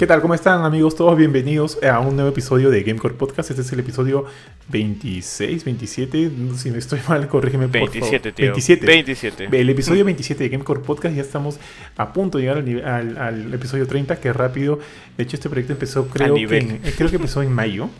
[0.00, 0.22] ¿Qué tal?
[0.22, 0.96] ¿Cómo están amigos?
[0.96, 3.50] Todos bienvenidos a un nuevo episodio de Gamecore Podcast.
[3.50, 4.24] Este es el episodio
[4.70, 6.30] 26, 27.
[6.56, 8.34] Si no estoy mal, corrígeme por 27, favor.
[8.34, 8.46] tío.
[8.46, 8.86] 27.
[8.86, 9.48] 27.
[9.60, 11.14] El episodio 27 de Gamecore Podcast.
[11.14, 11.60] Ya estamos
[11.98, 14.18] a punto de llegar al, al- al episodio 30.
[14.20, 14.78] Qué rápido.
[15.18, 16.62] De hecho, este proyecto empezó, creo, que, nivel.
[16.62, 17.90] en- eh, creo que empezó en mayo.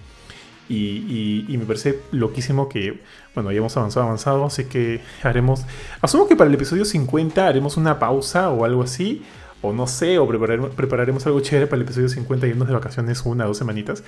[0.71, 3.01] Y, y- y me parece loquísimo que,
[3.35, 5.67] bueno, ya hemos avanzado, avanzado, así que haremos,
[6.01, 9.21] asumo que para el episodio 50 haremos una pausa o algo así,
[9.63, 12.75] o no sé, o prepararemos, prepararemos algo chévere para el episodio 50 y irnos de
[12.75, 14.03] vacaciones una o dos semanitas.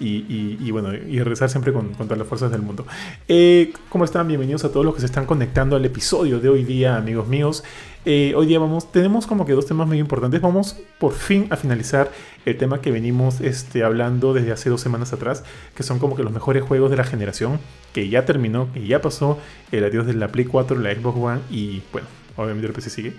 [0.00, 2.84] Y, y- y bueno, y regresar siempre con, con todas las fuerzas del mundo.
[3.28, 4.26] Eh, ¿Cómo están?
[4.26, 7.62] Bienvenidos a todos los que se están conectando al episodio de hoy día, amigos míos.
[8.04, 10.40] Eh, hoy día vamos, tenemos como que dos temas muy importantes.
[10.40, 12.10] Vamos por fin a finalizar
[12.44, 15.44] el tema que venimos este, hablando desde hace dos semanas atrás,
[15.76, 17.60] que son como que los mejores juegos de la generación,
[17.92, 19.38] que ya terminó, que ya pasó
[19.70, 23.12] el adiós de la Play 4, la Xbox One y bueno, obviamente el PC sigue.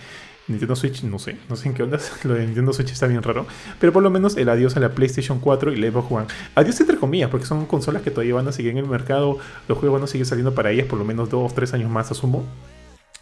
[0.48, 3.24] Nintendo Switch, no sé, no sé en qué onda, lo de Nintendo Switch está bien
[3.24, 3.48] raro,
[3.80, 6.28] pero por lo menos el adiós a la PlayStation 4 y la Xbox One.
[6.54, 9.78] Adiós entre comillas, porque son consolas que todavía van a seguir en el mercado, los
[9.78, 12.46] juegos van a seguir saliendo para ellas por lo menos dos, tres años más, asumo.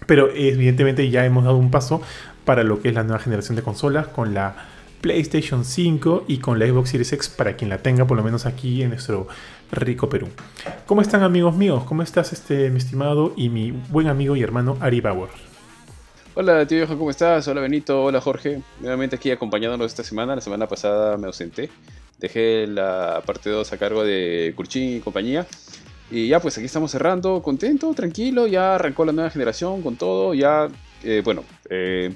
[0.06, 2.02] Pero evidentemente ya hemos dado un paso
[2.46, 4.56] para lo que es la nueva generación de consolas con la
[5.02, 8.46] PlayStation 5 y con la Xbox Series X para quien la tenga, por lo menos
[8.46, 9.28] aquí en nuestro
[9.72, 10.28] rico Perú.
[10.86, 11.84] ¿Cómo están amigos míos?
[11.86, 15.53] ¿Cómo estás este mi estimado y mi buen amigo y hermano Ari Bauer?
[16.36, 17.48] Hola tío viejo, ¿cómo estás?
[17.48, 18.64] Hola Benito, hola Jorge.
[18.80, 20.34] Nuevamente aquí acompañándonos esta semana.
[20.34, 21.70] La semana pasada me ausenté.
[22.18, 25.46] Dejé la parte 2 a cargo de Kurchin y compañía.
[26.10, 28.48] Y ya pues aquí estamos cerrando, contento, tranquilo.
[28.48, 30.34] Ya arrancó la nueva generación con todo.
[30.34, 30.70] Ya,
[31.04, 32.12] eh, bueno, eh,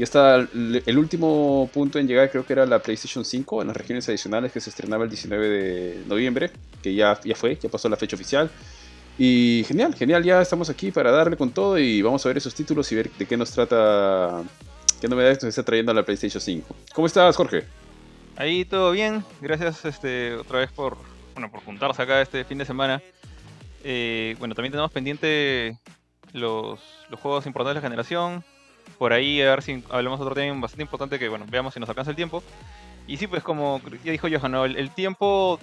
[0.00, 3.76] ya está el último punto en llegar, creo que era la PlayStation 5 en las
[3.76, 6.50] regiones adicionales que se estrenaba el 19 de noviembre.
[6.82, 8.50] Que ya, ya fue, ya pasó la fecha oficial.
[9.18, 12.54] Y genial, genial, ya estamos aquí para darle con todo y vamos a ver esos
[12.54, 14.42] títulos y ver de qué nos trata,
[15.00, 16.76] qué novedades nos está trayendo la PlayStation 5.
[16.94, 17.64] ¿Cómo estás, Jorge?
[18.36, 20.96] Ahí todo bien, gracias este, otra vez por,
[21.34, 23.02] bueno, por juntarse acá este fin de semana.
[23.84, 25.78] Eh, bueno, también tenemos pendiente
[26.32, 26.80] los,
[27.10, 28.44] los juegos importantes de la generación.
[28.98, 31.88] Por ahí a ver si hablamos otro tema bastante importante que bueno, veamos si nos
[31.88, 32.42] alcanza el tiempo.
[33.06, 34.64] Y sí, pues como ya dijo Johan, ¿no?
[34.64, 35.58] el tiempo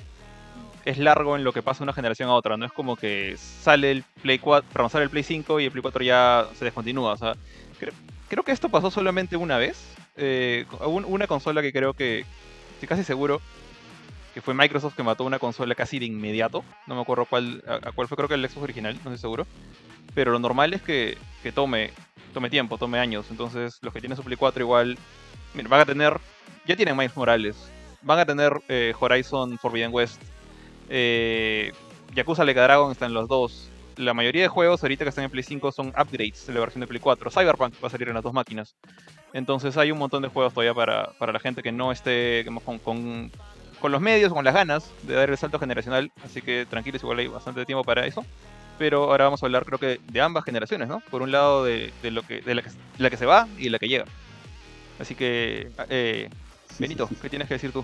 [0.89, 3.35] es largo en lo que pasa de una generación a otra, no es como que
[3.37, 6.65] sale el Play 4, perdón, sale el Play 5 y el Play 4 ya se
[6.65, 7.35] descontinúa, o sea,
[7.79, 7.93] creo,
[8.29, 9.93] creo que esto pasó solamente una vez.
[10.15, 12.25] Eh, un- una consola que creo que
[12.73, 13.41] estoy casi seguro
[14.33, 16.63] que fue Microsoft que mató una consola casi de inmediato.
[16.85, 19.17] No me acuerdo cuál, a, a cuál fue, creo que el Xbox original, no estoy
[19.17, 19.47] seguro.
[20.13, 21.91] Pero lo normal es que, que tome,
[22.33, 23.25] tome tiempo, tome años.
[23.31, 24.97] Entonces, los que tienen su Play 4 igual
[25.53, 26.19] mira, van a tener,
[26.65, 27.55] ya tienen Miles Morales,
[28.03, 30.21] van a tener eh, Horizon Forbidden West,
[30.89, 31.71] eh,
[32.13, 33.69] Yakuza Like Dragon están los dos.
[33.95, 36.81] La mayoría de juegos ahorita que están en Play 5 son upgrades de la versión
[36.81, 37.31] de Play 4.
[37.31, 38.75] Cyberpunk va a salir en las dos máquinas.
[39.33, 42.79] Entonces hay un montón de juegos todavía para, para la gente que no esté con,
[42.79, 43.31] con,
[43.79, 46.11] con los medios, con las ganas de dar el salto generacional.
[46.23, 48.25] Así que tranquilos, igual hay bastante tiempo para eso.
[48.77, 51.01] Pero ahora vamos a hablar creo que de ambas generaciones, ¿no?
[51.09, 52.69] Por un lado de, de lo que, de la, que,
[52.99, 54.05] la que se va y la que llega.
[54.99, 56.29] Así que, eh,
[56.79, 57.83] Benito, ¿qué tienes que decir tú?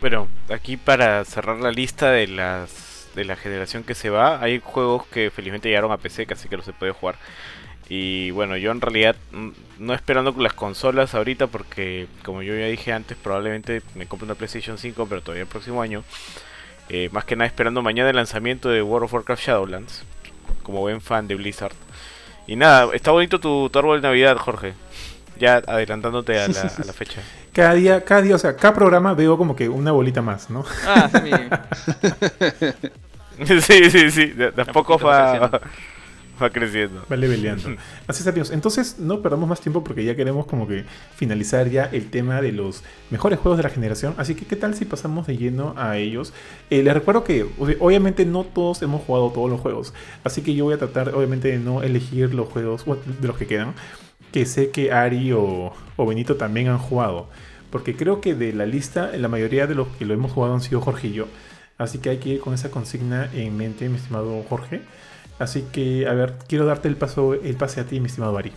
[0.00, 4.60] Bueno, aquí para cerrar la lista de las de la generación que se va, hay
[4.62, 7.16] juegos que felizmente llegaron a PC, así que los se puede jugar.
[7.88, 9.14] Y bueno, yo en realidad
[9.78, 14.34] no esperando las consolas ahorita porque como yo ya dije antes, probablemente me compre una
[14.34, 16.02] PlayStation 5, pero todavía el próximo año.
[16.88, 20.04] Eh, más que nada esperando mañana el lanzamiento de World of Warcraft Shadowlands,
[20.62, 21.74] como buen fan de Blizzard.
[22.46, 24.74] Y nada, está bonito tu, tu de Navidad, Jorge.
[25.38, 27.22] Ya adelantándote a la, a la fecha.
[27.54, 30.64] Cada día, cada día, o sea, cada programa veo como que una bolita más, ¿no?
[30.82, 31.54] Ah, sí,
[33.60, 34.26] sí, sí, sí.
[34.28, 35.60] De, a poco va va, creciendo.
[36.42, 37.06] va creciendo.
[37.10, 37.74] Va leveleando.
[38.08, 38.50] Así es, amigos.
[38.50, 40.84] Entonces, no perdamos más tiempo porque ya queremos como que
[41.16, 44.14] finalizar ya el tema de los mejores juegos de la generación.
[44.18, 46.32] Así que, ¿qué tal si pasamos de lleno a ellos?
[46.70, 49.94] Eh, les recuerdo que, ob- obviamente, no todos hemos jugado todos los juegos.
[50.24, 53.46] Así que yo voy a tratar, obviamente, de no elegir los juegos de los que
[53.46, 53.74] quedan.
[54.34, 57.28] Que sé que Ari o, o Benito también han jugado.
[57.70, 60.60] Porque creo que de la lista, la mayoría de los que lo hemos jugado han
[60.60, 61.26] sido Jorge y yo.
[61.78, 64.80] Así que hay que ir con esa consigna en mente, mi estimado Jorge.
[65.38, 68.50] Así que, a ver, quiero darte el paso, el pase a ti, mi estimado Ari.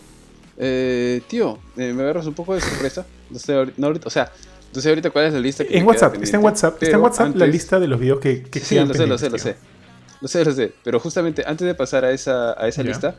[0.58, 3.06] Eh, tío, eh, me agarras un poco de sorpresa.
[3.30, 4.32] No sé, ahorita, no ahorita- o sea,
[4.74, 7.02] no sé ahorita cuál es la lista que En WhatsApp, está en WhatsApp, está en
[7.04, 9.26] WhatsApp la antes- lista de los videos que, que Sí, quedan lo sé, lo sé,
[9.30, 9.62] pendientes, lo tío.
[9.62, 9.78] sé.
[10.20, 10.74] Lo sé, lo sé.
[10.84, 13.16] Pero justamente antes de pasar a esa, a esa lista,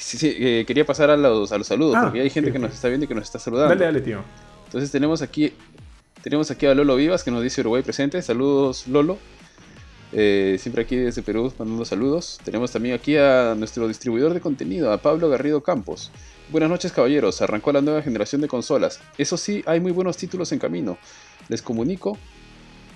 [0.00, 2.58] sí, sí, eh, quería pasar a los, a los saludos, Ah, porque hay gente que
[2.58, 3.68] nos está viendo y que nos está saludando.
[3.74, 4.22] Dale, dale, tío.
[4.66, 5.52] Entonces tenemos aquí,
[6.22, 8.20] tenemos aquí a Lolo Vivas que nos dice Uruguay presente.
[8.22, 9.18] Saludos, Lolo.
[10.12, 12.40] Eh, siempre aquí desde Perú mandando saludos.
[12.44, 16.10] Tenemos también aquí a nuestro distribuidor de contenido, a Pablo Garrido Campos.
[16.50, 19.00] Buenas noches caballeros, arrancó la nueva generación de consolas.
[19.18, 20.98] Eso sí, hay muy buenos títulos en camino.
[21.48, 22.18] les comunico.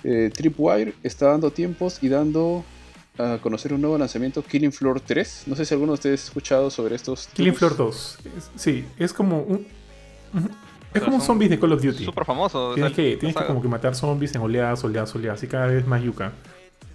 [0.03, 2.63] Eh, Tripwire está dando tiempos y dando
[3.17, 5.43] a conocer un nuevo lanzamiento, Killing Floor 3.
[5.47, 7.27] No sé si alguno de ustedes ha escuchado sobre estos.
[7.33, 8.17] Killing Floor 2.
[8.37, 9.65] Es- sí, es como un.
[10.93, 12.05] Es como un zombies de Call of Duty.
[12.05, 12.73] Súper famoso.
[12.73, 15.43] Tienes que, tienes que como que matar zombies en oleadas, oleadas, oleadas.
[15.43, 16.31] Y cada vez más yuca.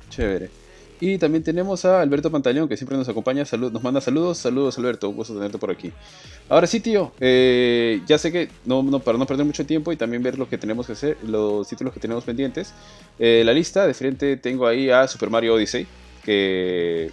[0.09, 0.51] Chévere.
[1.03, 4.37] Y también tenemos a Alberto Pantaleón, que siempre nos acompaña, salud, nos manda saludos.
[4.37, 5.91] Saludos, Alberto, un gusto tenerte por aquí.
[6.51, 9.97] Ahora sí, tío, eh, ya sé que no, no, para no perder mucho tiempo y
[9.97, 12.75] también ver lo que tenemos que hacer, los títulos que tenemos pendientes.
[13.19, 15.87] eh, la lista, de frente tengo ahí a Super Mario Odyssey,
[16.25, 17.11] que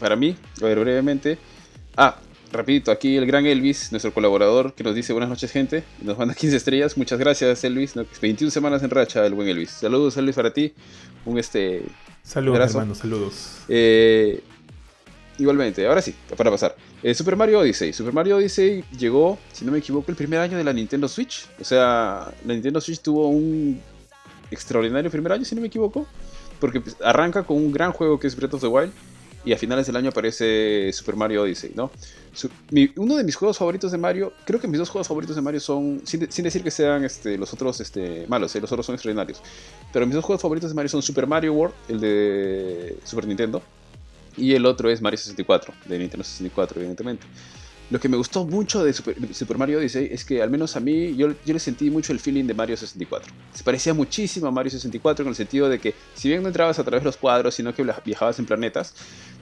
[0.00, 1.38] para mí, a ver brevemente.
[1.96, 2.18] Ah,
[2.52, 5.84] rapidito, aquí el gran Elvis, nuestro colaborador, que nos dice buenas noches, gente.
[6.02, 6.96] Nos manda 15 estrellas.
[6.96, 7.96] Muchas gracias, Elvis.
[7.96, 8.04] ¿no?
[8.20, 9.70] 21 semanas en racha, el buen Elvis.
[9.70, 10.72] Saludos, Elvis, para ti.
[11.24, 11.82] Un este
[12.22, 12.78] Saludos, Abrazo.
[12.78, 13.58] hermano, saludos.
[13.68, 14.40] eh,
[15.38, 16.76] igualmente, ahora sí, para pasar.
[17.02, 17.92] Eh, Super Mario Odyssey.
[17.92, 21.46] Super Mario Odyssey llegó, si no me equivoco, el primer año de la Nintendo Switch.
[21.60, 23.80] O sea, la Nintendo Switch tuvo un
[24.50, 26.06] extraordinario primer año, si no me equivoco.
[26.64, 28.90] Porque pues, arranca con un gran juego que es Breath of the Wild.
[29.44, 31.90] Y a finales del año aparece Super Mario Odyssey, ¿no?
[32.32, 35.36] Su- mi- uno de mis juegos favoritos de Mario, creo que mis dos juegos favoritos
[35.36, 38.60] de Mario son, sin, de- sin decir que sean este, los otros este, malos, ¿eh?
[38.62, 39.42] los otros son extraordinarios.
[39.92, 43.60] Pero mis dos juegos favoritos de Mario son Super Mario World, el de Super Nintendo,
[44.38, 47.26] y el otro es Mario 64, de Nintendo 64, evidentemente.
[47.90, 51.14] Lo que me gustó mucho de Super, Mario Odyssey es que al menos a mí
[51.16, 53.32] yo, yo le sentí mucho el feeling de Mario 64.
[53.54, 56.78] Se parecía muchísimo a Mario 64 en el sentido de que si bien no entrabas
[56.78, 58.94] a través de los cuadros, sino que viajabas en planetas,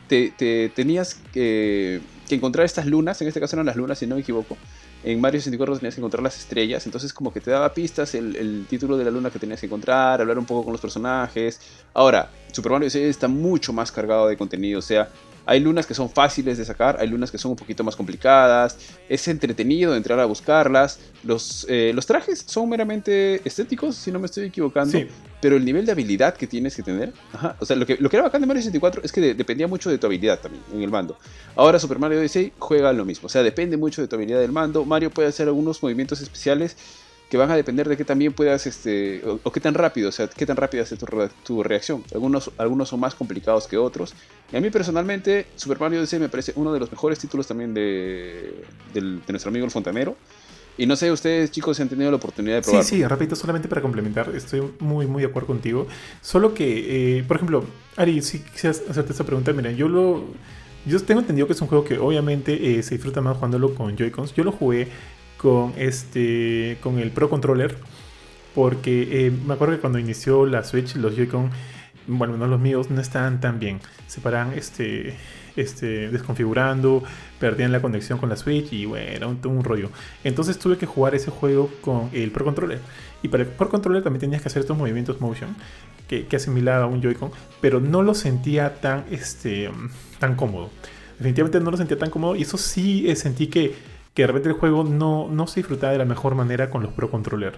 [0.08, 4.06] te, te- tenías que, que encontrar estas lunas, en este caso eran las lunas si
[4.06, 4.58] no me equivoco.
[5.04, 8.36] En Mario 64 tenías que encontrar las estrellas, entonces como que te daba pistas el,
[8.36, 11.60] el título de la luna que tenías que encontrar, hablar un poco con los personajes.
[11.94, 15.08] Ahora, Super Mario Odyssey está mucho más cargado de contenido, o sea,
[15.46, 18.76] hay lunas que son fáciles de sacar, hay lunas que son un poquito más complicadas,
[19.08, 24.26] es entretenido entrar a buscarlas, los, eh, los trajes son meramente estéticos, si no me
[24.26, 25.06] estoy equivocando, Sí,
[25.40, 28.08] pero el nivel de habilidad que tienes que tener, ajá, o sea, lo que, lo
[28.08, 30.62] que era bacán de Mario 64 es que de- dependía mucho de tu habilidad también
[30.72, 31.18] en el mando.
[31.56, 34.52] Ahora Super Mario Odyssey juega lo mismo, o sea, depende mucho de tu habilidad del
[34.52, 34.84] mando.
[34.84, 36.76] Mario puede hacer algunos movimientos especiales
[37.32, 40.12] que van a depender de que también puedas, este, o, o qué tan rápido, o
[40.12, 42.04] sea, qué tan rápida es tu, re- tu reacción.
[42.12, 44.12] Algunos, algunos son más complicados que otros.
[44.52, 47.72] Y a mí personalmente, Super Mario Odyssey me parece uno de los mejores títulos también
[47.72, 48.62] de,
[48.92, 50.14] del- de nuestro amigo el Fontanero.
[50.76, 52.84] Y no sé, ustedes chicos si han tenido la oportunidad de Sí, probar.
[52.84, 55.86] sí, repito, solamente para complementar, estoy muy, muy de acuerdo contigo.
[56.20, 57.64] Solo que, eh, por ejemplo,
[57.96, 60.22] Ari, si quisieras hacerte esta pregunta, mira, yo lo.
[60.84, 63.96] Yo tengo entendido que es un juego que obviamente eh, se disfruta más jugándolo con
[63.96, 64.34] Joy-Cons.
[64.34, 64.88] Yo lo jugué
[65.42, 66.78] con este.
[66.80, 67.76] con el Pro Controller.
[68.54, 71.50] Porque eh, me acuerdo que cuando inició la Switch, los Joy-Con,
[72.06, 73.80] bueno, no los míos, no estaban tan bien.
[74.06, 75.14] Se paran este,
[75.56, 77.02] este, desconfigurando,
[77.40, 79.90] perdían la conexión con la Switch y bueno, era un, rollo.
[80.22, 82.80] Entonces tuve que jugar ese juego con el Pro Controller.
[83.22, 85.56] Y para el Pro Controller también tenías que hacer estos movimientos motion
[86.06, 87.30] que, que asimilaba a un Joy-Con,
[87.62, 89.70] pero no lo sentía tan, este,
[90.18, 90.68] tan cómodo.
[91.18, 93.74] Definitivamente no lo sentía tan cómodo y eso sí eh, sentí que,
[94.14, 96.92] que de repente el juego no, no se disfrutaba de la mejor manera con los
[96.92, 97.54] Pro Controller.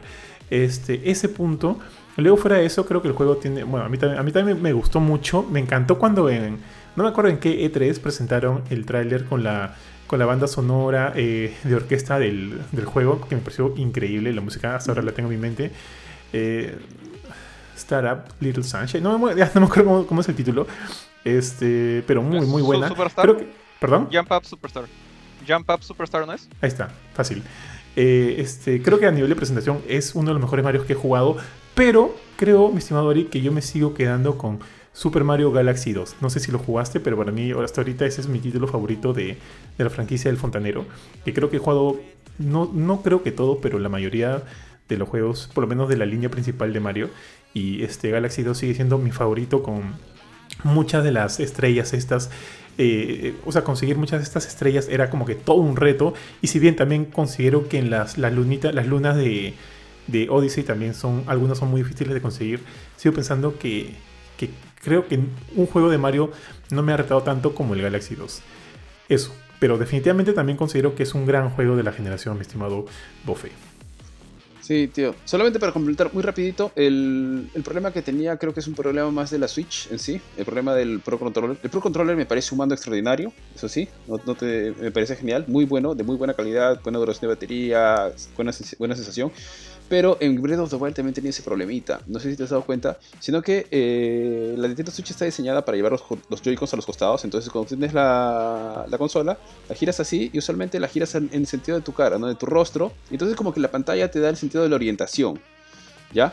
[0.50, 1.78] Este, ese punto.
[2.16, 3.64] Luego fuera de eso, creo que el juego tiene...
[3.64, 5.42] Bueno, a mí también, a mí también me gustó mucho.
[5.42, 6.58] Me encantó cuando en...
[6.94, 9.74] No me acuerdo en qué E3 presentaron el tráiler con la,
[10.06, 14.32] con la banda sonora eh, de orquesta del, del juego, que me pareció increíble.
[14.32, 15.72] La música hasta ahora la tengo en mi mente.
[16.32, 16.78] Eh,
[17.76, 19.02] Startup Little Sunshine.
[19.02, 20.68] No, me- ya no me acuerdo cómo, cómo es el título.
[21.24, 22.86] Este, pero muy, muy buena.
[22.88, 23.24] Superstar.
[23.24, 23.48] Creo que,
[23.80, 24.08] ¿Perdón?
[24.12, 24.84] Jump Up Superstar.
[25.46, 26.32] Jump Up Superstar, ¿no?
[26.32, 27.42] Ahí está, fácil.
[27.96, 30.94] Eh, este, creo que a nivel de presentación es uno de los mejores Marios que
[30.94, 31.36] he jugado,
[31.74, 34.60] pero creo, mi estimado Ari, que yo me sigo quedando con
[34.92, 36.16] Super Mario Galaxy 2.
[36.20, 39.12] No sé si lo jugaste, pero para mí hasta ahorita ese es mi título favorito
[39.12, 39.38] de,
[39.76, 40.86] de la franquicia del Fontanero.
[41.24, 42.00] Que creo que he jugado,
[42.38, 44.44] no, no creo que todo, pero la mayoría
[44.88, 47.10] de los juegos, por lo menos de la línea principal de Mario.
[47.52, 49.94] Y este Galaxy 2 sigue siendo mi favorito con
[50.62, 52.30] muchas de las estrellas estas.
[52.78, 56.14] Eh, o sea, conseguir muchas de estas estrellas era como que todo un reto.
[56.42, 59.54] Y si bien también considero que en las, las, las lunas de,
[60.06, 62.60] de Odyssey también son, algunas son muy difíciles de conseguir,
[62.96, 63.94] sigo pensando que,
[64.36, 64.50] que
[64.82, 65.20] creo que
[65.56, 66.30] un juego de Mario
[66.70, 68.42] no me ha retado tanto como el Galaxy 2.
[69.08, 69.34] Eso.
[69.60, 72.86] Pero definitivamente también considero que es un gran juego de la generación, mi estimado
[73.24, 73.50] Bofe.
[74.64, 75.14] Sí, tío.
[75.26, 79.10] Solamente para completar muy rapidito, el, el problema que tenía creo que es un problema
[79.10, 81.58] más de la Switch en sí, el problema del Pro Controller.
[81.62, 85.44] El Pro Controller me parece un mando extraordinario, eso sí, no, te, me parece genial,
[85.48, 89.30] muy bueno, de muy buena calidad, buena duración de batería, buena, buena sensación.
[89.94, 92.50] Pero en Breath of the Wild también tenía ese problemita, no sé si te has
[92.50, 96.72] dado cuenta, sino que eh, la Nintendo Switch está diseñada para llevar los, los Joy-Cons
[96.72, 100.88] a los costados, entonces cuando tienes la, la consola, la giras así y usualmente la
[100.88, 102.26] giras en, en el sentido de tu cara, ¿no?
[102.26, 105.38] de tu rostro, entonces como que la pantalla te da el sentido de la orientación,
[106.12, 106.32] ¿ya?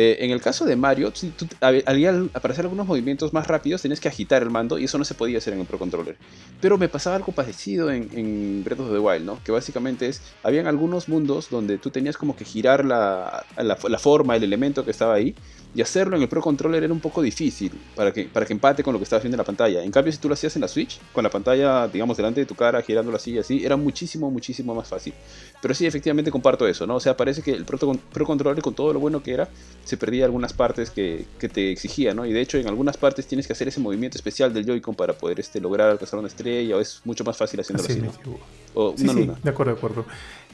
[0.00, 3.98] Eh, en el caso de Mario, si tú- para hacer algunos movimientos más rápidos tenías
[3.98, 6.16] que agitar el mando y eso no se podía hacer en el Pro Controller.
[6.60, 9.42] Pero me pasaba algo parecido en, Breath of the Wild, ¿no?
[9.42, 13.98] Que básicamente es, habían algunos mundos donde tú tenías como que girar la, la, la
[13.98, 15.34] forma, el elemento que estaba ahí
[15.74, 18.82] y hacerlo en el Pro Controller era un poco difícil para que, para que empate
[18.82, 19.82] con lo que estabas viendo en la pantalla.
[19.82, 22.46] En cambio, si tú lo hacías en la Switch, con la pantalla, digamos, delante de
[22.46, 25.12] tu cara, girándola así y así, era muchísimo, muchísimo más fácil.
[25.60, 26.96] Pero sí, efectivamente comparto eso, ¿no?
[26.96, 29.48] O sea, parece que el Pro, Pro Controller, con todo lo bueno que era,
[29.88, 32.26] se perdía algunas partes que, que te exigía, ¿no?
[32.26, 35.14] Y de hecho, en algunas partes tienes que hacer ese movimiento especial del Joy-Con para
[35.14, 38.30] poder este, lograr alcanzar una estrella, o es mucho más fácil haciéndolo Así así.
[38.74, 39.38] O Sí, una sí, luna.
[39.42, 40.04] de acuerdo, de acuerdo.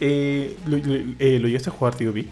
[0.01, 2.27] Eh, ¿lo, lo, eh, ¿lo llegaste a jugar, tío B?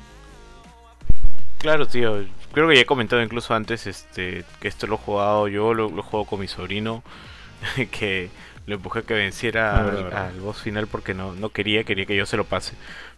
[1.59, 2.25] Claro, tío.
[2.53, 5.91] Creo que ya he comentado incluso antes este, que esto lo he jugado yo, lo,
[5.91, 7.03] lo he jugado con mi sobrino,
[7.91, 8.31] que
[8.67, 9.81] lo empujé a que venciera
[10.13, 12.75] Ah, al, boss final porque no, no quería, quería que yo se lo pase.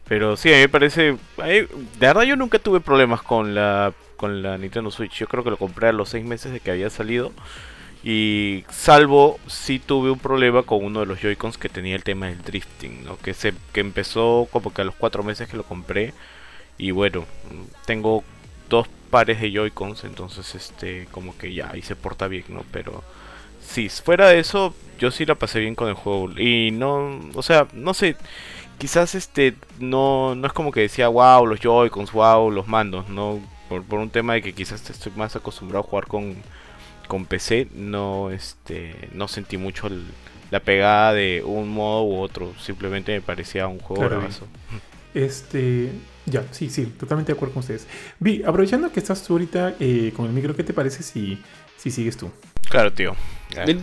[0.08, 1.12] Pero sí, a mí me parece...
[1.12, 1.66] mí- de
[1.98, 5.14] verdad yo nunca tuve problemas con la, con la Nintendo Switch.
[5.18, 7.32] Yo creo que lo compré a los seis meses de que había salido.
[8.02, 12.26] Y salvo si tuve un problema con uno de los Joy-Cons que tenía el tema
[12.26, 13.16] del drifting, ¿no?
[13.18, 16.12] Que, se, que empezó como que a los cuatro meses que lo compré.
[16.78, 17.24] Y bueno,
[17.86, 18.24] tengo
[18.68, 22.64] dos pares de Joy-Cons, entonces este como que ya ahí se porta bien, ¿no?
[22.72, 23.04] Pero
[23.66, 26.30] sí, fuera de eso, yo sí la pasé bien con el juego.
[26.38, 28.16] Y no, o sea, no sé,
[28.78, 33.40] quizás este no, no es como que decía, wow, los Joy-Cons, wow, los mandos, ¿no?
[33.68, 36.37] Por, por un tema de que quizás estoy más acostumbrado a jugar con,
[37.09, 40.04] con PC, no, este, no sentí mucho el-
[40.50, 44.28] la pegada de un modo u otro, simplemente me parecía un juego Claro.
[45.14, 45.90] Este.
[46.26, 47.87] Ya, sí, sí, totalmente de acuerdo con ustedes.
[48.18, 51.38] Vi, aprovechando que estás tú ahorita eh, con el micro, ¿qué te parece si,
[51.76, 52.30] si sigues tú?
[52.68, 53.14] Claro, tío.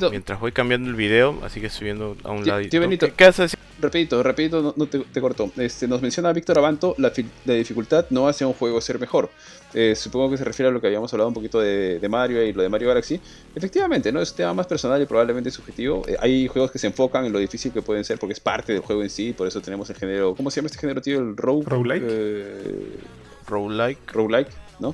[0.09, 3.05] Mientras voy cambiando el video, así que estoy viendo a un tío Benito.
[3.07, 3.55] ¿Qué, qué haces?
[3.79, 5.51] Rapidito, rapidito, no, no te, te corto.
[5.57, 8.99] Este, nos menciona Víctor Abanto, la, fi- la dificultad no hace a un juego ser
[8.99, 9.31] mejor.
[9.73, 12.43] Eh, supongo que se refiere a lo que habíamos hablado un poquito de, de Mario
[12.45, 13.19] y lo de Mario Galaxy.
[13.55, 14.21] Efectivamente, ¿no?
[14.21, 16.03] Es un tema más personal y probablemente subjetivo.
[16.07, 18.73] Eh, hay juegos que se enfocan en lo difícil que pueden ser porque es parte
[18.73, 20.35] del juego en sí, por eso tenemos el género...
[20.35, 21.19] ¿Cómo se llama este género, tío?
[21.19, 22.05] El rogue, Roguelike.
[22.07, 22.97] eh,
[23.47, 24.11] Roguelike.
[24.11, 24.49] roguelike,
[24.79, 24.93] ¿no?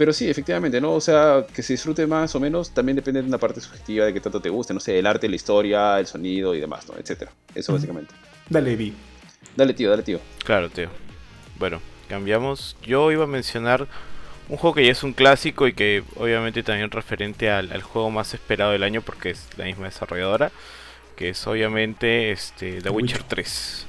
[0.00, 0.94] Pero sí, efectivamente, ¿no?
[0.94, 4.14] O sea, que se disfrute más o menos también depende de una parte subjetiva de
[4.14, 6.94] que tanto te guste, no sé, el arte, la historia, el sonido y demás, ¿no?
[6.98, 7.30] Etcétera.
[7.54, 8.14] Eso básicamente.
[8.48, 8.94] Dale, Vi.
[9.54, 10.18] Dale, tío, dale, tío.
[10.42, 10.88] Claro, tío.
[11.58, 12.78] Bueno, cambiamos.
[12.82, 13.88] Yo iba a mencionar
[14.48, 18.10] un juego que ya es un clásico y que obviamente también referente al, al juego
[18.10, 20.50] más esperado del año porque es la misma desarrolladora,
[21.14, 23.22] que es obviamente este The Witcher.
[23.24, 23.86] 3.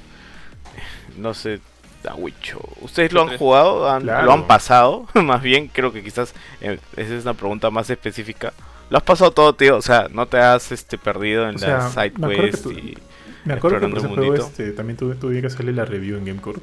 [1.16, 1.60] No sé,
[2.02, 2.56] The Witcher.
[2.80, 3.38] ¿Ustedes lo han Witcher 3.
[3.38, 3.90] jugado?
[3.90, 4.26] ¿Han- Claro.
[4.26, 5.06] ¿Lo han pasado?
[5.14, 8.52] más bien, creo que quizás eh, esa es una pregunta más específica.
[8.90, 9.76] ¿Lo has pasado todo, tío?
[9.76, 12.50] O sea, no te has este, perdido en O sea, las side me acuerdo que
[12.50, 12.98] quests tú- y...
[13.44, 16.60] Me acuerdo que por juego este, también tuve, tuve que hacerle la review en GameCore.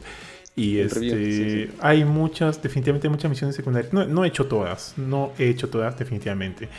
[0.56, 1.72] Y este, review, sí, sí.
[1.82, 3.92] hay muchas, definitivamente muchas misiones secundarias.
[3.94, 6.70] No, no he hecho todas, no he hecho todas definitivamente.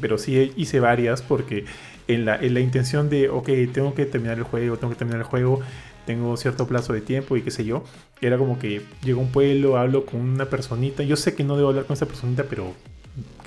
[0.00, 1.64] Pero sí hice varias porque
[2.08, 5.20] en la, en la intención de, ok, tengo que terminar el juego, tengo que terminar
[5.20, 5.60] el juego,
[6.06, 7.84] tengo cierto plazo de tiempo y qué sé yo.
[8.20, 11.02] Era como que llego a un pueblo, hablo con una personita.
[11.02, 12.72] Yo sé que no debo hablar con esa personita, pero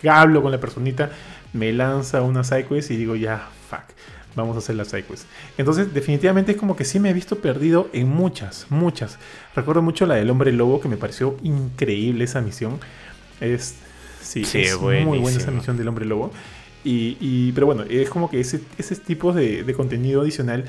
[0.09, 1.11] hablo con la personita,
[1.53, 3.83] me lanza una sidequest y digo, ya, fuck,
[4.35, 5.25] vamos a hacer la sidequest.
[5.57, 9.17] Entonces, definitivamente es como que sí me he visto perdido en muchas, muchas.
[9.55, 12.79] Recuerdo mucho la del hombre lobo, que me pareció increíble esa misión.
[13.41, 13.75] Es,
[14.21, 16.31] sí, Sí, es muy buena esa misión del hombre lobo.
[16.83, 20.65] Y, y- pero bueno, es como que ese, ese tipo de, de contenido adicional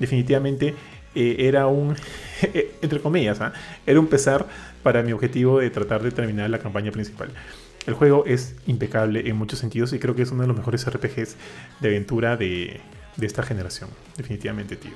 [0.00, 0.74] definitivamente
[1.14, 1.96] eh, era un,
[2.82, 3.52] entre comillas, ¿ah?
[3.86, 4.46] era un pesar
[4.82, 7.30] para mi objetivo de tratar de terminar la campaña principal.
[7.86, 10.88] El juego es impecable en muchos sentidos y creo que es uno de los mejores
[10.88, 11.36] RPGs
[11.80, 12.80] de aventura de,
[13.20, 13.90] esta generación.
[14.16, 14.92] Definitivamente, tío.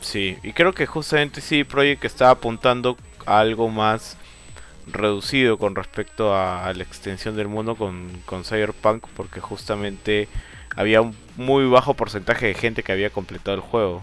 [0.00, 4.16] Sí, y creo que justamente sí, Project estaba apuntando a algo más
[4.86, 10.28] reducido con respecto a, la extensión del mundo con Cyberpunk, porque justamente
[10.76, 14.02] había un muy bajo porcentaje de gente que había completado el juego.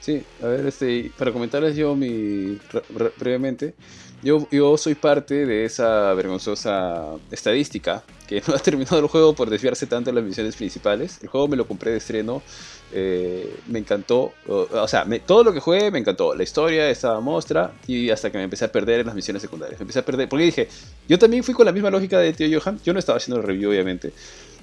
[0.00, 3.74] Sí, a ver, este, para comentarles yo mi re- re- brevemente,
[4.22, 9.50] yo, yo soy parte de esa vergonzosa estadística que no ha terminado el juego por
[9.50, 11.18] desviarse tanto de las misiones principales.
[11.22, 12.42] El juego me lo compré de estreno,
[12.92, 16.88] eh, me encantó, o, o sea, me- todo lo que jugué me encantó, la historia
[16.88, 19.78] estaba mostra y hasta que me empecé a perder en las misiones secundarias.
[19.80, 20.68] Me empecé a perder, porque dije,
[21.08, 23.46] yo también fui con la misma lógica de Tío Johan, yo no estaba haciendo el
[23.46, 24.12] review obviamente,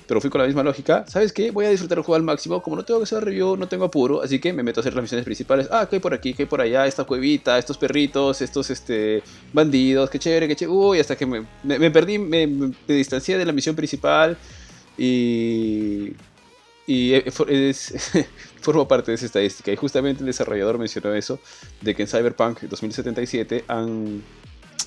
[0.07, 1.05] pero fui con la misma lógica.
[1.07, 1.51] ¿Sabes qué?
[1.51, 2.61] Voy a disfrutar el juego al máximo.
[2.61, 4.21] Como no tengo que hacer review, no tengo apuro.
[4.21, 5.67] Así que me meto a hacer las misiones principales.
[5.69, 6.87] Ah, que hay por aquí, que hay por allá.
[6.87, 9.21] Esta cuevita, estos perritos, estos este,
[9.51, 10.09] bandidos.
[10.09, 10.77] Qué chévere, qué chévere.
[10.77, 14.37] Uy, hasta que me, me- perdí, me, me distancié de la misión principal.
[14.97, 16.13] Y.
[16.89, 17.93] Y eh, es,
[18.61, 19.71] formo parte de esa estadística.
[19.71, 21.39] Y justamente el desarrollador mencionó eso:
[21.81, 24.23] de que en Cyberpunk 2077 han,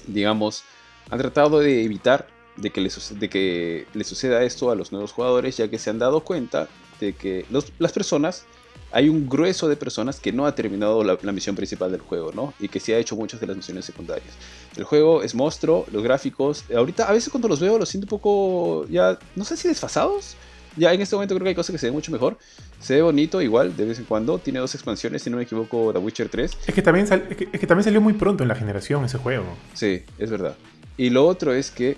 [0.06, 0.64] digamos,
[1.10, 2.26] han tratado de evitar
[2.56, 5.78] de que, le, suce- de que le suceda esto a los nuevos jugadores, ya que
[5.78, 6.68] se han dado cuenta
[7.00, 8.44] de que los- las personas,
[8.92, 12.32] hay un grueso de personas que no ha terminado la, la misión principal del juego,
[12.34, 12.52] ¿no?
[12.58, 14.34] Y que sí ha hecho muchas de las misiones secundarias.
[14.76, 18.10] El juego es monstruo, los gráficos, ahorita a veces cuando los veo los siento un
[18.20, 20.36] poco, ya, no sé si desfasados.
[20.76, 22.38] Ya en este momento creo que hay cosas que se ven mucho mejor.
[22.80, 24.38] Se ve bonito igual, de vez en cuando.
[24.38, 26.56] Tiene dos expansiones, si no me equivoco, The Witcher 3.
[26.66, 29.18] Es que, también es, que, es que también salió muy pronto en la generación ese
[29.18, 29.44] juego.
[29.74, 30.56] Sí, es verdad.
[30.96, 31.96] Y lo otro es que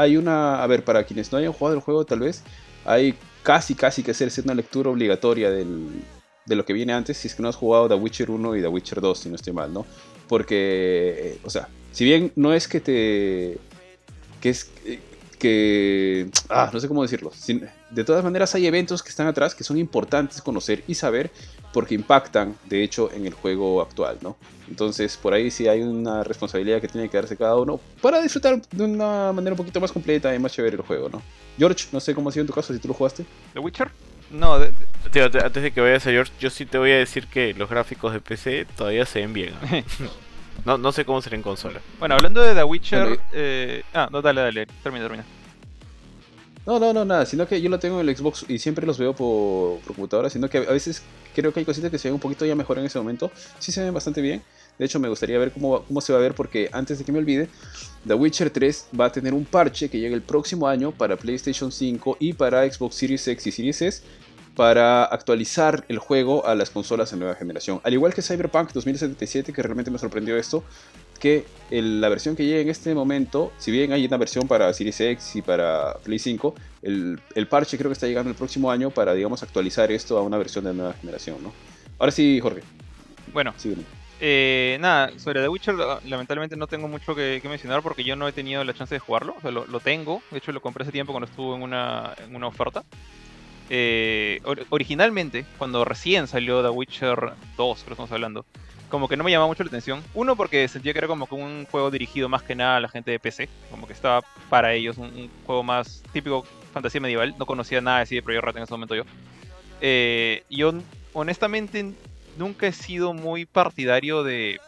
[0.00, 0.62] hay una.
[0.62, 2.42] A ver, para quienes no hayan jugado el juego, tal vez
[2.84, 5.88] hay casi, casi que hacerse una lectura obligatoria del,
[6.46, 8.60] de lo que viene antes si es que no has jugado The Witcher 1 y
[8.60, 9.86] The Witcher 2, si no estoy mal, ¿no?
[10.28, 13.58] Porque, eh, o sea, si bien no es que te.
[14.40, 14.70] que es.
[15.40, 16.30] Que.
[16.48, 17.32] Ah, no sé cómo decirlo.
[17.34, 21.32] sin- de todas maneras, hay eventos que están atrás que son importantes conocer y saber
[21.72, 24.36] porque impactan, de hecho, en el juego actual, ¿no?
[24.68, 28.62] Entonces, por ahí sí hay una responsabilidad que tiene que darse cada uno para disfrutar
[28.70, 31.20] de una manera un poquito más completa y más chévere el juego, ¿no?
[31.58, 33.24] George, no sé cómo ha sido en tu caso, si tú lo jugaste.
[33.52, 33.90] ¿The Witcher?
[34.30, 36.92] No, de- de- Tío, te- antes de que vayas a George, yo sí te voy
[36.92, 39.54] a decir que los gráficos de PC todavía se ven bien.
[39.98, 40.10] ¿no?
[40.64, 41.80] No, no sé cómo será en consola.
[41.98, 43.04] bueno, hablando de The Witcher...
[43.08, 45.24] Bueno, eh, Ah, no, dale, dale, termina, termina.
[46.66, 48.98] No, no, no, nada, sino que yo lo tengo en el Xbox y siempre los
[48.98, 51.02] veo por, por computadora, sino que a veces
[51.34, 53.30] creo que hay cositas que se ven un poquito ya mejor en ese momento.
[53.58, 54.42] Sí se ven bastante bien.
[54.78, 57.04] De hecho, me gustaría ver cómo, va- cómo se va a ver porque antes de
[57.04, 57.48] que me olvide,
[58.06, 61.72] The Witcher 3 va a tener un parche que llega el próximo año para PlayStation
[61.72, 64.02] 5 y para Xbox Series X y Series S
[64.56, 67.80] para actualizar el juego a las consolas de nueva generación.
[67.84, 70.64] Al igual que Cyberpunk 2077, que realmente me sorprendió esto,
[71.18, 74.72] que el- la versión que llega en este momento, si bien hay una versión para
[74.72, 78.70] Series X y para Play 5, el, el parche creo que está llegando el próximo
[78.70, 81.52] año para, digamos, actualizar esto a una versión de nueva generación, ¿no?
[81.98, 82.62] Ahora sí, Jorge,
[83.32, 83.82] Bueno, sígueme.
[84.22, 88.16] Eh, nada, sobre The Witcher la- lamentablemente no tengo mucho que, que mencionar porque yo
[88.16, 89.34] no he tenido la chance de jugarlo.
[89.38, 92.12] O sea, lo, lo tengo, de hecho lo compré hace tiempo cuando estuvo en una,
[92.26, 92.82] en una oferta.
[93.72, 98.44] Eh, or- originalmente, cuando recién salió The Witcher 2, creo que estamos hablando,
[98.88, 100.02] como que no me llamaba mucho la atención.
[100.12, 102.88] Uno, porque sentía que era como que un juego dirigido más que nada a la
[102.88, 107.34] gente de PC, como que estaba para ellos, un, juego más típico fantasía medieval.
[107.38, 109.04] No conocía nada así de Project Red en ese momento yo.
[109.80, 110.74] Eh, yo,
[111.12, 111.92] honestamente,
[112.36, 114.60] nunca he sido muy partidario de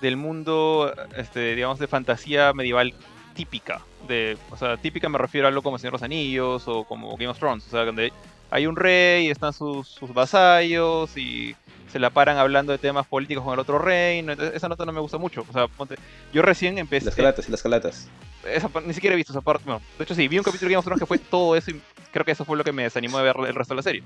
[0.00, 2.92] del mundo, este, digamos, de fantasía medieval
[3.36, 3.80] típica.
[4.08, 7.10] De, o sea, típica me refiero a algo como Señor de los Anillos o como
[7.12, 7.64] Game of Thrones.
[7.66, 8.12] O sea, donde
[8.50, 11.54] hay un rey, están sus, sus vasallos y
[11.92, 14.32] se la paran hablando de temas políticos con el otro reino.
[14.32, 15.44] Entonces, esa nota no me gusta mucho.
[15.48, 15.96] O sea, ponte-
[16.32, 17.06] yo recién empecé.
[17.06, 18.08] Las calatas y las calatas.
[18.48, 19.64] esa ni siquiera he visto esa parte.
[19.64, 21.70] Bueno, de hecho sí, vi un capítulo de Game of Thrones que fue todo eso
[21.70, 21.80] y
[22.12, 24.02] creo que eso fue lo que me desanimó de ver el resto de la serie.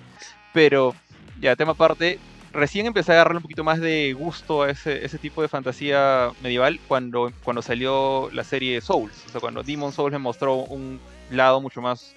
[0.52, 0.94] Pero,
[1.40, 2.18] ya, tema aparte,
[2.52, 6.80] recién empecé a agarrarle un poquito más de gusto a ese, tipo de fantasía medieval
[6.88, 9.24] cuando, cuando salió la serie Souls.
[9.26, 12.14] O sea, cuando Demon Souls me mostró un lado mucho más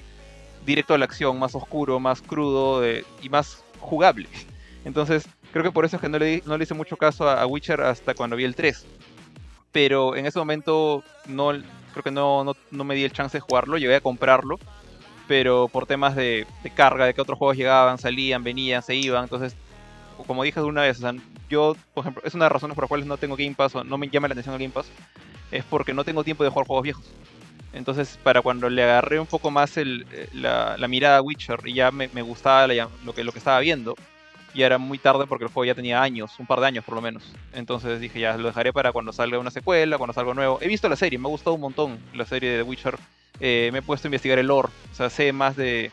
[0.66, 2.84] directo a la acción, más oscuro, más crudo
[3.22, 4.28] y más jugable.
[4.86, 7.42] Entonces, creo que por eso es que no le, no le hice mucho caso a,
[7.42, 8.86] a Witcher hasta cuando vi el 3.
[9.72, 11.52] Pero en ese momento no,
[11.94, 14.60] creo que no, no, no me di el chance de jugarlo, llegué a comprarlo,
[15.28, 19.24] pero por temas de, de carga, de que otros juegos llegaban, salían, venían, se iban,
[19.24, 19.56] entonces,
[20.14, 21.02] como dije de una vez,
[21.50, 23.76] yo, por ejemplo, es una de las razones por las cuales no tengo Game Pass
[23.76, 24.88] o no me llama la atención el Game Pass,
[25.52, 27.06] es porque no tengo tiempo de jugar juegos viejos.
[27.74, 31.92] Entonces, para cuando le agarré un poco más eh, la, mirada a Witcher y ya
[31.92, 33.96] me, gustaba lo, que, estaba viendo,
[34.54, 36.96] ya era muy tarde porque el juego ya tenía años, un par de años por
[36.96, 37.24] lo menos.
[37.52, 40.60] Entonces dije, ya lo dejaré para cuando salga una secuela, cuando salga nuevo.
[40.62, 42.98] He visto la serie, me ha gustado un montón la serie de The Witcher.
[43.40, 45.92] Eh, me he puesto a investigar el lore, o sea, sé más de,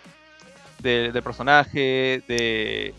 [0.80, 2.94] de- del personaje, de,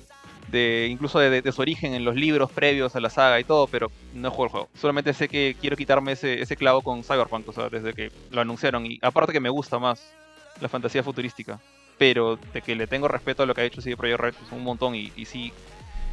[0.52, 3.44] de incluso de, de- de su origen en los libros previos a la saga y
[3.44, 4.70] todo, pero no he jugado el juego.
[4.80, 8.42] Solamente sé que quiero quitarme ese, ese clavo con Cyberpunk, o sea, desde que lo
[8.42, 8.86] anunciaron.
[8.86, 10.04] Y aparte que me gusta más
[10.60, 11.60] la fantasía futurística,
[11.98, 14.52] pero de que le tengo respeto a lo que ha hecho CD Projekt Red pues,
[14.52, 15.52] un montón y, y sí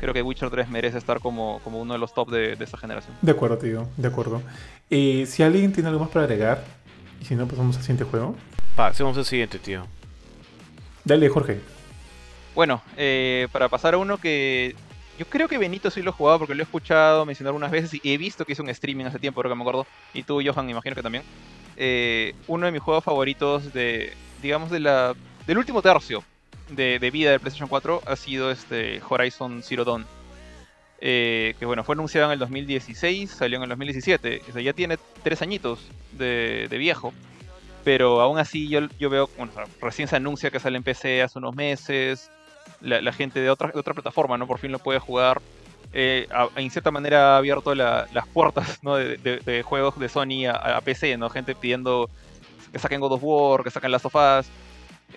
[0.01, 2.77] creo que Witcher 3 merece estar como, como uno de los top de, de esta
[2.79, 3.16] generación.
[3.20, 4.40] De acuerdo, tío, de acuerdo.
[4.90, 6.64] Eh, si alguien tiene algo más para agregar,
[7.20, 8.37] y si no, pasamos al siguiente juego.
[8.77, 9.87] Pasemos al siguiente, tío.
[11.05, 11.61] Dale, Jorge.
[12.59, 14.75] Bueno, eh, para pasar a uno que
[15.16, 18.01] yo creo que Benito sí lo ha jugado porque lo he escuchado mencionar unas veces
[18.03, 19.87] y he visto que hizo un streaming hace tiempo, ahora que me acuerdo.
[20.12, 21.23] Y tú, Johan, imagino que también.
[21.77, 25.14] Eh, uno de mis juegos favoritos de, digamos, de la,
[25.47, 26.25] del último tercio
[26.71, 30.05] de, vida del PlayStation 4 ha sido este Horizon Zero Dawn.
[31.01, 34.42] Eh, que bueno, fue anunciado en el 2016, salió en el 2017.
[34.49, 35.79] O sea, ya tiene tres añitos
[36.11, 37.14] de, de viejo.
[37.85, 41.38] Pero aún así yo, yo veo, bueno, recién se anuncia que sale en PC hace
[41.38, 42.33] unos meses.
[42.81, 44.46] La, la gente de otra, de plataforma, ¿no?
[44.46, 45.40] Por fin lo puede jugar.
[45.92, 51.31] eh, en cierta manera ha abierto las puertas de, juegos de Sony a, PC, ¿no?
[51.31, 52.11] Gente pidiendo
[52.72, 54.50] que saquen God of War, que saquen las sofás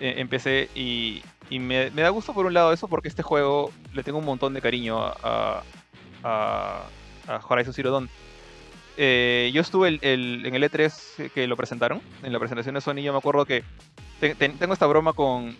[0.00, 4.02] eh, en PC y, me, da gusto por un lado eso porque este juego le
[4.02, 5.62] tengo un montón de cariño a,
[6.24, 6.82] a,
[7.48, 8.08] Horizon Zero Dawn.
[8.96, 13.12] Eh, yo estuve en el E3 que lo presentaron, en la presentación de Sony, yo
[13.12, 13.64] me acuerdo que
[14.30, 15.56] tengo esta broma con...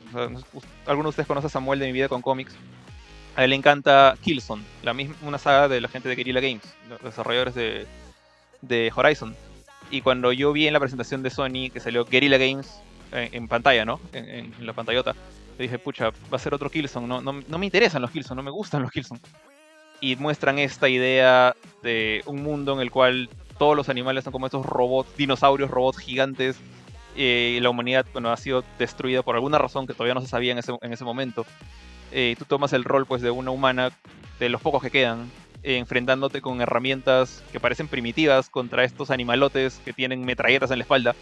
[0.87, 2.55] algunos de ustedes conocen a Samuel de mi vida con cómics.
[3.35, 6.63] A él le encanta Killzone, la misma, una saga de la gente de Guerrilla Games,
[6.89, 7.87] los desarrolladores de,
[8.61, 9.35] de Horizon.
[9.91, 12.81] Y cuando yo vi en la presentación de Sony que salió Guerrilla Games
[13.13, 14.01] en, pantalla, ¿no?
[14.13, 15.15] En, la pantallota,
[15.59, 17.07] le dije, pucha, va a ser otro Killzone.
[17.07, 19.21] No, no, no me interesan los Killzone, no me gustan los Killzone.
[20.01, 24.47] Y muestran esta idea de un mundo en el cual todos los animales son como
[24.47, 26.57] estos robots, dinosaurios, robots gigantes.
[27.15, 30.53] Eh, la humanidad bueno, ha sido destruida por alguna razón que todavía no se sabía
[30.53, 31.45] en ese, en ese momento.
[32.11, 33.91] Eh, tú tomas el rol pues de una humana,
[34.39, 35.31] de los pocos que quedan,
[35.63, 40.85] eh, enfrentándote con herramientas que parecen primitivas contra estos animalotes que tienen metralletas en la
[40.85, 41.15] espalda.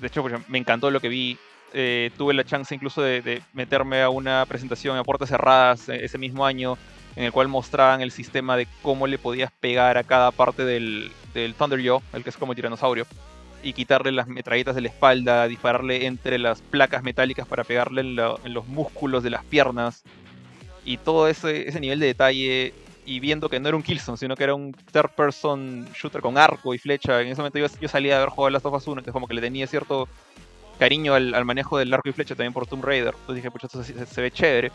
[0.00, 1.38] De hecho, pues, me encantó lo que vi.
[2.18, 6.76] Tuve la chance incluso de, meterme a una presentación a puertas cerradas ese mismo año,
[7.16, 11.10] en el cual mostraban el sistema de cómo le podías pegar a cada parte del,
[11.32, 11.80] del Thunder
[12.12, 13.06] el que es como tiranosaurio
[13.62, 18.16] y quitarle las metralletas de la espalda, dispararle entre las placas metálicas para pegarle en,
[18.16, 20.02] los músculos de las piernas.
[20.84, 22.74] Y todo ese, ese, nivel de detalle.
[23.04, 26.38] Y viendo que no era un Killzone, sino que era un third person shooter con
[26.38, 27.20] arco y flecha.
[27.20, 29.26] En ese momento yo, yo salía de haber jugado Last of Us 1, entonces como
[29.26, 30.08] que le tenía cierto
[30.78, 33.14] cariño al, manejo del arco y flecha también por Tomb Raider.
[33.14, 34.72] Entonces dije, pucha, esto se, ve chévere.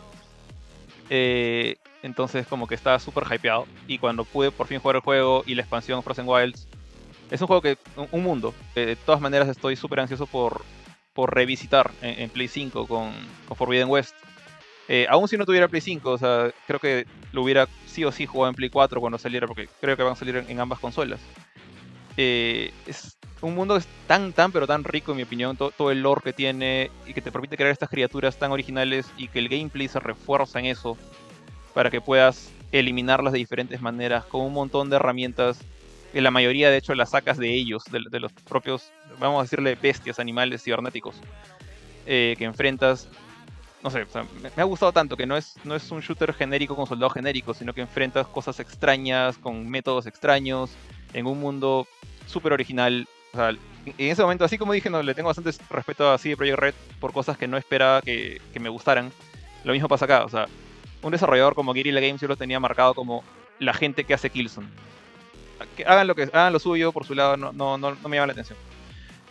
[1.10, 3.66] Eh, entonces como que estaba súper hypeado.
[3.86, 6.68] Y cuando pude por fin jugar el juego y la expansión Frozen Wilds,
[7.30, 7.78] es un juego que,
[8.10, 8.54] un mundo.
[8.74, 10.64] de todas maneras estoy súper ansioso por,
[11.12, 13.12] por revisitar en, Play 5 con,
[13.56, 14.14] Forbidden West.
[14.88, 18.12] Eh, aún si no tuviera Play 5, o sea, creo que lo hubiera sí o
[18.12, 20.78] sí jugado en Play 4 cuando saliera, porque creo que van a salir en, ambas
[20.78, 21.20] consolas.
[22.16, 26.22] Eh, es un mundo tan, tan, pero tan rico, en mi opinión, todo, el lore
[26.22, 29.88] que tiene y que te permite crear estas criaturas tan originales y que el gameplay
[29.88, 30.96] se refuerza en eso
[31.74, 35.60] para que puedas eliminarlas de diferentes maneras con un montón de herramientas
[36.12, 39.74] que la mayoría de hecho las sacas de ellos, de, los propios, vamos a decirle,
[39.74, 41.16] bestias, animales cibernéticos
[42.06, 43.08] eh, que enfrentas.
[43.82, 44.06] No sé,
[44.42, 47.58] me, ha gustado tanto que no es, no es un shooter genérico con soldados genéricos,
[47.58, 50.70] sino que enfrentas cosas extrañas, con métodos extraños,
[51.12, 51.86] en un mundo
[52.26, 53.06] súper original.
[53.32, 56.36] O sea, en ese momento, así como dije, no, le tengo bastante respeto a CD
[56.36, 59.12] Projekt Red por cosas que no esperaba que, que me gustaran.
[59.62, 60.46] Lo mismo pasa acá, o sea,
[61.02, 63.22] un desarrollador como Guerrilla Games yo lo tenía marcado como
[63.60, 64.68] la gente que hace Killzone
[65.86, 68.32] hagan lo que hagan lo suyo por su lado, no, no, no, me llama la
[68.32, 68.58] atención.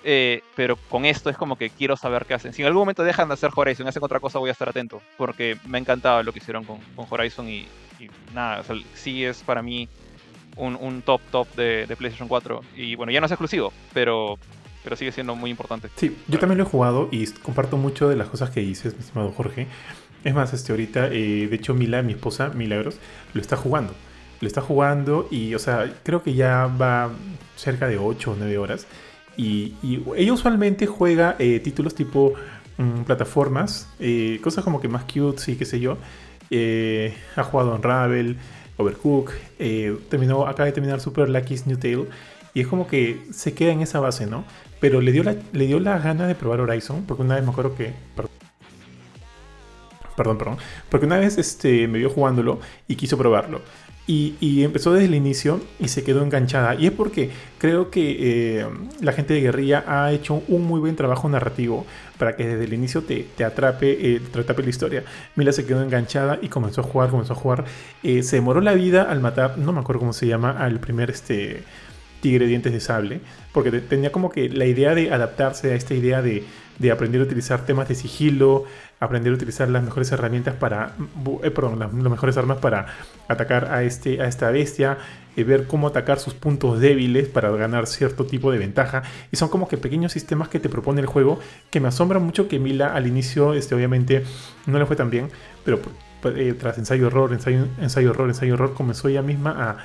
[0.03, 2.53] Eh, pero con esto es como que quiero saber qué hacen.
[2.53, 4.69] Si en algún momento dejan de hacer Horizon y hacen otra cosa, voy a estar
[4.69, 5.01] atento.
[5.17, 7.67] Porque me ha encantado lo que hicieron con, Horizon y,
[8.33, 8.63] nada,
[8.93, 9.89] sí es para mí
[10.55, 12.61] un, top top de, PlayStation 4.
[12.75, 14.37] Y bueno, ya no es exclusivo, pero,
[14.83, 15.89] pero sigue siendo muy importante.
[15.95, 19.01] Sí, yo también lo he jugado y comparto mucho de las cosas que dices, mi
[19.01, 19.67] estimado Jorge.
[20.23, 22.97] Es más, este ahorita, eh, de hecho, Mila, mi esposa, Milagros,
[23.33, 23.93] lo está jugando
[24.39, 27.09] lo está jugando y, o sea, creo que ya va
[27.55, 28.87] cerca de 8 o 9 horas.
[29.35, 29.75] Y,
[30.15, 32.33] ella usualmente juega eh, títulos tipo
[32.77, 35.97] mm, plataformas, eh, cosas como que más cute, sí, qué sé yo.
[36.49, 38.37] Eh, ha jugado Unravel,
[38.77, 39.31] Overcook,
[40.09, 42.05] terminó, acaba de terminar Super Lucky's New Tale.
[42.53, 44.43] Y es como que se queda en esa base, ¿no?
[44.79, 47.51] Pero le dio la, le dio la gana de probar Horizon, porque una vez me
[47.51, 47.93] acuerdo que...
[50.15, 50.57] Perdón, perdón.
[50.89, 53.61] Porque una vez este, me vio jugándolo y quiso probarlo.
[54.09, 56.75] Y, empezó desde el inicio y se quedó enganchada.
[56.75, 58.67] Y es porque creo que eh,
[59.01, 61.85] la gente de guerrilla ha hecho un muy buen trabajo narrativo
[62.17, 65.03] para que desde el inicio te, atrape, eh, te atrape la historia.
[65.35, 67.65] Mila se quedó enganchada y comenzó a jugar, comenzó a jugar.
[68.01, 71.09] Eh, se demoró la vida al matar, no me acuerdo cómo se llama, al primer
[71.09, 71.63] este,
[72.21, 73.19] tigre dientes de sable.
[73.51, 76.45] Porque tenía como que la idea de adaptarse a esta idea de,
[76.79, 78.65] de aprender a utilizar temas de sigilo,
[78.99, 80.93] aprender a utilizar las mejores herramientas para,
[81.43, 82.87] eh, perdón, las, mejores armas para
[83.27, 84.97] atacar a, este, a esta bestia,
[85.35, 89.03] eh, ver cómo atacar sus puntos débiles para ganar cierto tipo de ventaja.
[89.31, 92.47] Y son como que pequeños sistemas que te propone el juego que me asombra mucho
[92.47, 94.23] que Mila al inicio, este, obviamente,
[94.65, 95.29] no le fue tan bien,
[95.63, 95.79] pero
[96.23, 99.77] eh, tras ensayo error, ensayo, ensayo error, ensayo error, comenzó ella misma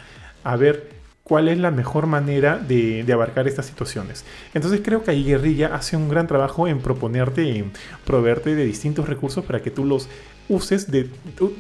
[0.45, 4.25] a, a ver cuál es la mejor manera de, abarcar estas situaciones.
[4.55, 7.73] Entonces creo que ahí Guerrilla hace un gran trabajo en proponerte, en
[8.05, 10.09] proveerte de distintos recursos para que tú los
[10.49, 10.89] uses,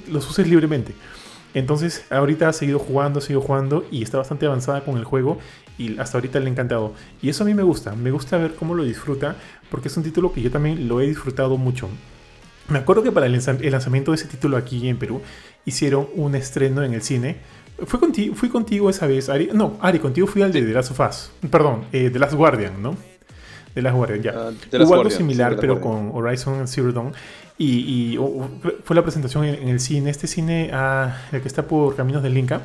[0.09, 0.95] los uses libremente.
[1.55, 5.39] Entonces ahorita ha seguido jugando, ha seguido jugando y está bastante avanzada con el juego
[5.77, 6.95] y hasta ahorita le ha encantado.
[7.21, 9.37] Y eso a mí me gusta, me gusta ver cómo lo disfruta
[9.71, 11.89] porque es un título que yo también lo he disfrutado mucho.
[12.69, 15.21] Me acuerdo que para el lanzamiento de ese título aquí en Perú,
[15.65, 17.37] hicieron un estreno en el cine.
[17.87, 19.51] Fui contigo, fui contigo esa vez, Ari.
[19.53, 21.31] No, Ari, contigo fui al de The Last of Us.
[21.51, 22.97] Perdón, eh, The Last Guardian, ¿no?
[23.75, 24.31] The Last Guardian, ya.
[24.37, 26.11] Ah, Hubo algo Guardian, similar, sí, pero Guardian.
[26.11, 27.13] con Horizon Zero Dawn.
[27.59, 28.51] Y, y, o- o-
[28.85, 30.11] fue la presentación en, en el cine.
[30.11, 32.63] Este cine, ah, el que está por Caminos del Inca,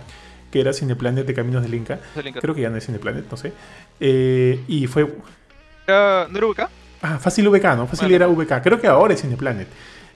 [0.52, 2.00] que era Cineplanet de Caminos del Inca.
[2.24, 2.38] Link.
[2.40, 3.54] Creo que ya no es Cineplanet, no sé.
[4.00, 5.14] Eh, y fue.
[5.88, 6.70] Era- ¿No era VK?
[7.02, 7.88] Ah, fácil VK, ¿no?
[7.88, 8.16] Fácil Bueno.
[8.16, 8.62] era VK.
[8.64, 9.68] Creo que ahora es Cineplanet.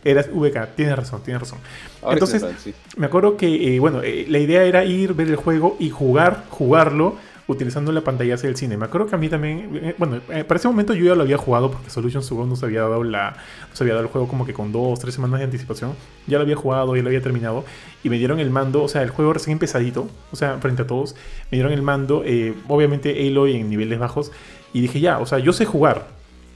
[0.03, 1.59] Era VK, tienes razón, tienes razón.
[2.01, 2.73] Ahora Entonces, sí.
[2.97, 6.45] Me acuerdo que, eh, bueno, eh, la idea era ir, ver el juego y jugar,
[6.49, 7.17] jugarlo
[7.51, 8.77] utilizando la pantalla del cine.
[8.77, 11.23] Me acuerdo que a mí también, eh, bueno, eh, para ese momento yo ya lo
[11.23, 13.35] había jugado porque Solution Sugo nos había dado la,
[13.69, 15.93] nos había dado el juego como que con dos, tres semanas de anticipación.
[16.27, 17.65] Ya lo había jugado, ya lo había terminado
[18.03, 20.87] y me dieron el mando, o sea, el juego recién empezadito, o sea, frente a
[20.87, 21.15] todos,
[21.51, 24.31] me dieron el mando, eh, obviamente Aloy en niveles bajos
[24.73, 26.07] y dije ya, o sea, yo sé jugar,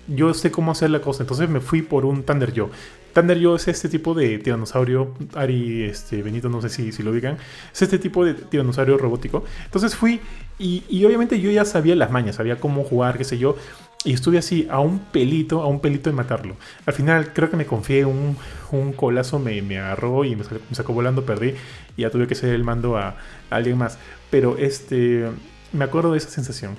[0.08, 1.24] yo sé cómo hacer la cosa.
[1.24, 2.70] Entonces me fui por un Thunder Yo.
[3.16, 5.14] Thunder Yo es este tipo de tiranosaurio.
[5.36, 7.38] Ari, este, Benito, no sé si, si lo ubican.
[7.74, 9.46] Es este tipo de tiranosaurio robótico.
[9.64, 10.20] Entonces fui
[10.60, 13.56] y, y obviamente yo ya sabía las mañas, sabía cómo jugar, qué sé yo.
[14.04, 16.58] Y estuve así, a un pelito, a un pelito de matarlo.
[16.86, 18.36] Al final creo que me confié, un,
[18.72, 21.54] un colazo me, me agarró y me sacó, me sacó volando, perdí.
[21.96, 23.16] Y ya tuve que ceder el mando a, a
[23.50, 23.98] alguien más.
[24.30, 25.26] Pero este,
[25.72, 26.76] me acuerdo de esa sensación.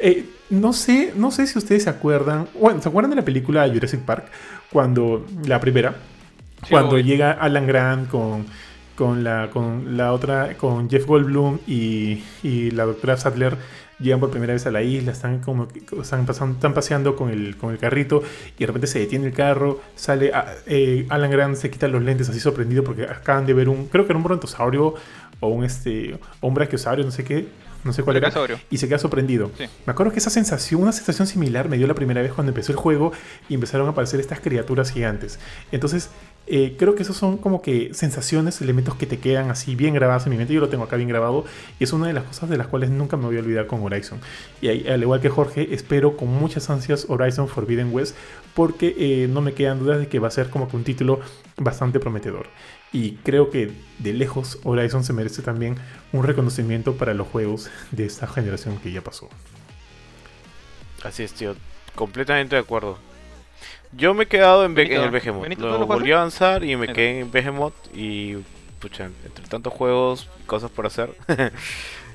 [0.00, 2.48] Eh, no sé, no sé si ustedes se acuerdan.
[2.58, 4.26] Bueno, ¿se acuerdan de la película Jurassic Park?
[4.72, 5.26] Cuando.
[5.46, 5.94] La primera.
[6.62, 7.04] Sí, cuando obvio.
[7.04, 8.46] llega Alan Grant con.
[8.94, 13.56] Con la, con la otra, con Jeff Goldblum y, y la doctora Sadler
[13.98, 15.66] llegan por primera vez a la isla, están como
[16.00, 18.22] están, pasando, están paseando con el, con el carrito
[18.56, 22.04] y de repente se detiene el carro, sale a- eh, Alan Grant se quita los
[22.04, 24.94] lentes así sorprendido porque acaban de ver un, creo que era un brontosaurio
[25.40, 27.48] o un este, o un brachiosaurio, no sé qué,
[27.84, 28.32] no sé cuál era,
[28.70, 29.50] y se queda sorprendido.
[29.56, 29.64] Sí.
[29.86, 32.72] Me acuerdo que esa sensación, una sensación similar me dio la primera vez cuando empezó
[32.72, 33.12] el juego
[33.48, 35.38] y empezaron a aparecer estas criaturas gigantes.
[35.70, 36.10] Entonces,
[36.46, 40.26] eh, creo que esos son como que sensaciones, elementos que te quedan así bien grabados
[40.26, 40.52] en mi mente.
[40.52, 41.44] Yo lo tengo acá bien grabado
[41.78, 43.82] y es una de las cosas de las cuales nunca me voy a olvidar con
[43.82, 44.20] Horizon.
[44.60, 48.16] Y ahí, al igual que Jorge, espero con muchas ansias Horizon Forbidden West
[48.54, 51.20] porque eh, no me quedan dudas de que va a ser como que un título
[51.56, 52.46] bastante prometedor.
[52.94, 55.76] Y creo que de lejos Horizon se merece también
[56.12, 59.28] un reconocimiento para los juegos de esta generación que ya pasó.
[61.02, 61.56] Así es, tío.
[61.96, 62.98] Completamente de acuerdo.
[63.92, 65.42] Yo me he quedado en, Be- Benito, en el Behemoth.
[65.42, 67.74] ¿Benito, tú Lo lo volví a avanzar y me quedé en Behemoth.
[67.94, 68.36] Y,
[68.80, 71.10] pucha, entre tantos juegos, cosas por hacer,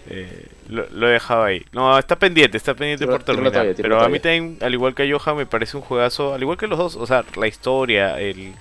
[0.09, 1.65] eh, lo, lo he dejado ahí.
[1.73, 3.75] No, está pendiente, está pendiente por terminar.
[3.75, 6.41] tira Pero a mí también, al igual que a Johan, me parece un juegazo, al
[6.41, 6.95] igual que los dos.
[6.95, 8.53] O sea, la historia, el.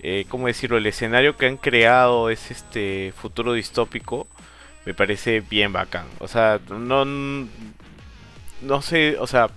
[0.00, 0.78] Eh, ¿Cómo decirlo?
[0.78, 4.26] El escenario que han creado es este futuro distópico.
[4.84, 6.06] Me parece bien bacán.
[6.20, 7.04] O sea, no.
[8.60, 9.50] No sé, o sea,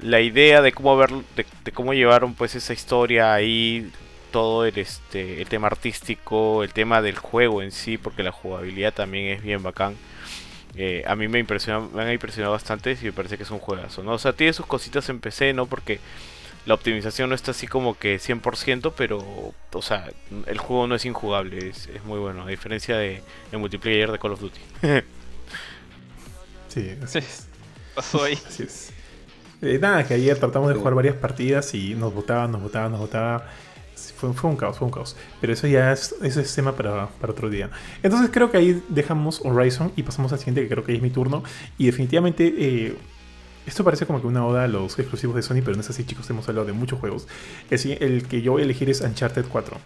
[0.00, 3.90] la idea de cómo ver, de, cómo llevaron pues esa historia ahí,
[4.30, 8.94] todo el este, el tema artístico, el tema del juego en sí, porque la jugabilidad
[8.94, 9.96] también es bien bacán.
[10.76, 13.58] Eh, a mí me impresiona, me han impresionado bastante y me parece que es un
[13.58, 14.12] juegazo, ¿no?
[14.12, 15.66] O sea, tiene sus cositas en PC, ¿no?
[15.66, 15.98] Porque
[16.66, 19.18] la optimización no está así como que 100%, pero,
[19.72, 20.10] o sea,
[20.46, 24.18] el juego no es injugable, es, es muy bueno, a diferencia de el multiplayer de
[24.18, 24.60] Call of Duty.
[26.68, 27.48] Sí, así es.
[27.94, 28.38] Pasó ahí.
[28.46, 28.94] Así es.
[29.60, 33.00] Eh, nada, que ayer tratamos de jugar varias partidas y nos votaban, nos votaban, nos
[33.00, 33.42] votaban.
[33.94, 35.16] Sí, Fue, fue un caos, fue un caos.
[35.40, 37.70] Pero eso ya es, eso es tema para, para otro día.
[38.02, 41.10] Entonces creo que ahí dejamos Horizon y pasamos al siguiente, que creo que es mi
[41.10, 41.42] turno.
[41.78, 42.96] Y definitivamente, eh,
[43.68, 46.04] esto parece como que una oda a los exclusivos de Sony, pero no es así,
[46.04, 46.28] chicos.
[46.30, 47.26] Hemos hablado de muchos juegos.
[47.70, 49.76] El, si- el que yo voy a elegir es Uncharted 4.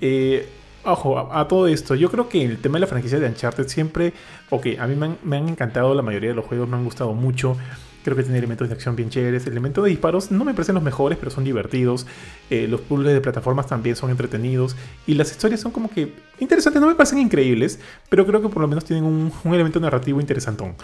[0.00, 0.48] Eh,
[0.82, 3.68] Ojo, a, a todo esto, yo creo que el tema de la franquicia de Uncharted
[3.68, 4.14] siempre,
[4.48, 6.84] ok, a mí me han, me han encantado la mayoría de los juegos, me han
[6.84, 7.54] gustado mucho,
[8.02, 10.82] creo que tiene elementos de acción bien chéveres, elementos de disparos no me parecen los
[10.82, 12.06] mejores, pero son divertidos,
[12.48, 14.74] eh, los puzzles de plataformas también son entretenidos,
[15.06, 18.62] y las historias son como que interesantes, no me parecen increíbles, pero creo que por
[18.62, 20.76] lo menos tienen un, un elemento narrativo interesantón.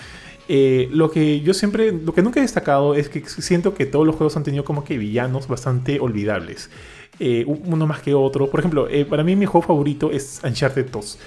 [0.48, 4.06] Eh, lo que yo siempre, lo que nunca he destacado es que siento que todos
[4.06, 6.70] los juegos han tenido como que villanos bastante olvidables.
[7.18, 8.48] Eh, uno más que otro.
[8.50, 11.18] Por ejemplo, eh, para mí mi juego favorito es Uncharted 2.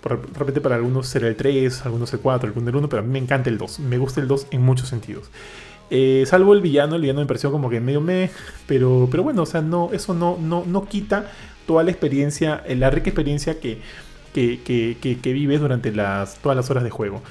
[0.00, 3.00] Por- De repente para algunos será el 3, algunos el 4, algunos el 1, pero
[3.00, 3.78] a mí me encanta el 2.
[3.80, 5.30] Me gusta el 2 en muchos sentidos.
[6.26, 8.30] Salvo el villano, el villano me pareció como que medio me,
[8.66, 11.30] pero, pero bueno, o sea, no, eso no, no, no quita
[11.66, 13.78] toda la experiencia, la rica experiencia que,
[14.32, 17.22] que, que, que- que vives durante las, todas las horas de juego.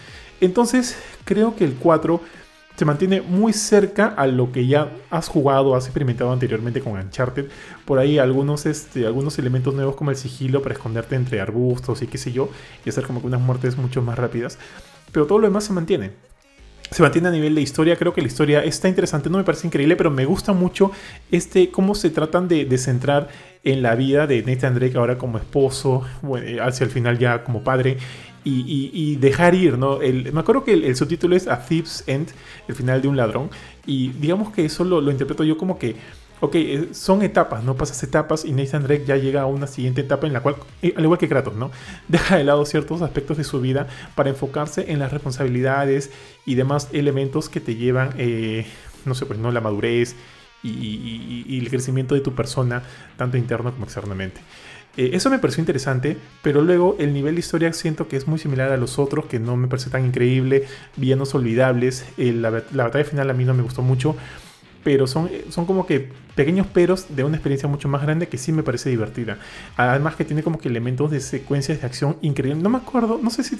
[0.41, 2.21] Entonces, creo que el 4
[2.75, 7.45] se mantiene muy cerca a lo que ya has jugado, has experimentado anteriormente con Uncharted.
[7.85, 12.07] Por ahí algunos, este, algunos elementos nuevos como el sigilo para esconderte entre arbustos y
[12.07, 12.49] qué sé yo,
[12.83, 14.57] y hacer como que unas muertes mucho más rápidas.
[15.11, 16.11] Pero todo lo demás se mantiene.
[16.89, 17.95] se mantiene a nivel de historia.
[17.95, 20.91] Creo que la historia está interesante, no me parece increíble, pero me gusta mucho
[21.31, 23.29] este cómo se tratan de, centrar
[23.63, 26.03] en la vida de Nathan Drake ahora como esposo,
[26.61, 27.97] hacia el final ya como padre.
[28.45, 29.99] Y, dejar ir, ¿no?
[29.99, 32.27] me acuerdo que el, subtítulo es A Thief's End,
[32.67, 33.49] el final de un ladrón.
[33.85, 35.95] Y digamos que eso lo, interpreto yo como que
[36.43, 37.75] ok, eh, son etapas, ¿no?
[37.75, 40.93] Pasas etapas y Nathan Drake ya llega a una siguiente etapa en la cual, eh,
[40.97, 41.71] al igual que Kratos, ¿no?
[42.09, 46.11] Deja de lado ciertos aspectos de su vida para enfocarse en las responsabilidades
[46.45, 48.65] y demás elementos que te llevan, eh,
[49.05, 49.51] no sé, pues, ¿no?
[49.51, 50.17] La madurez
[50.63, 52.83] y, el crecimiento de tu persona,
[53.17, 54.41] tanto interno como externamente.
[54.95, 58.71] Eso me pareció interesante, pero luego el nivel de historia siento que es muy similar
[58.71, 60.65] a los otros, que no me parece tan increíble,
[60.97, 64.15] villanos olvidables, la, la batalla final a mí no me gustó mucho
[64.83, 68.51] pero son, son como que pequeños peros de una experiencia mucho más grande que sí
[68.51, 69.37] me parece divertida.
[69.77, 72.61] Además que tiene como que elementos de secuencias de acción increíbles.
[72.61, 73.57] No me acuerdo, no sé si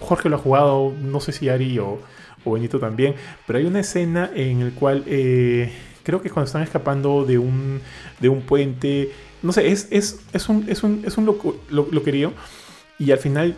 [0.00, 2.00] Jorge lo ha jugado, no sé si Ari o,
[2.44, 3.14] Benito también,
[3.46, 5.70] pero hay una escena en la cual eh,
[6.02, 7.82] creo que cuando están escapando de un,
[8.20, 9.10] de un puente,
[9.42, 11.38] no sé, es, es, es un, es un, es un lo,
[11.70, 12.32] lo, querido.
[12.98, 13.56] Y al final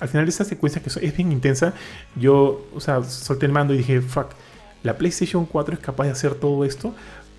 [0.00, 1.72] al final de esa secuencia que es bien intensa,
[2.16, 4.26] yo, o sea, solté el mando y dije, fuck,
[4.82, 6.94] la PlayStation 4 es capaz de hacer todo esto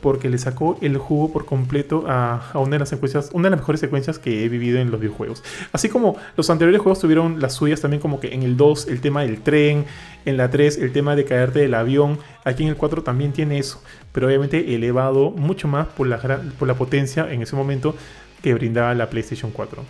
[0.06, 3.62] porque le sacó el jugo por completo a, una de las secuencias, una de las
[3.62, 5.44] mejores secuencias que he vivido en los videojuegos.
[5.72, 9.02] Así como los anteriores juegos tuvieron las suyas también como que en el 2 el
[9.02, 9.86] tema del tren,
[10.26, 13.58] en la 3 el tema de caerte del avión, aquí en el 4 también tiene
[13.58, 17.96] eso, pero obviamente elevado mucho más por la, potencia en ese momento
[18.44, 19.84] que brindaba la PlayStation 4.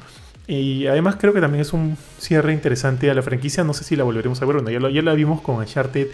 [0.48, 3.66] Y además creo que también es un cierre interesante a la franquicia.
[3.66, 4.62] No sé si la volveremos a ver.
[4.62, 6.08] Bueno, ya, ya la vimos con Uncharted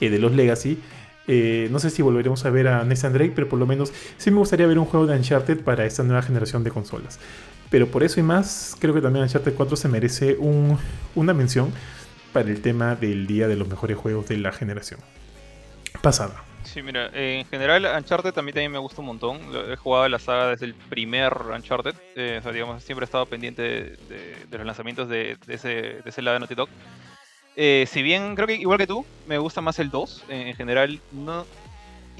[0.00, 0.78] eh, de los Legacy.
[1.28, 4.30] Eh, no sé si volveremos a ver a Nathan Drake, pero por lo menos sí
[4.30, 7.20] me gustaría ver un juego de Uncharted para esta nueva generación de consolas.
[7.70, 10.38] Pero por eso y más, creo que también Uncharted 4 se merece
[11.14, 11.70] una mención
[12.32, 15.00] para el tema del día de los mejores juegos de la generación
[16.02, 16.44] pasada.
[16.64, 19.40] Sí, mira, en general Uncharted también, también me gusta un montón.
[19.70, 21.94] He jugado la saga desde el primer Uncharted.
[22.14, 26.22] Eh, o sea, digamos, siempre he estado pendiente de, los lanzamientos de, ese, de ese
[26.22, 26.68] lado de Naughty Dog.
[27.60, 30.24] Eh, si bien creo que igual que tú, me gusta más el 2.
[30.28, 31.44] en general, no.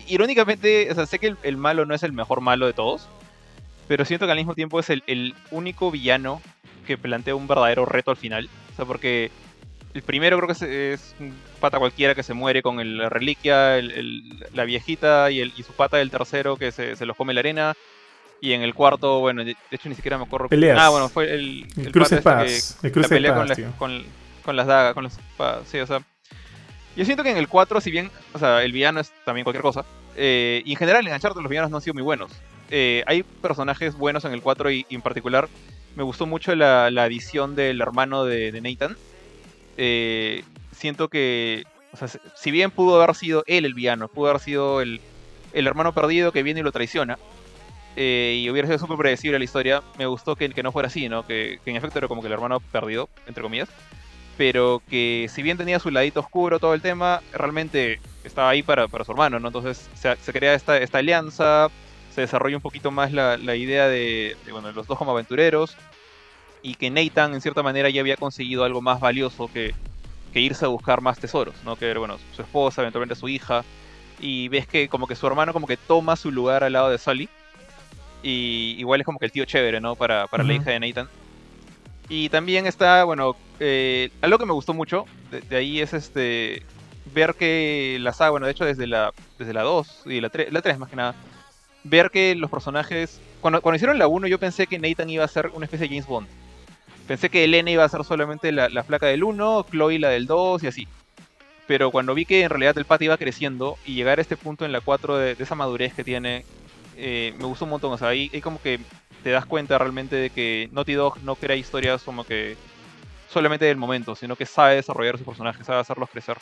[0.09, 3.09] Irónicamente, o sea, sé que el, malo no es el mejor malo de todos.
[3.87, 6.43] Pero siento que al mismo tiempo es el, el único villano
[6.89, 8.51] que plantea un verdadero reto al final.
[8.73, 9.31] O sea, porque
[9.95, 13.81] el primero creo que es, un pata cualquiera que se muere con la reliquia,
[14.55, 17.75] la viejita y, y, su pata del tercero que se, los come la arena.
[18.41, 20.49] Y en el cuarto, bueno, de hecho ni siquiera me acuerdo.
[20.49, 20.79] Peleas.
[20.81, 24.05] Ah, bueno, fue el, el, el cruce el cruce pelea con, con,
[24.57, 25.19] las dagas, con las
[25.67, 26.03] Sí, o sea.
[26.97, 29.63] Yo siento que en el 4, si bien, o sea, el villano es también cualquier
[29.63, 29.85] cosa.
[30.17, 32.33] Eh, y en general en Uncharted los villanos no han sido muy buenos.
[32.71, 35.49] Eh, hay personajes buenos en el 4 y, en particular
[35.97, 38.97] me gustó mucho la, la adición del hermano de, Nathan
[39.77, 44.43] eh, siento que, o sea, si bien pudo haber sido él el villano, pudo haber
[44.43, 45.01] sido el,
[45.53, 47.19] hermano perdido que viene y lo traiciona,
[47.97, 51.27] eh, y hubiera sido súper predecible la historia, me gustó que no fuera así, ¿no?
[51.27, 53.69] Que, en efecto era como que el hermano perdido, entre comillas,
[54.39, 58.87] pero que si bien tenía su ladito oscuro todo el tema, realmente estaba ahí para,
[58.87, 59.49] su hermano, ¿no?
[59.49, 61.67] Entonces se, crea esta, esta alianza,
[62.15, 65.77] se desarrolla un poquito más la, idea de, de, bueno, los dos como aventureros,
[66.63, 69.75] y que Nathan en cierta manera ya había conseguido algo más valioso que,
[70.35, 71.75] irse a buscar más tesoros, ¿no?
[71.75, 73.65] Que bueno, su esposa, eventualmente su hija,
[74.21, 76.99] y ves que como que su hermano como que toma su lugar al lado de
[76.99, 77.29] Sully,
[78.23, 79.97] y igual es como que el tío chévere, ¿no?
[79.97, 81.09] Para, para la hija de Nathan.
[82.09, 86.63] Y también está, bueno, eh, algo que me gustó mucho de, ahí es este
[87.15, 90.53] ver que la saga, bueno, de hecho desde la, desde la 2 y la 3,
[90.53, 91.15] la 3 más que nada,
[91.85, 95.29] ver que los personajes, cuando, cuando hicieron la 1 yo pensé que Nathan iba a
[95.29, 96.29] ser una especie de James Bond
[97.09, 100.27] Pensé que Elena iba a ser solamente la, la flaca del 1, Chloe la del
[100.27, 100.89] 2 y así.
[101.67, 104.67] Pero cuando vi que en realidad el pata iba creciendo y llegar a este punto
[104.67, 106.45] en la 4 de, esa madurez que tiene,
[106.99, 107.95] eh, me gustó un montón.
[107.95, 108.79] O sea, ahí, como que
[109.25, 112.57] te das cuenta realmente de que Naughty Dog no crea historias como que
[113.29, 116.37] solamente del momento, sino que sabe desarrollar sus personajes, sabe hacerlos crecer.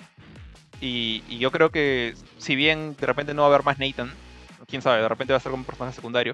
[0.81, 4.13] Y, yo creo que si bien de repente no va a haber más Nathan,
[4.69, 6.33] quién sabe, de repente va a ser como un personaje secundario,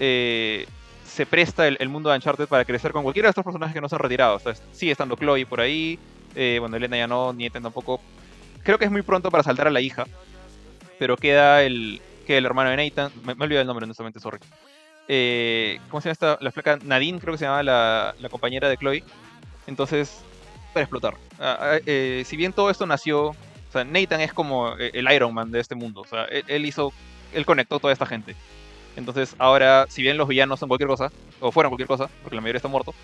[0.00, 0.66] eh,
[1.04, 3.88] se presta el, mundo de Uncharted para crecer con cualquiera de estos personajes que no
[3.88, 4.36] se han retirado.
[4.36, 5.98] O sea, sigue estando Chloe por ahí,
[6.34, 8.00] eh, bueno, Elena ya no, ni Ethan tampoco.
[8.62, 10.06] Creo que es muy pronto para saltar a la hija,
[10.98, 14.38] pero queda el, queda el hermano de Nathan, me, me olvidé el nombre honestamente, sorry.
[15.08, 16.38] Eh, ¿Cómo se llama esta?
[16.42, 19.02] La flaca Nadine, creo que se llama la, la compañera de Chloe.
[19.68, 20.22] Entonces,
[20.72, 21.14] para explotar.
[21.38, 23.36] Ah, ah, eh, si bien todo esto nació, o
[23.72, 26.00] sea, Nathan es como eh, el Iron Man de este mundo.
[26.00, 26.92] O sea, él hizo,
[27.32, 28.34] él conectó toda esta gente.
[28.96, 32.40] Entonces, ahora, si bien los villanos son cualquier cosa, o fueron cualquier cosa, porque la
[32.40, 32.94] mayoría está muerto,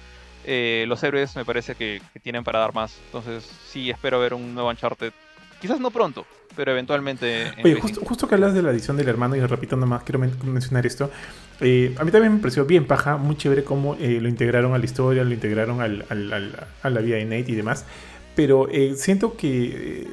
[0.45, 2.99] eh, los héroes me parece que, tienen para dar más.
[3.07, 5.13] Entonces, sí, espero ver un nuevo Uncharted
[5.61, 7.47] Quizás no pronto, pero eventualmente.
[7.57, 10.19] en Oye, justo, justo que hablas de la edición del hermano, y repito nomás, quiero
[10.19, 11.11] men- mencionar esto.
[11.61, 14.79] Eh, a mí también me pareció bien paja, muy chévere cómo eh, lo integraron a
[14.79, 17.85] la historia, lo integraron al- al- al- a la vida de Nate y demás.
[18.35, 20.09] Pero eh, siento que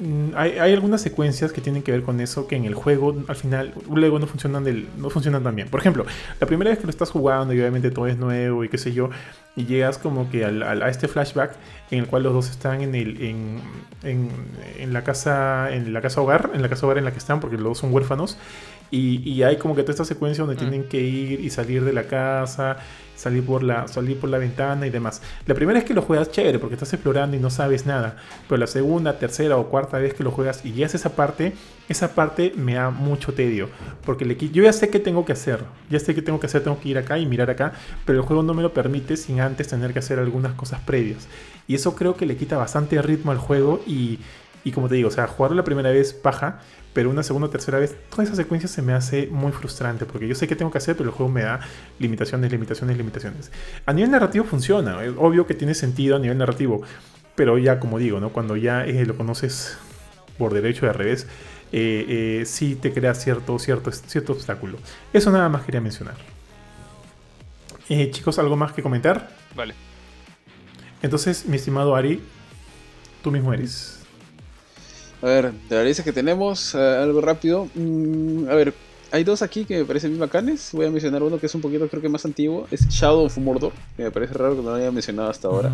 [0.00, 3.16] mm, hay, hay algunas secuencias que tienen que ver con eso que en el juego
[3.28, 5.68] al final luego no funcionan, del, no funcionan tan bien.
[5.68, 6.04] Por ejemplo,
[6.40, 8.92] la primera vez que lo estás jugando y obviamente todo es nuevo y qué sé
[8.92, 9.08] yo,
[9.56, 11.52] y llegas como que al- al- a este flashback
[11.90, 13.60] en el cual los dos están en el en,
[14.02, 14.28] en-
[14.78, 17.40] en la casa en la casa hogar en la casa hogar en la que están
[17.40, 18.36] porque los dos son huérfanos
[18.90, 20.68] y, y hay como que toda esta secuencia donde Mm.
[20.68, 22.76] tienen que ir y salir de la casa
[23.16, 25.22] salir por la salir por la ventana y demás.
[25.46, 28.16] La primera vez que lo juegas chévere porque estás explorando y no sabes nada.
[28.48, 31.52] Pero la segunda tercera o cuarta vez que lo juegas y ya es esa parte
[31.88, 33.68] esa parte me da mucho tedio.
[34.04, 35.60] Porque le yo ya sé qué tengo que hacer
[35.90, 37.72] ya sé qué tengo que hacer tengo que ir acá y mirar acá
[38.04, 41.28] pero el juego no me lo permite sin antes tener que hacer algunas cosas previas.
[41.66, 44.18] Y eso creo que le quita bastante ritmo al juego y,
[44.64, 46.60] y como te digo, o sea, jugarlo la primera vez paja,
[46.92, 50.26] pero una segunda o tercera vez, toda esa secuencia se me hace muy frustrante porque
[50.26, 51.60] yo sé qué tengo que hacer, pero el juego me da
[51.98, 53.52] limitaciones, limitaciones, limitaciones.
[53.84, 56.82] A nivel narrativo funciona, es obvio que tiene sentido a nivel narrativo,
[57.34, 58.30] pero ya como digo, ¿no?
[58.30, 59.76] cuando ya eh, lo conoces
[60.38, 61.26] por derecho y al revés,
[61.72, 64.78] eh, eh, sí te crea cierto, cierto, cierto obstáculo.
[65.12, 66.14] Eso nada más quería mencionar.
[67.88, 69.30] Eh, chicos, ¿algo más que comentar?
[69.54, 69.74] Vale.
[71.02, 72.22] Entonces, mi estimado Ari,
[73.22, 73.93] tú mismo eres.
[75.24, 77.66] A ver, de la lista que tenemos, eh, algo rápido.
[77.74, 78.74] Mm, a ver,
[79.10, 80.68] hay dos aquí que me parecen bien bacanes.
[80.74, 82.68] Voy a mencionar uno que es un poquito, creo que más antiguo.
[82.70, 85.72] Es Shadow of Mordor, que me parece raro que no lo haya mencionado hasta ahora.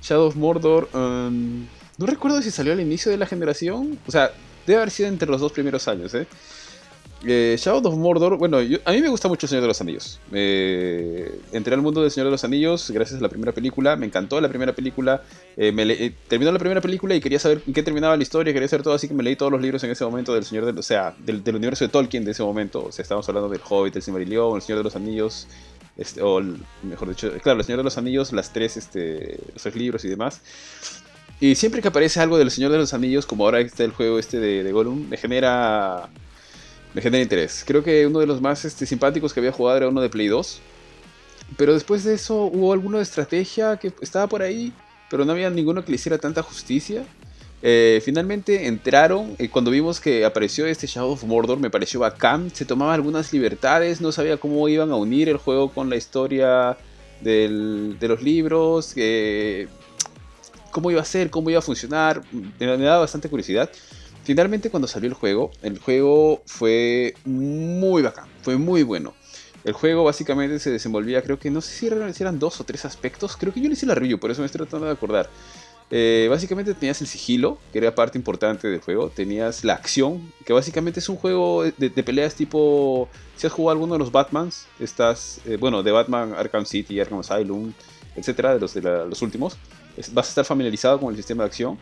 [0.00, 1.66] Shadow of Mordor, um,
[1.96, 3.98] no recuerdo si salió al inicio de la generación.
[4.06, 4.30] O sea,
[4.64, 6.28] debe haber sido entre los dos primeros años, ¿eh?
[7.26, 10.20] Eh, Shadow of Mordor, bueno, a mí me gusta mucho El Señor de los Anillos.
[10.32, 13.96] Eh, entré al mundo del Señor de los Anillos gracias a la primera película.
[13.96, 15.22] Me encantó la primera película.
[15.56, 18.52] Eh, eh, terminó la primera película y quería saber en qué terminaba la historia.
[18.52, 20.72] Quería saber todo, así que me leí todos los libros en ese momento del Señor
[20.72, 22.84] de, o sea, del, del universo de Tolkien de ese momento.
[22.84, 25.48] O sea, estábamos hablando del Hobbit, el Silmarillion, el Señor de los Anillos.
[25.96, 26.40] Este, o
[26.84, 30.08] mejor dicho, claro, el Señor de los Anillos, las tres, este, los tres libros y
[30.08, 30.40] demás.
[31.40, 34.20] Y siempre que aparece algo del Señor de los Anillos, como ahora está el juego
[34.20, 36.08] este de, de Gollum, me genera
[36.98, 37.62] me genera interés.
[37.64, 40.26] Creo que uno de los más este, simpáticos que había jugado era uno de Play
[40.26, 40.58] 2.
[41.56, 44.72] Pero después de eso hubo alguno de estrategia que estaba por ahí,
[45.08, 47.04] pero no había ninguno que le hiciera tanta justicia.
[47.62, 52.50] Eh, finalmente entraron, eh, cuando vimos que apareció este Shadow of Mordor, me pareció bacán,
[52.52, 56.76] se tomaba algunas libertades, no sabía cómo iban a unir el juego con la historia
[57.20, 59.68] del- de los libros, eh,
[60.72, 63.70] cómo iba a ser, cómo iba a funcionar, me, me daba bastante curiosidad.
[64.28, 69.14] Finalmente cuando salió el juego, el juego fue muy bacán, fue muy bueno.
[69.64, 73.38] El juego básicamente se desenvolvía, creo que no sé si eran, dos o tres aspectos,
[73.38, 75.30] creo que yo le hice la review, por eso me estoy tratando de acordar.
[75.90, 80.52] Eh, básicamente tenías el sigilo, que era parte importante del juego, tenías la acción, que
[80.52, 85.40] básicamente es un juego de, peleas tipo, si has jugado alguno de los Batmans, estás,
[85.46, 87.72] eh, bueno, de Batman Arkham City, Arkham Asylum,
[88.14, 89.56] etcétera, de los, últimos,
[90.12, 91.78] vas a estar familiarizado con el sistema de acción.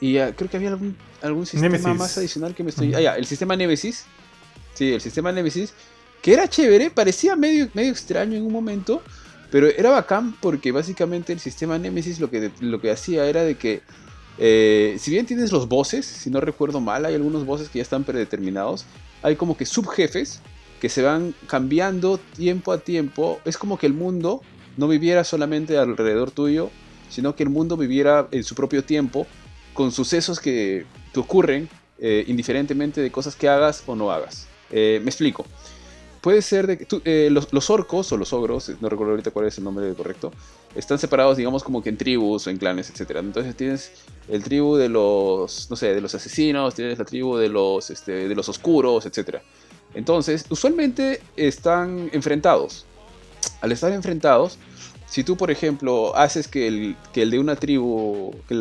[0.00, 1.98] Y creo que había algún, algún sistema Nemesis.
[1.98, 2.88] más adicional que me estoy...
[2.88, 2.98] Ujú.
[2.98, 4.04] Ah, ya, el sistema Nemesis.
[4.74, 5.72] Sí, el sistema Nemesis.
[6.20, 9.02] Que era chévere, parecía medio, medio extraño en un momento.
[9.50, 13.56] Pero era bacán porque básicamente el sistema Nemesis lo que, lo que hacía era de
[13.56, 13.82] que...
[14.38, 17.82] eh, si bien tienes los bosses, si no recuerdo mal, hay algunos bosses que ya
[17.82, 18.86] están predeterminados.
[19.22, 20.40] Hay como que subjefes
[20.80, 23.40] que se van cambiando tiempo a tiempo.
[23.44, 24.42] Es como que el mundo
[24.76, 26.70] no viviera solamente alrededor tuyo,
[27.08, 29.26] sino que el mundo viviera en su propio tiempo
[29.74, 31.68] con sucesos que te ocurren
[31.98, 34.46] eh, indiferentemente de cosas que hagas o no hagas.
[34.70, 35.46] Eh, me explico.
[36.20, 39.46] Puede ser de que eh, los, los orcos o los ogros, no recuerdo ahorita cuál
[39.46, 40.32] es el nombre correcto,
[40.74, 43.16] están separados, digamos, como que en tribus o en clanes, etc.
[43.18, 43.92] Entonces tienes
[44.28, 48.28] el tribu de los, no sé, de los asesinos, tienes la tribu de los, este,
[48.28, 49.38] de los oscuros, etc.
[49.94, 52.86] Entonces, usualmente están enfrentados.
[53.60, 54.58] Al estar enfrentados,
[55.12, 58.54] si tú, por ejemplo, haces que el, que el de una tribu, que,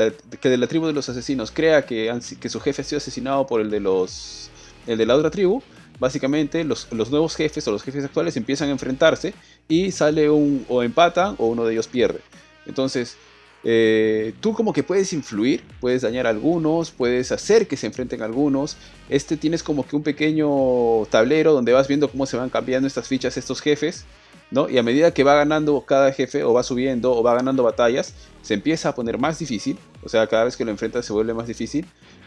[0.50, 3.62] de la tribu de los asesinos crea que, que su jefe ha sido asesinado por
[3.62, 4.50] el de los
[4.86, 5.64] el de la otra tribu,
[5.98, 9.34] básicamente los, los nuevos jefes o los jefes actuales empiezan a enfrentarse
[9.70, 12.20] y sale un o empatan o uno de ellos pierde.
[12.66, 13.16] Entonces,
[13.64, 18.24] eh, tú como que puedes influir, puedes dañar a algunos, puedes hacer que se enfrenten
[18.24, 18.76] a algunos.
[19.08, 23.08] Este tienes como que un pequeño tablero donde vas viendo cómo se van cambiando estas
[23.08, 24.04] fichas estos jefes.
[24.52, 24.70] ¿No?
[24.70, 28.14] Y a medida que va ganando cada jefe o va subiendo o va ganando batallas,
[28.42, 29.78] se empieza a poner más difícil.
[30.04, 31.86] O sea, cada vez que lo enfrentas se vuelve más difícil.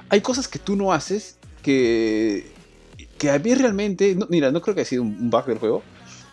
[0.09, 2.51] Hay cosas que tú no haces que,
[3.19, 5.83] que a mí realmente, no, mira, no creo que haya sido un bug del juego,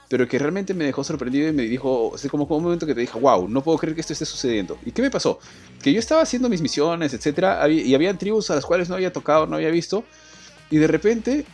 [0.09, 2.93] pero que realmente me dejó sorprendido y me dijo, es como, como un momento que
[2.93, 4.77] te dije, wow, no puedo creer que esto esté sucediendo.
[4.85, 5.39] ¿Y qué me pasó?
[5.81, 9.13] Que yo estaba haciendo mis misiones, etcétera, y había tribus a las cuales no había
[9.13, 10.03] tocado, no había visto,
[10.69, 11.45] y de repente,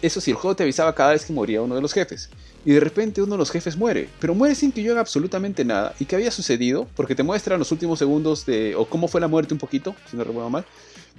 [0.00, 2.30] eso sí, el juego te avisaba cada vez que moría uno de los jefes.
[2.64, 5.64] Y de repente uno de los jefes muere, pero muere sin que yo haga absolutamente
[5.64, 5.94] nada.
[5.98, 6.86] ¿Y qué había sucedido?
[6.94, 10.16] Porque te muestran los últimos segundos de, o cómo fue la muerte un poquito, si
[10.16, 10.64] no recuerdo mal.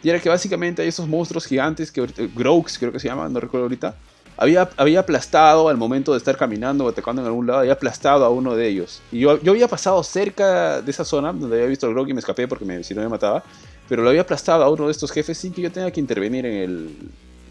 [0.04, 3.66] Y era que básicamente hay esos monstruos gigantes, que creo que se llaman, no recuerdo
[3.66, 3.96] ahorita,
[4.38, 8.26] había, había aplastado al momento de estar caminando o atacando en algún lado, había aplastado
[8.26, 9.02] a uno de ellos.
[9.12, 12.14] Y yo, yo había pasado cerca de esa zona donde había visto al Grog y
[12.14, 13.44] me escapé porque si no me mataba,
[13.88, 16.46] pero lo había aplastado a uno de estos jefes sin que yo tenga que intervenir
[16.46, 16.98] en el,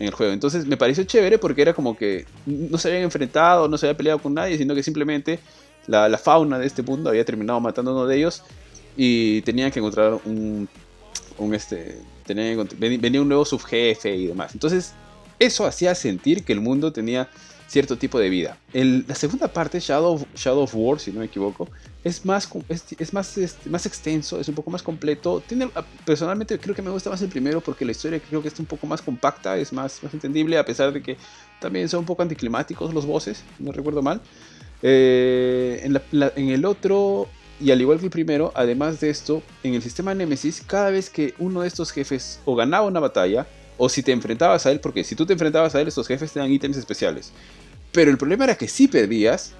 [0.00, 0.32] en el juego.
[0.32, 3.96] Entonces me pareció chévere porque era como que no se habían enfrentado, no se había
[3.96, 5.38] peleado con nadie, sino que simplemente
[5.86, 8.42] la, la fauna de este mundo había terminado matando a uno de ellos
[8.96, 10.68] y tenían que encontrar un,
[11.38, 14.52] un este, venía un nuevo subjefe y demás.
[14.54, 14.94] Entonces
[15.38, 17.28] eso hacía sentir que el mundo tenía
[17.68, 18.58] cierto tipo de vida.
[18.72, 21.68] la segunda parte, Shadow, Shadow of War, si no me equivoco,
[22.02, 25.42] es más, es, más, este, más extenso, es un poco más completo.
[25.46, 28.48] Tiene, ah, personalmente creo que me gusta más el primero porque la historia creo que
[28.48, 31.16] está un poco más compacta, es más, más entendible, a pesar de que
[31.60, 34.20] también son un poco anticlimáticos los bosses, no recuerdo mal.
[34.82, 36.00] Eh, en,
[36.36, 37.28] en el otro,
[37.60, 41.10] y al igual que el primero, además de esto, en el sistema Nemesis, cada vez
[41.10, 43.46] que uno de estos jefes o ganaba una batalla,
[43.76, 46.32] o si te enfrentabas a él, porque si tú te enfrentabas a él, estos jefes
[46.32, 47.32] te dan ítems especiales.
[47.92, 49.54] Pero el problema era que si perdías,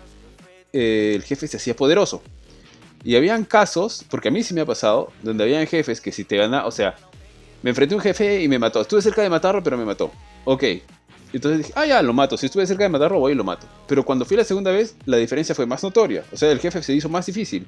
[0.73, 2.23] eh, el jefe se hacía poderoso.
[3.03, 6.25] Y habían casos, porque a mí sí me ha pasado, donde habían jefes que si
[6.25, 6.97] te gana, o sea,
[7.63, 8.81] me enfrenté a un jefe y me mató.
[8.81, 10.11] Estuve cerca de matarlo, pero me mató.
[10.45, 10.65] Ok.
[11.33, 12.37] Entonces dije, ah, ya, lo mato.
[12.37, 13.67] Si estuve cerca de matarlo, voy y lo mato.
[13.87, 16.25] Pero cuando fui la segunda vez, la diferencia fue más notoria.
[16.33, 17.67] O sea, el jefe se hizo más difícil.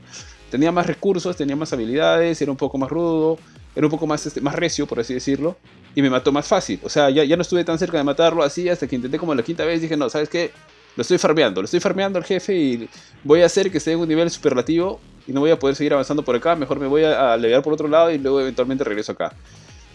[0.50, 3.38] Tenía más recursos, tenía más habilidades, era un poco más rudo,
[3.76, 5.56] era un poco más, este, más recio, por así decirlo
[5.94, 6.80] y me mató más fácil.
[6.82, 9.34] O sea, ya, ya no estuve tan cerca de matarlo así hasta que intenté como
[9.34, 9.80] la quinta vez.
[9.80, 10.50] Dije, no, ¿sabes qué?
[10.96, 12.88] Lo estoy farmeando, lo estoy farmeando al jefe y
[13.24, 15.92] voy a hacer que esté en un nivel superlativo y no voy a poder seguir
[15.92, 16.54] avanzando por acá.
[16.54, 19.32] Mejor me voy a, a por otro lado y luego eventualmente regreso acá.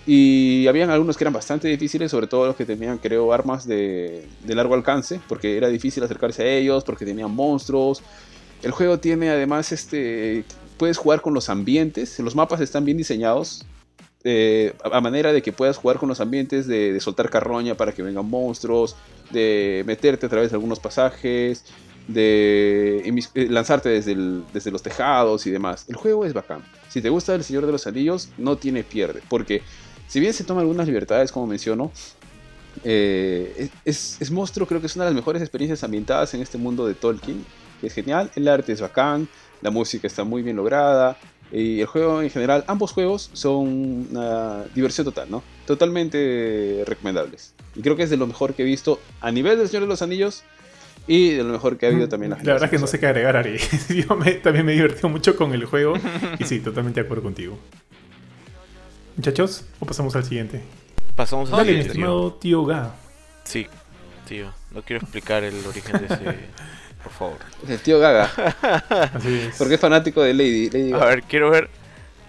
[0.08, 4.26] Y habían algunos que eran bastante difíciles, sobre todo los que tenían, creo, armas de,
[4.46, 8.02] de largo alcance, porque era difícil acercarse a ellos, porque tenían monstruos.
[8.64, 10.46] El juego tiene además, este,
[10.78, 13.66] puedes jugar con los ambientes, los mapas están bien diseñados,
[14.84, 18.26] a manera de que puedas jugar con los ambientes, de, soltar carroña para que vengan
[18.26, 18.96] monstruos,
[19.32, 21.66] de meterte a través de algunos pasajes,
[22.08, 23.00] de
[23.36, 24.16] eh, lanzarte desde,
[24.54, 25.86] desde los tejados y demás.
[25.88, 26.64] El juego es bacán.
[26.90, 29.62] Si te gusta El Señor de los Anillos, no tiene pierde, porque
[30.08, 31.92] si bien se toma algunas libertades, como menciono,
[32.84, 36.58] eh, es, es, Monstruo creo que es una de las mejores experiencias ambientadas en este
[36.58, 37.44] mundo de Tolkien,
[37.82, 39.28] es genial, el arte es bacán,
[39.62, 41.18] la música está muy bien lograda,
[41.52, 45.44] y el juego en general, ambos juegos son una diversión total, ¿no?
[45.66, 47.54] Totalmente recomendables.
[47.76, 49.88] Y creo que es de lo mejor que he visto a nivel del Señor de
[49.88, 50.44] los Anillos
[51.08, 53.00] y de lo mejor que ha habido también la La verdad es que no sé
[53.00, 53.58] qué agregar, Ari.
[53.90, 55.94] Yo también me he divertido mucho con el juego
[56.38, 57.58] y sí, totalmente de acuerdo contigo.
[59.16, 60.62] Muchachos, o pasamos al siguiente.
[61.16, 61.88] Pasamos al siguiente.
[61.88, 62.94] estimado tío Ga.
[63.46, 63.68] Sí,
[64.28, 64.52] tío.
[64.72, 66.36] No quiero explicar el origen de ese
[67.08, 67.38] por favor.
[67.68, 68.30] El tío Gaga.
[69.58, 71.70] Porque es fanático de Lady, A ver, quiero ver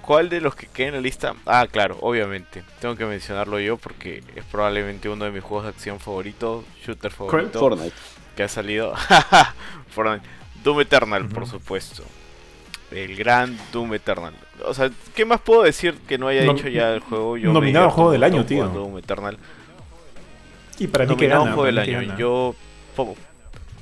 [0.02, 1.34] cuál de los que queden en la lista.
[1.46, 2.62] Ah, claro, obviamente.
[2.80, 7.10] Tengo que mencionarlo yo porque es probablemente uno de mis juegos de acción favoritos, shooter
[7.10, 7.58] favorito.
[7.58, 7.94] Fortnite.
[8.36, 8.94] Que ha salido.
[9.88, 10.26] Fortnite.
[10.62, 12.04] Doom Eternal, por supuesto.
[12.90, 14.34] El gran Doom Eternal.
[14.64, 17.36] O sea, ¿qué más puedo decir que no haya dicho ya el juego?
[17.36, 18.68] Yo nominado juego del año, tío.
[18.68, 19.36] Doom Eternal.
[20.78, 21.52] Y para mí que gana.
[21.52, 22.16] juego del año.
[22.16, 22.54] Yo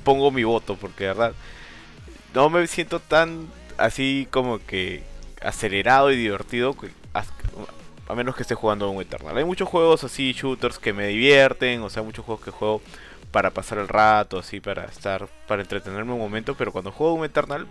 [0.07, 1.33] pongo mi voto, porque verdad
[2.33, 3.45] no me siento tan
[3.77, 5.03] así como que
[5.41, 6.73] acelerado y divertido
[7.13, 9.37] a, menos que esté jugando un Eternal.
[9.37, 12.81] Hay muchos juegos así, shooters que me divierten, o sea, muchos juegos que juego
[13.33, 17.25] para pasar el rato, así, para estar, para entretenerme un momento, pero cuando juego un
[17.25, 17.67] Eternal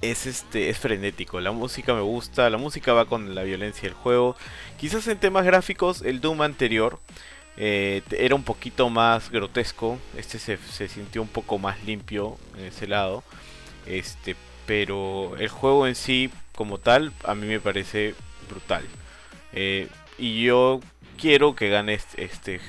[0.00, 3.92] es este es frenético, la música me gusta, la música va con la violencia del
[3.92, 4.34] juego.
[4.78, 7.00] Quizás en temas gráficos el Doom anterior
[7.62, 9.98] eh, era un poquito más grotesco.
[10.16, 13.22] Este se, sintió un poco más limpio en ese lado.
[13.84, 14.34] Este,
[14.64, 18.14] pero el juego en sí, como tal, a mí me parece
[18.48, 18.82] brutal.
[19.52, 20.80] Eh, y yo
[21.20, 22.62] quiero que gane este,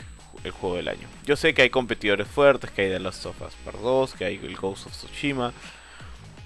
[0.44, 1.08] el juego del año.
[1.26, 4.26] Yo sé que hay competidores fuertes, que hay The Last of Us Part 2, que
[4.26, 5.54] hay el Ghost of Tsushima.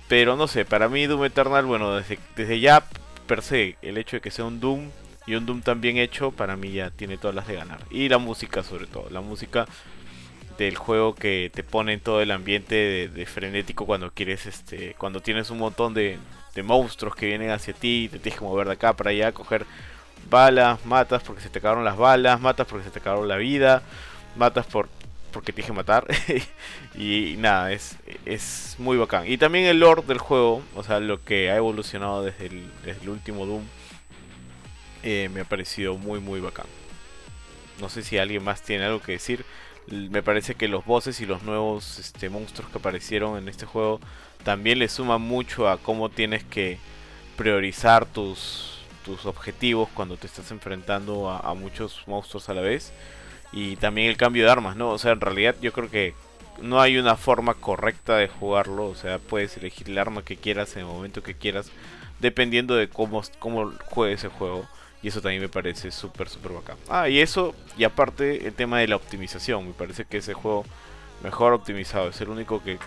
[0.07, 2.87] Pero no sé, para mí Doom Eternal, bueno, desde, desde ya
[3.25, 4.91] per se, el hecho de que sea un Doom
[5.27, 7.79] y un Doom tan bien hecho, para mí ya tiene todas las de ganar.
[7.89, 9.65] Y la música sobre todo, la música
[10.57, 15.19] del juego que te pone en todo el ambiente de, frenético cuando quieres, este, cuando
[15.19, 16.17] tienes un montón de,
[16.53, 19.65] de monstruos que vienen hacia ti, te tienes que mover de acá para allá, coger
[20.29, 23.83] balas, matas porque se te acabaron las balas, matas porque se te acabaron la vida,
[24.35, 24.87] matas por
[25.31, 26.07] porque te dije matar.
[26.97, 29.29] y, nada, es, es muy bacán.
[29.29, 33.45] Y también el lore del juego, o sea, lo que ha evolucionado desde el último
[33.45, 33.63] Doom,
[35.05, 36.65] eh, me ha parecido muy, muy bacán.
[37.79, 39.45] No sé si alguien más tiene algo que decir.
[39.87, 43.99] Me parece que los bosses y los nuevos este, monstruos que aparecieron en este juego
[44.43, 46.79] también le suman mucho a cómo tienes que
[47.37, 52.91] priorizar tus, tus objetivos cuando te estás enfrentando a, muchos monstruos a la vez
[53.53, 54.89] y también el cambio de armas, ¿no?
[54.89, 56.15] O sea, en realidad yo creo que
[56.59, 60.73] no hay una forma correcta de jugarlo, o sea, puedes elegir el arma que quieras
[60.75, 61.71] en el momento que quieras,
[62.19, 64.67] dependiendo de cómo, cómo juegues ese juego.
[65.03, 66.77] Y eso también me parece súper, súper bacán.
[66.89, 70.65] Ah, y eso, y aparte el tema de la optimización, me parece que ese juego
[71.23, 72.77] mejor optimizado, es el único que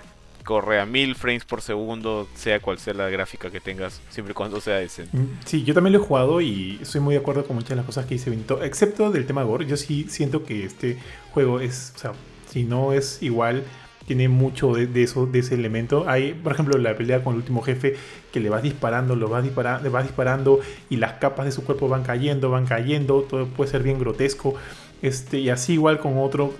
[0.44, 4.34] corre a mil frames por segundo, sea cual sea la gráfica que tengas, siempre y
[4.34, 5.14] cuando sea decente.
[5.16, 7.76] Mm, Sí, yo también lo he jugado y estoy muy de acuerdo con muchas de
[7.76, 9.66] las cosas que dice Benito, excepto del tema gore.
[9.66, 10.98] Yo sí siento que este
[11.32, 12.12] juego es, o sea,
[12.50, 13.62] si no es igual,
[14.08, 16.08] tiene mucho de, de eso, de ese elemento.
[16.08, 17.94] Hay, por ejemplo, la pelea con el último jefe
[18.32, 21.62] que le vas disparando, lo vas disparando, le vas disparando y las capas de su
[21.62, 24.54] cuerpo van cayendo, van cayendo, todo puede ser bien grotesco.
[25.02, 26.54] Este, y así igual con otro.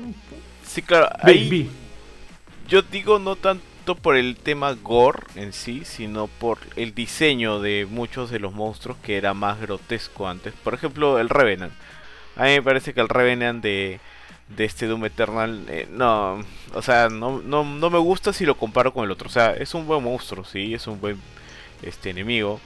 [0.63, 1.71] Sí, claro, ahí vi.
[2.69, 7.87] yo digo no tanto por el tema gore en sí, sino por el diseño de
[7.89, 10.53] muchos de los monstruos que era más grotesco antes.
[10.53, 11.73] Por ejemplo, el Revenant.
[12.37, 14.01] A mí me parece que el Revenant de,
[14.49, 16.41] de este Doom Eternal, eh, no,
[16.75, 19.29] o sea, no, no, no me gusta si lo comparo con el otro.
[19.29, 21.21] O sea, es un buen monstruo, sí, es un buen
[21.83, 22.61] este enemigo.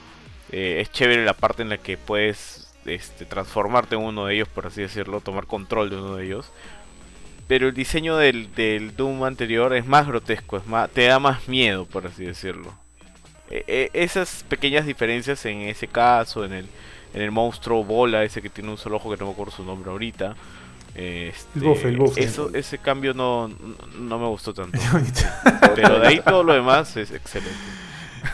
[0.51, 4.47] Eh, es chévere la parte en la que puedes este, transformarte en uno de ellos,
[4.47, 6.51] por así decirlo, tomar control de uno de ellos.
[7.47, 11.47] Pero el diseño del, del Doom anterior es más grotesco, es más, te da más
[11.47, 12.73] miedo, por así decirlo.
[13.49, 16.65] E- e- esas pequeñas diferencias en ese caso, en el,
[17.13, 19.63] en el monstruo bola, ese que tiene un solo ojo que no me acuerdo su
[19.63, 20.35] nombre ahorita.
[20.95, 22.23] Este, El bofe, el bofe.
[22.23, 23.49] Eso, ese cambio no,
[23.99, 24.77] no me gustó tanto.
[25.75, 27.53] Pero de ahí todo lo demás es excelente.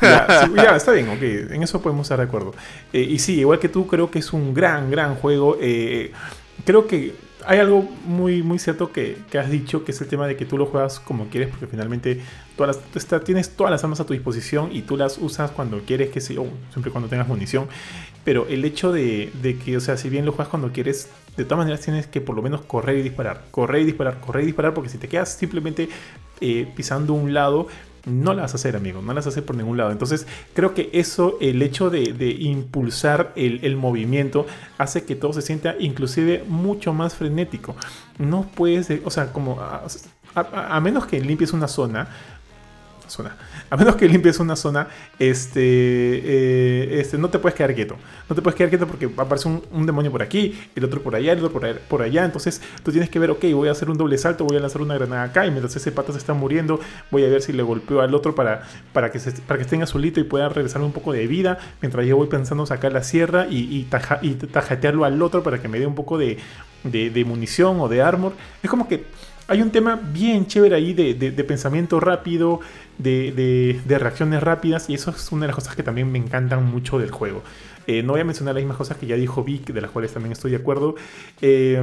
[0.01, 2.53] ya, sí, ya, está bien, ok, en eso podemos estar de acuerdo.
[2.93, 5.57] Eh, y sí, igual que tú, creo que es un gran, gran juego.
[5.59, 6.11] Eh,
[6.65, 7.15] creo que
[7.45, 10.45] hay algo muy, muy cierto que, que has dicho, que es el tema de que
[10.45, 12.21] tú lo juegas como quieres, porque finalmente
[12.57, 12.79] todas
[13.23, 16.35] tienes todas las armas a tu disposición y tú las usas cuando quieres, que sé
[16.35, 17.67] yo, siempre cuando tengas munición.
[18.25, 21.45] Pero el hecho de, de que, o sea, si bien lo juegas cuando quieres, de
[21.45, 24.47] todas maneras tienes que por lo menos correr y disparar, correr y disparar, correr y
[24.47, 25.89] disparar, porque si te quedas simplemente
[26.41, 27.67] eh, pisando un lado,
[28.09, 29.91] no la vas a hacer, amigo, no la vas a hacer por ningún lado.
[29.91, 32.01] Entonces, creo que eso, el hecho de,
[32.39, 34.45] impulsar el, movimiento,
[34.77, 37.75] hace que todo se sienta inclusive mucho más frenético.
[38.17, 39.83] No puedes, o sea, como a,
[40.35, 42.07] a- a menos que limpies una zona,
[43.07, 43.37] zona.
[43.69, 44.87] A menos que limpies una zona,
[45.19, 47.95] este, eh, este, no te puedes quedar quieto.
[48.29, 51.15] No te puedes quedar quieto porque aparece un, un demonio por aquí, el otro por
[51.15, 52.25] allá, el otro por allá.
[52.25, 54.81] Entonces tú tienes que ver, ok, voy a hacer un doble salto, voy a lanzar
[54.81, 56.79] una granada acá y mientras ese pata se está muriendo,
[57.11, 58.63] voy a ver si le golpeo al otro para,
[58.93, 61.59] para, que, se, para que esté en azulito y pueda regresarme un poco de vida.
[61.81, 65.61] Mientras yo voy pensando sacar la sierra y, y, taja- y tajatearlo al otro para
[65.61, 66.37] que me dé un poco de-
[66.83, 68.33] de munición o de armor.
[68.63, 69.03] Es como que
[69.49, 72.59] hay un tema bien chévere ahí de, pensamiento rápido,
[72.99, 76.99] de, reacciones rápidas, y eso es una de las cosas que también me encantan mucho
[76.99, 77.41] del juego.
[77.87, 80.13] Eh, no voy a mencionar las mismas cosas que ya dijo Vic, de las cuales
[80.13, 80.93] también estoy de acuerdo.
[81.41, 81.81] Eh,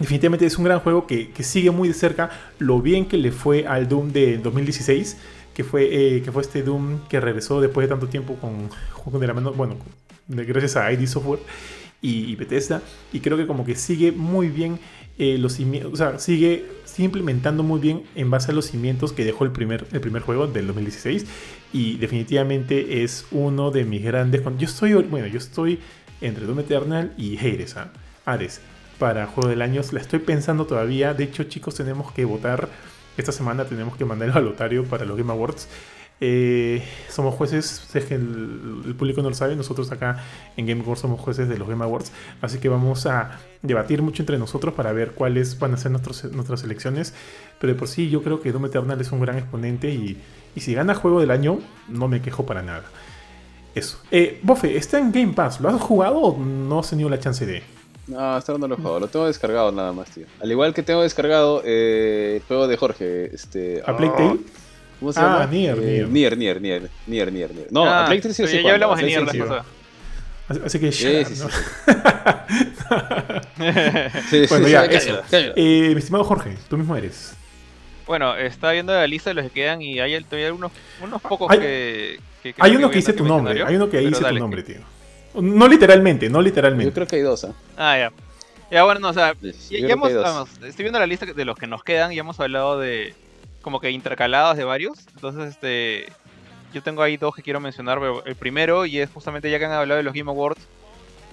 [0.00, 3.64] definitivamente es un gran juego que, sigue muy de cerca lo bien que le fue
[3.64, 5.18] al Doom de 2016,
[5.54, 8.68] que fue, eh, que fue este Doom que regresó después de tanto tiempo con,
[9.04, 9.76] con de la mano, bueno,
[10.26, 11.40] gracias a ID Software
[12.00, 12.82] y, y Bethesda.
[13.12, 14.80] Y creo que como que sigue muy bien
[15.18, 16.64] eh, los o sigue,
[16.98, 20.46] implementando muy bien en base a los cimientos que dejó el primer, el primer juego
[20.46, 21.26] del 2016.
[21.72, 24.42] Y definitivamente es uno de mis grandes...
[24.58, 25.78] Yo estoy, bueno, yo estoy
[26.20, 27.92] entre Doom Eternal y Hades, ¿ah?
[28.24, 28.60] Ares,
[28.98, 29.80] para Juego del Año.
[29.92, 31.14] La estoy pensando todavía.
[31.14, 32.68] De hecho, chicos, tenemos que votar.
[33.16, 35.68] Esta semana tenemos que mandarlo al lotario para los Game Awards.
[36.24, 40.22] Eh, somos jueces, es que el, el público no lo sabe, nosotros acá
[40.56, 44.22] en Game Awards somos jueces de los Game Awards, así que vamos a debatir mucho
[44.22, 47.12] entre nosotros para ver cuáles van a ser nuestros, nuestras elecciones,
[47.60, 50.16] pero de por sí yo creo que Doom Eternal es un gran exponente y,
[50.54, 51.58] y si gana Juego del Año
[51.88, 52.84] no me quejo para nada.
[53.74, 53.98] Eso.
[54.12, 55.60] Eh, Bofe, ¿está en Game Pass?
[55.60, 57.64] ¿Lo has jugado o no has tenido la chance de...?
[58.06, 60.26] No, hasta ahora no lo he jugado, lo tengo descargado nada más, tío.
[60.40, 63.82] Al igual que tengo descargado eh, el juego de Jorge, este...
[63.84, 64.40] ¿A Plague Tale?
[65.02, 65.46] ¿Cómo se Ah, llama?
[65.46, 66.10] Nier, Eh, Nier.
[66.10, 67.66] Nier, Nier, Nier, Nier, Nier, Nier.
[67.72, 69.40] No, Ah, a Plague Tale sí o pero sí ya, hablamos de Nier la sí.
[70.64, 70.92] Así- que...
[70.92, 71.42] Sí, sí, sí.
[74.30, 75.22] Sí, Bueno, sí, ya, sí, eso.
[75.30, 77.34] Eh, mi estimado Jorge, tú mismo eres.
[78.06, 80.72] Bueno, está viendo la lista de los que quedan y hay todavía unos,
[81.02, 83.98] unos pocos Hay- que, que Hay uno que dice tu nombre, yo, hay uno que
[83.98, 84.80] dice tu nombre, tío.
[85.34, 86.92] No literalmente, no Yo literalmente.
[86.92, 87.52] creo que hay dos, ¿ah?
[87.76, 88.12] Ah, ya.
[88.70, 91.56] Ya bueno, no, o sea, ya, yo hemos, vamos, estoy viendo la lista de los
[91.56, 93.14] que nos quedan y hemos hablado de
[93.62, 94.98] como que intercalados de varios.
[95.14, 96.06] Entonces, este,
[96.74, 97.98] yo tengo ahí dos que quiero mencionar.
[98.24, 100.60] El primero, y es justamente ya que han hablado de los Game Awards,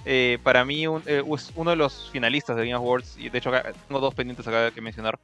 [0.06, 3.38] eh, para mí un- eh, es uno de los finalistas de Game Awards, y de
[3.38, 5.18] hecho acá tengo dos pendientes acá que mencionar.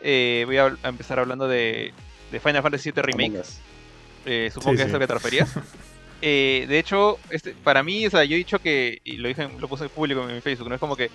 [0.00, 1.92] Eh, voy a, a empezar hablando de,
[2.32, 3.42] de Final Fantasy VII Remake.
[4.24, 4.92] Eh, supongo Sí, que es sí.
[4.92, 5.52] lo que te referías.
[6.22, 9.42] Eh, de hecho, este, para mí, o sea, yo he dicho que, y lo dije,
[9.42, 10.74] en- lo puse en público en mi Facebook, ¿no?
[10.74, 11.10] Es como que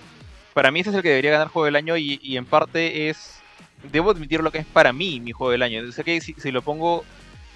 [0.54, 3.10] para mí ese es el que debería ganar juego del año y, y en parte
[3.10, 3.41] es,
[3.84, 5.92] debo admitir lo que es para mí mi juego del año.
[5.92, 7.04] Sé que si, lo pongo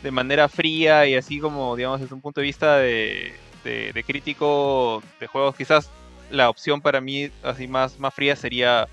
[0.04, 4.04] de manera fría y así como, digamos, desde un punto de vista de, de- de
[4.04, 5.90] crítico de juegos, quizás
[6.30, 8.88] la opción para mí así más, más fría sería,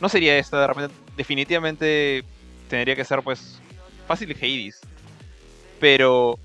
[0.00, 2.22] no sería esta, de repente, definitivamente
[2.68, 3.60] tendría que ser pues
[4.06, 4.80] fácil Hades.
[5.78, 6.38] Pero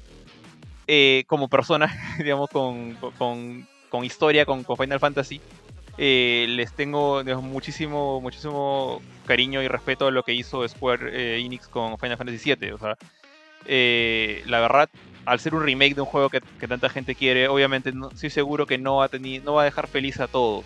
[0.88, 1.88] eh, como persona,
[2.20, 5.42] digamos, con, con, con historia, con, con Final Fantasy,
[5.98, 11.68] eh, les tengo muchísimo, muchísimo cariño y respeto a lo que hizo Square eh, Enix
[11.68, 12.72] con Final Fantasy VII.
[12.72, 12.98] O sea,
[13.66, 14.90] eh, la verdad,
[15.26, 18.66] al ser un remake de un juego que, tanta gente quiere, obviamente no, estoy seguro
[18.66, 19.10] que no va, a
[19.44, 20.66] no va a dejar feliz a todos.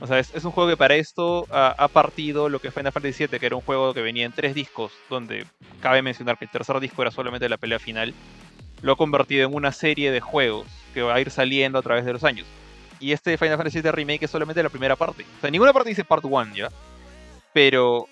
[0.00, 2.92] O sea, es, un juego que para esto ha, ha partido lo que es Final
[2.92, 5.44] Fantasy VII, que era un juego que venía en tres discos, donde
[5.80, 8.14] cabe mencionar que el tercer disco era solamente la pelea final
[8.82, 12.04] lo ha convertido en una serie de juegos que va a ir saliendo a través
[12.04, 12.46] de los años.
[13.00, 15.24] Y este Final Fantasy VII Remake es solamente la primera parte.
[15.38, 16.68] O sea, ninguna parte dice Part 1 ya.
[17.52, 18.06] Pero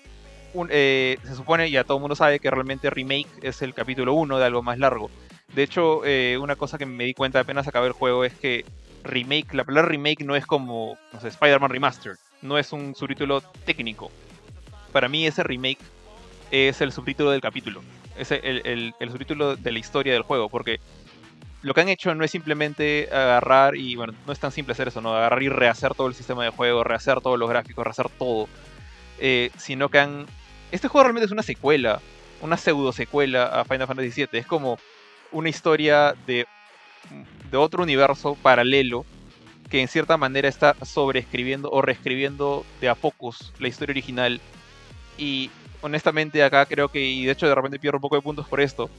[0.69, 4.39] eh, se supone, ya todo el mundo sabe que realmente Remake es el capítulo 1
[4.39, 5.09] de algo más largo.
[5.53, 8.65] De hecho, eh, una cosa que me di cuenta apenas acabé el juego es que
[9.03, 12.17] Remake, la palabra Remake no es como, no sé, Spider-Man Remastered.
[12.41, 14.11] No es un subtítulo técnico.
[14.91, 15.79] Para mí ese Remake
[16.51, 17.81] es el subtítulo del capítulo
[18.19, 20.79] es el subtítulo de la historia del juego, porque
[21.61, 24.87] lo que han hecho no es simplemente agarrar y, bueno, no es tan simple hacer
[24.87, 25.15] eso, ¿no?
[25.15, 28.47] Agarrar y rehacer todo el sistema de juego, rehacer todos los gráficos, rehacer todo,
[29.19, 30.25] eh, sino que han...
[30.71, 31.99] Este juego realmente es una secuela,
[32.41, 34.77] una pseudo secuela a Final Fantasy VII, es como
[35.31, 36.45] una historia de,
[37.51, 39.05] de otro universo paralelo
[39.69, 44.41] que en cierta manera está sobreescribiendo o reescribiendo de a pocos la historia original
[45.17, 45.51] y
[45.81, 48.61] honestamente acá creo que, y de hecho de repente pierdo un poco de puntos por
[48.61, 48.89] esto,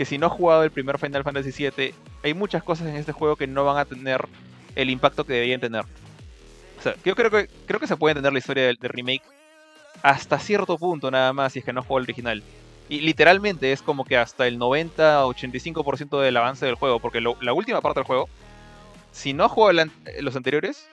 [0.00, 1.92] que si no has jugado el primer Final Fantasy VII,
[2.24, 4.26] hay muchas cosas en este juego que no van a tener
[4.74, 5.82] el impacto que deberían tener.
[6.78, 9.20] O sea, yo creo que, creo que se puede entender la historia del, remake
[10.02, 12.42] hasta cierto punto nada más si es que no has jugado el original.
[12.88, 17.82] Y literalmente es como que hasta el 90-85% del avance del juego, porque la última
[17.82, 18.30] parte del juego,
[19.12, 19.86] si no has jugado
[20.20, 20.88] los anteriores,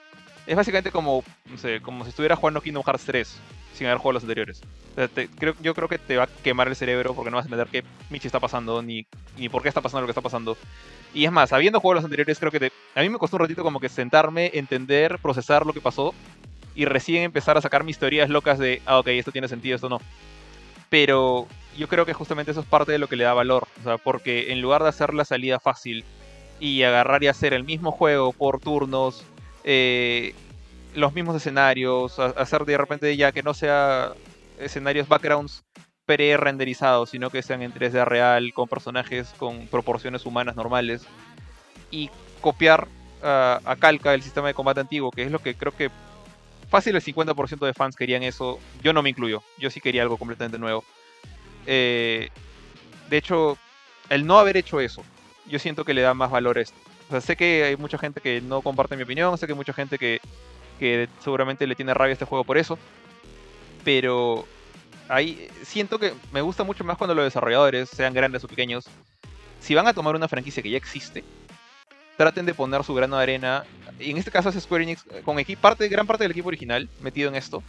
[0.46, 3.40] es básicamente como, no sé, como si estuvieras jugando Kingdom Hearts 3
[3.78, 4.60] sin haber jugado los anteriores.
[4.92, 7.36] O sea, te- creo, yo creo que te va a quemar el cerebro porque no
[7.36, 9.06] vas a entender qué Michi está pasando ni,
[9.38, 10.56] ni por qué está pasando lo que está pasando.
[11.14, 13.62] Y es más, habiendo jugado los anteriores, creo que a mí me costó un ratito
[13.62, 16.14] como que sentarme, entender, procesar lo que pasó
[16.74, 19.88] y recién empezar a sacar mis teorías locas de, ah, ok, esto tiene sentido, esto
[19.88, 20.00] no.
[20.90, 23.66] Pero yo creo que justamente eso es parte de lo que le da valor.
[23.80, 26.04] O sea, porque en lugar de hacer la salida fácil
[26.60, 29.24] y agarrar y hacer el mismo juego por turnos,
[29.64, 30.34] eh,
[30.94, 34.12] los mismos escenarios, hacer de repente ya que no sea
[34.58, 35.64] escenarios backgrounds
[36.06, 41.02] pre-renderizados, sino que sean en 3D real, con personajes con proporciones humanas normales,
[41.90, 42.10] y
[42.40, 42.88] copiar
[43.22, 45.90] a calca el sistema de combate antiguo, que es lo que creo que
[46.68, 50.16] fácil el 50% de fans querían eso, yo no me incluyo, yo sí quería algo
[50.16, 50.84] completamente nuevo.
[51.66, 52.28] Eh,
[53.10, 53.58] de hecho,
[54.08, 55.02] el no haber hecho eso,
[55.46, 56.78] yo siento que le da más valor a esto.
[57.08, 59.58] O sea, sé que hay mucha gente que no comparte mi opinión, sé que hay
[59.58, 60.20] mucha gente que,
[60.78, 62.78] que seguramente le tiene rabia a este juego por eso,
[63.84, 64.46] pero
[65.08, 68.86] ahí siento que me gusta mucho más cuando los desarrolladores, sean grandes o pequeños,
[69.60, 71.24] si van a tomar una franquicia que ya existe,
[72.16, 73.64] traten de poner su grano de arena.
[73.98, 76.88] Y en este caso es Square Enix eh, con parte, gran parte del equipo original
[77.00, 77.62] metido en esto,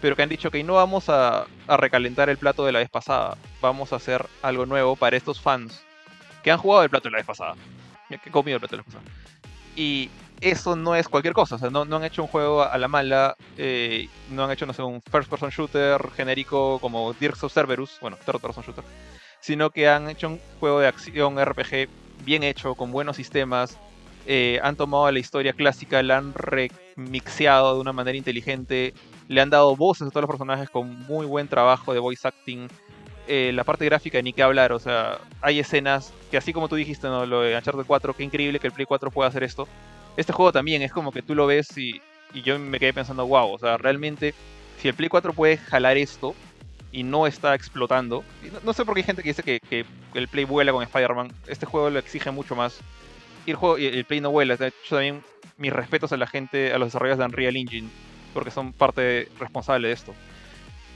[0.00, 2.90] pero que han dicho que no vamos a, a recalentar el plato de la vez
[2.90, 5.82] pasada, vamos a hacer algo nuevo para estos fans
[6.44, 7.54] que han jugado el plato de la vez pasada,
[8.08, 9.10] que han comido el plato de la vez pasada.
[9.74, 10.10] Y
[10.40, 12.88] eso no es cualquier cosa, o sea, no, no han hecho un juego a la
[12.88, 17.52] mala, eh, no han hecho, no sé, un first person shooter genérico como Dirks of
[17.52, 18.84] Cerberus, bueno, third person shooter,
[19.40, 21.88] sino que han hecho un juego de acción RPG
[22.24, 23.78] bien hecho, con buenos sistemas,
[24.26, 28.92] eh, han tomado la historia clásica, la han remixeado de una manera inteligente,
[29.28, 32.68] le han dado voces a todos los personajes con muy buen trabajo de voice acting.
[33.28, 36.76] Eh, la parte gráfica ni que hablar, o sea, hay escenas que así como tú
[36.76, 37.26] dijiste, ¿no?
[37.26, 39.68] lo de Uncharted 4, qué increíble que el Play 4 pueda hacer esto.
[40.16, 42.00] Este juego también es como que tú lo ves y,
[42.44, 44.34] yo me quedé pensando, wow, o sea, realmente,
[44.78, 46.34] si el Play 4 puede jalar esto
[46.92, 48.24] y no está explotando,
[48.62, 51.32] no, sé por qué hay gente que dice que, que el Play vuela con Spider-Man,
[51.46, 52.80] este juego lo exige mucho más.
[53.46, 55.22] Y el, juego, y el Play no vuela, de hecho también
[55.56, 57.88] mis respetos a la gente, a los desarrolladores de Unreal Engine,
[58.34, 60.14] porque son parte responsable de esto.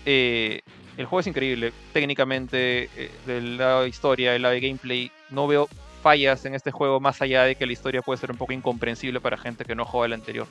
[0.04, 0.60] Eh,
[0.96, 5.46] el juego es increíble, técnicamente, eh, del lado de historia, del lado de gameplay, no
[5.46, 5.68] veo
[6.00, 9.20] fallas en este juego más allá de que la historia puede ser un poco incomprensible
[9.20, 10.46] para gente que no juega el anterior.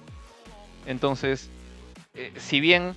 [0.85, 1.49] Entonces,
[2.13, 2.93] eh, si bien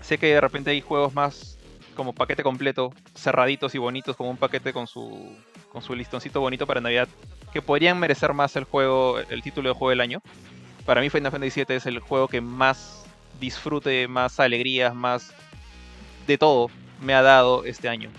[0.00, 1.58] sé que de repente hay juegos más
[1.94, 5.36] como paquete completo, cerraditos y bonitos, como un paquete con su,
[5.72, 7.08] con su listoncito bonito para Navidad,
[7.52, 10.22] que podrían merecer más el juego, el título de juego del año.
[10.86, 13.04] Para mí Final Fantasy VII es el juego que más
[13.40, 15.32] disfrute, más alegrías, más
[16.26, 18.10] de todo me ha dado este año.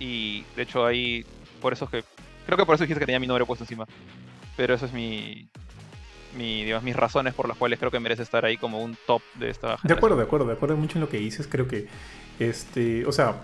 [0.00, 1.24] Y de hecho ahí,
[1.60, 2.04] por eso es que,
[2.48, 3.86] creo que por eso dijiste que tenía mi nombre puesto encima.
[4.56, 5.50] Pero eso es mi,
[6.34, 9.20] mi, digamos, mis razones por las cuales creo que merece estar ahí como un top
[9.34, 9.88] de esta generación.
[9.88, 11.46] De acuerdo, de acuerdo, de acuerdo mucho en lo que dices.
[11.46, 11.88] Creo que,
[12.38, 13.42] este, o sea,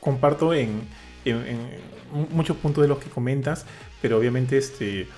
[0.00, 0.86] comparto en,
[1.24, 1.70] en,
[2.30, 3.64] muchos puntos de los que comentas,
[4.02, 5.08] pero obviamente, este,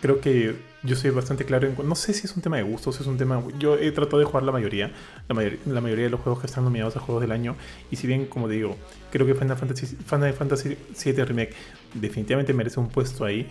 [0.00, 3.00] creo que yo soy bastante claro en, no sé si es un tema de gustos,
[3.00, 4.92] es un tema, yo he tratado de jugar la mayoría,
[5.28, 5.34] la,
[5.80, 7.56] mayoría, de los juegos que están nominados a juegos del año,
[7.90, 8.76] y si bien, como digo,
[9.10, 11.54] creo que Final Fantasy, Final Fantasy VII Remake
[11.94, 13.48] definitivamente merece un puesto ahí,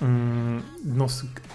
[0.00, 1.06] Mm, no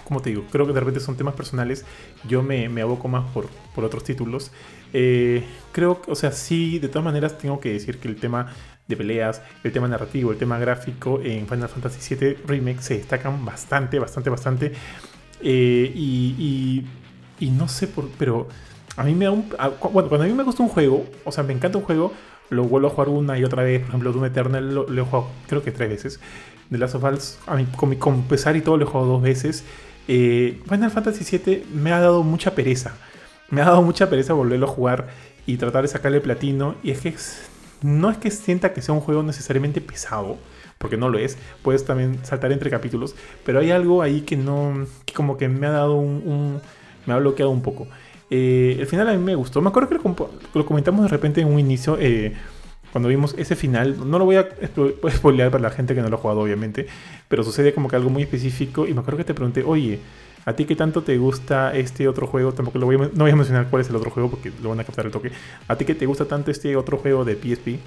[0.04, 1.84] como te digo, creo que de repente son temas personales.
[2.26, 4.50] Yo me, me aboco más por, por otros títulos.
[4.92, 8.52] Eh, creo que, o sea, sí, de todas maneras tengo que decir que el tema
[8.88, 13.44] de peleas, el tema narrativo, el tema gráfico en Final Fantasy VII Remake se destacan
[13.44, 14.72] bastante, bastante, bastante.
[15.42, 16.84] Eh, y,
[17.38, 18.48] y, no sé por, pero
[18.96, 21.52] a mí me da bueno, cuando a mí me gusta un juego, o sea, me
[21.52, 22.12] encanta un juego,
[22.50, 23.80] lo vuelvo a jugar una y otra vez.
[23.80, 26.20] Por ejemplo, Doom Eternal lo, lo he jugado creo que tres veces.
[26.70, 27.66] The Last of Us, a mí,
[27.98, 29.64] con, pesar y todo, lo he jugado dos veces.
[30.06, 32.94] Eh, Final Fantasy VII me ha dado mucha pereza.
[33.50, 35.08] Me ha dado mucha pereza volverlo a jugar
[35.46, 36.76] y tratar de sacarle platino.
[36.82, 37.14] Y es que
[37.82, 40.38] no es que sienta que sea un juego necesariamente pesado,
[40.80, 41.36] porque no lo es.
[41.62, 43.14] Puedes también saltar entre capítulos,
[43.44, 46.60] pero hay algo ahí que no, que como que me ha dado un,
[47.06, 47.86] me ha bloqueado un poco.
[48.30, 49.60] Eh, el final a mí me gustó.
[49.60, 49.98] Me acuerdo que
[50.54, 51.98] lo, comentamos de repente en un inicio.
[52.00, 52.32] Eh,
[52.92, 54.48] cuando vimos ese final, no lo voy a
[55.10, 56.86] spoilear para la gente que no lo ha jugado, obviamente,
[57.28, 58.86] pero sucede como que algo muy específico.
[58.86, 59.98] Y me acuerdo que te pregunté, oye,
[60.46, 62.54] ¿a ti qué tanto te gusta este otro juego?
[62.54, 64.70] Tampoco lo voy a, no voy a mencionar cuál es el otro juego porque lo
[64.70, 65.30] van a captar el toque.
[65.68, 67.80] ¿A ti qué te gusta tanto este otro juego de PSP?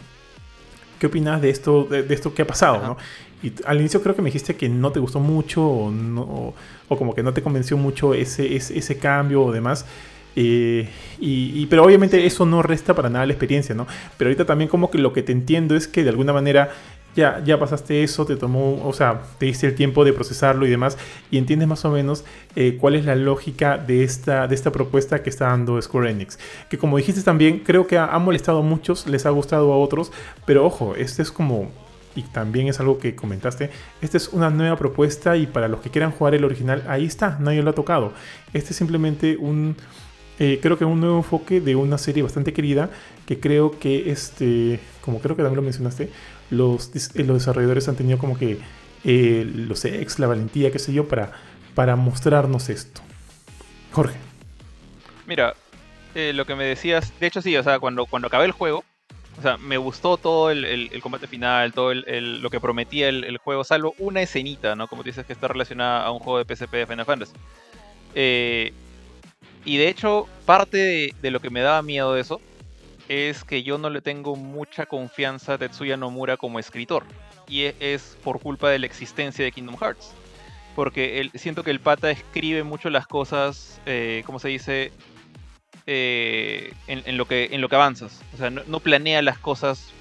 [1.04, 2.82] ¿Qué opinas de esto, de, esto que ha pasado?
[2.82, 2.98] ¿no?
[3.44, 6.54] Y al inicio creo que me dijiste que no te gustó mucho o, no,
[6.88, 9.86] o como que no te convenció mucho ese, ese, ese cambio o demás.
[10.38, 10.88] Eh,
[11.20, 13.86] y, pero obviamente eso no resta para nada la experiencia, ¿no?
[14.18, 16.72] Pero ahorita también como que lo que te entiendo es que de alguna manera
[17.16, 20.70] ya, ya pasaste eso, te tomó, o sea, te diste el tiempo de procesarlo y
[20.70, 20.98] demás,
[21.32, 22.24] y entiendes más o menos
[22.56, 26.40] eh, cuál es la lógica de esta, de esta propuesta que está dando Square Enix.
[26.70, 30.12] Que como dijiste también, creo que ha, molestado a muchos, les ha gustado a otros,
[30.46, 31.70] pero ojo, este es como
[32.16, 35.90] y también es algo que comentaste, esta es una nueva propuesta y para los que
[35.90, 38.14] quieran jugar el original, ahí está, nadie lo ha tocado.
[38.54, 39.76] Este es simplemente un,
[40.40, 42.90] eh, creo que un nuevo enfoque de una serie bastante querida
[43.26, 46.10] que creo que, este, como creo que también lo mencionaste,
[46.50, 48.60] los, eh, los desarrolladores han tenido como que
[49.04, 51.32] eh, los ex, la valentía, qué sé yo, para,
[51.76, 53.02] para mostrarnos esto.
[53.92, 54.18] Jorge.
[55.28, 55.56] Mira,
[56.16, 58.84] lo que me decías, de hecho sí, o sea, cuando, cuando acabé el juego,
[59.38, 63.96] o sea, me gustó todo el, combate final, todo lo que prometía el, juego, salvo
[63.98, 64.88] una escenita, ¿no?
[64.88, 67.34] Como dices que está relacionada a un juego de PSP de Final Fantasy.
[68.16, 68.74] Eh,
[69.66, 72.42] y de hecho, parte de, lo que me daba miedo de eso
[73.10, 77.04] es que yo no le tengo mucha confianza a Tetsuya Nomura como escritor.
[77.48, 80.14] Y e, es por culpa de la existencia de Kingdom Hearts.
[80.76, 84.92] Porque siento que el pata escribe mucho las cosas, eh, ¿cómo se dice?
[85.86, 88.22] Eh, en, lo que, en lo que avanzas.
[88.34, 89.92] O sea, no, planea las cosas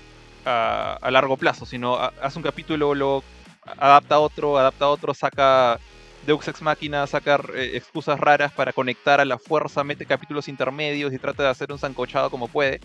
[0.45, 3.25] a, largo plazo, sino hace un capítulo, luego
[3.79, 5.79] adapta otro, adapta otro, saca
[6.27, 11.13] Deux Ex Máquina sacar eh, excusas raras para conectar a la fuerza, mete capítulos intermedios
[11.13, 12.81] y trata de hacer un zancochado como puede.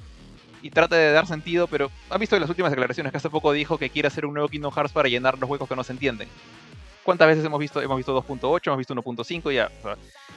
[0.63, 3.51] Y trata de dar sentido, pero ha visto en las últimas declaraciones que hace poco
[3.51, 5.93] dijo que quiere hacer un nuevo Kingdom Hearts para llenar los huecos que no se
[5.93, 6.27] entienden.
[7.03, 7.79] ¿Cuántas veces hemos visto?
[7.79, 9.71] Hemos visto 2.8, hemos visto 1.5 ya.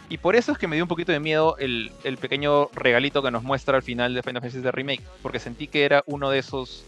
[0.08, 3.22] y por eso es que me dio un poquito de miedo el, el, pequeño regalito
[3.22, 5.02] que nos muestra al final de Final Fantasy de Remake.
[5.22, 6.84] Porque sentí que era uno de esos.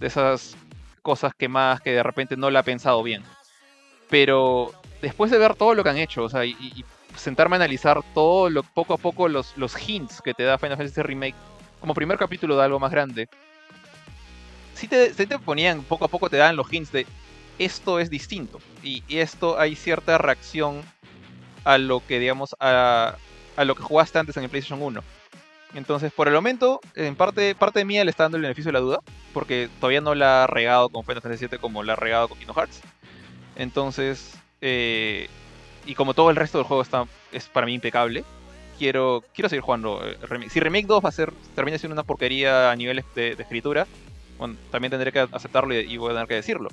[0.00, 0.56] de esas
[1.02, 3.22] cosas que más que de repente no la ha pensado bien.
[4.10, 4.72] Pero
[5.02, 6.84] después de ver todo lo que han hecho, o sea, y,
[7.16, 10.76] sentarme a analizar todo lo poco a poco los, los hints que te da Final
[10.76, 11.34] Fantasy Remake
[11.80, 13.28] como primer capítulo de algo más grande,
[14.74, 17.06] sí te, te ponían, poco a poco te dan los hints de
[17.58, 20.82] esto es distinto y, esto hay cierta reacción
[21.64, 23.16] a lo que, digamos, a,
[23.56, 25.02] a, lo que jugaste antes en el PlayStation 1.
[25.74, 28.74] Entonces, por el momento, en parte, parte de mí le está dando el beneficio de
[28.74, 29.00] la duda,
[29.32, 32.38] porque todavía no la ha regado con Final Fantasy VII como la ha regado con
[32.38, 32.82] Kingdom Hearts.
[33.56, 35.28] Entonces, eh,
[35.86, 38.24] y como todo el resto del juego está, es para mí impecable,
[38.78, 40.50] quiero quiero seguir jugando eh, Remake.
[40.50, 43.86] Si Remake 2 va a ser, termina siendo una porquería a niveles de, escritura,
[44.38, 46.68] bueno, también tendré que aceptarlo y, voy a tener que decirlo.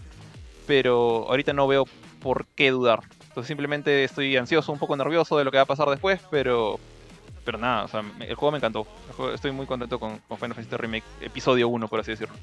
[0.67, 1.85] Pero ahorita no veo
[2.21, 3.01] por qué dudar.
[3.27, 6.79] Entonces simplemente estoy ansioso, un poco nervioso de lo que va a pasar después, pero
[7.45, 7.87] pero nada,
[8.21, 8.87] el juego me encantó.
[9.33, 12.35] Estoy muy contento con, con Final Fantasy Remake, episodio 1, por así decirlo.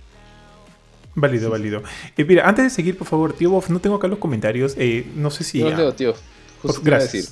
[1.14, 1.82] Válido, válido.
[2.16, 4.74] Eh, mira, antes de seguir, por favor, tío Bof, no tengo acá los comentarios.
[4.78, 5.62] eh, no sé si.
[5.62, 6.14] Ah, leo, tío.
[6.62, 7.12] Justo a gracias.
[7.12, 7.30] decir.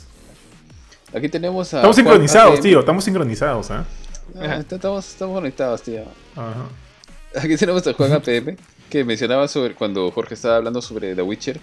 [1.14, 1.78] Aquí tenemos a.
[1.78, 2.80] Estamos Juan sincronizados, tío.
[2.80, 3.84] Estamos sincronizados, ¿ah?
[4.38, 6.02] Ah, est- estamos, estamos conectados, tío.
[6.36, 6.66] Ajá.
[7.36, 8.56] Aquí tenemos a Juan APM,
[8.90, 11.60] que mencionaba sobre cuando Jorge estaba hablando sobre The Witcher,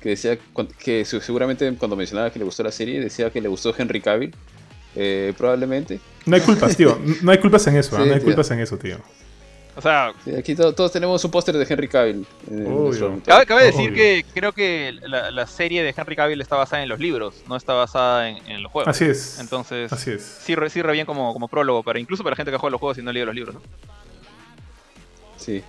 [0.00, 0.38] que decía
[0.78, 4.34] que seguramente cuando mencionaba que le gustó la serie, decía que le gustó Henry Cavill,
[4.94, 6.00] eh, probablemente.
[6.26, 6.98] No hay culpas, tío.
[7.22, 8.00] No hay culpas en eso, ¿ah?
[8.02, 8.26] Sí, No hay tío.
[8.28, 8.98] culpas en eso, tío.
[9.76, 12.26] O sea, Sí, aquí to- todos tenemos un póster de Henry Cavill.
[12.50, 13.20] monitor.
[13.22, 13.94] cabe, cabe decir Obvio.
[13.94, 17.56] que creo que la, la serie de Henry Cavill está basada en los libros, no
[17.56, 18.88] está basada en, en los juegos.
[18.88, 19.38] Así es.
[19.38, 20.42] Entonces, Así es.
[20.48, 23.12] re bien como, como prólogo, para, incluso para gente que juega los juegos y no
[23.12, 23.54] lee los libros.
[23.56, 23.60] ¿no?
[25.36, 25.62] Sí.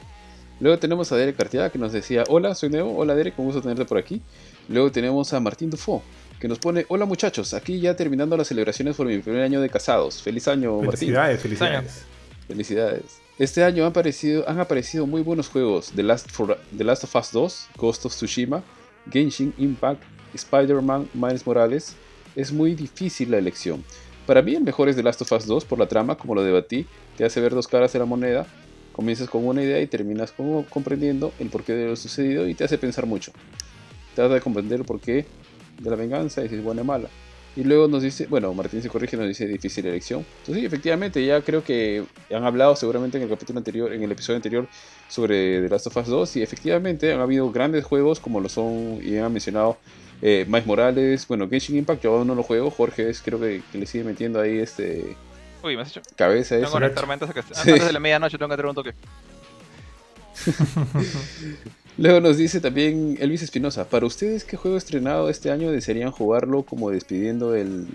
[0.60, 3.62] Luego tenemos a Derek Cartier que nos decía, hola, soy Neo, hola Derek, un gusto
[3.62, 4.22] tenerte por aquí.
[4.70, 6.02] Luego tenemos a Martín Dufo,
[6.40, 9.70] que nos pone, hola muchachos, aquí ya terminando las celebraciones por mi primer año de
[9.70, 10.22] casados.
[10.24, 10.92] Feliz año, Martín.
[11.10, 12.06] Felicidades, felicidades.
[12.48, 13.22] Felicidades.
[13.40, 15.92] Este año han aparecido, han aparecido muy buenos juegos.
[15.96, 18.64] The Last, of Us 2, Ghost of Tsushima,
[19.12, 20.02] Genshin Impact,
[20.34, 21.96] Spider-Man, Miles Morales.
[22.36, 23.84] Es muy difícil la elección.
[24.26, 26.44] Para mí el mejor es The Last of Us 2 por la trama, como lo
[26.44, 26.88] debatí.
[27.16, 28.48] Te hace ver dos caras de la moneda.
[28.92, 30.34] Comienzas con una idea y terminas
[30.72, 33.34] comprendiendo el porqué de lo sucedido y te hace pensar mucho.
[34.16, 35.28] Trata de comprender el porqué
[35.80, 37.10] de la venganza y si es buena o mala.
[37.58, 40.24] Y luego nos dice, bueno, Martín se corrige, nos dice difícil elección.
[40.42, 44.12] Entonces, sí, efectivamente, ya creo que han hablado seguramente en el capítulo anterior, en el
[44.12, 44.68] episodio anterior,
[45.10, 46.36] sobre The Last of Us 2.
[46.36, 49.78] Y efectivamente han habido grandes juegos como lo son, y han mencionado
[50.22, 52.70] eh, Miles Morales, bueno, Genshin Impact, yo aún no lo juego.
[52.70, 55.16] Jorge es, creo que, que le sigue metiendo ahí este
[55.64, 56.02] Uy, me has hecho.
[56.16, 56.78] cabeza Tengo eso.
[57.34, 57.72] que Sí.
[57.72, 58.94] antes de la medianoche, tengo que tener un toque.
[61.98, 66.62] Luego nos dice también Elvis Espinosa, para ustedes, ¿qué juego estrenado este año desearían jugarlo
[66.62, 67.88] como despidiendo el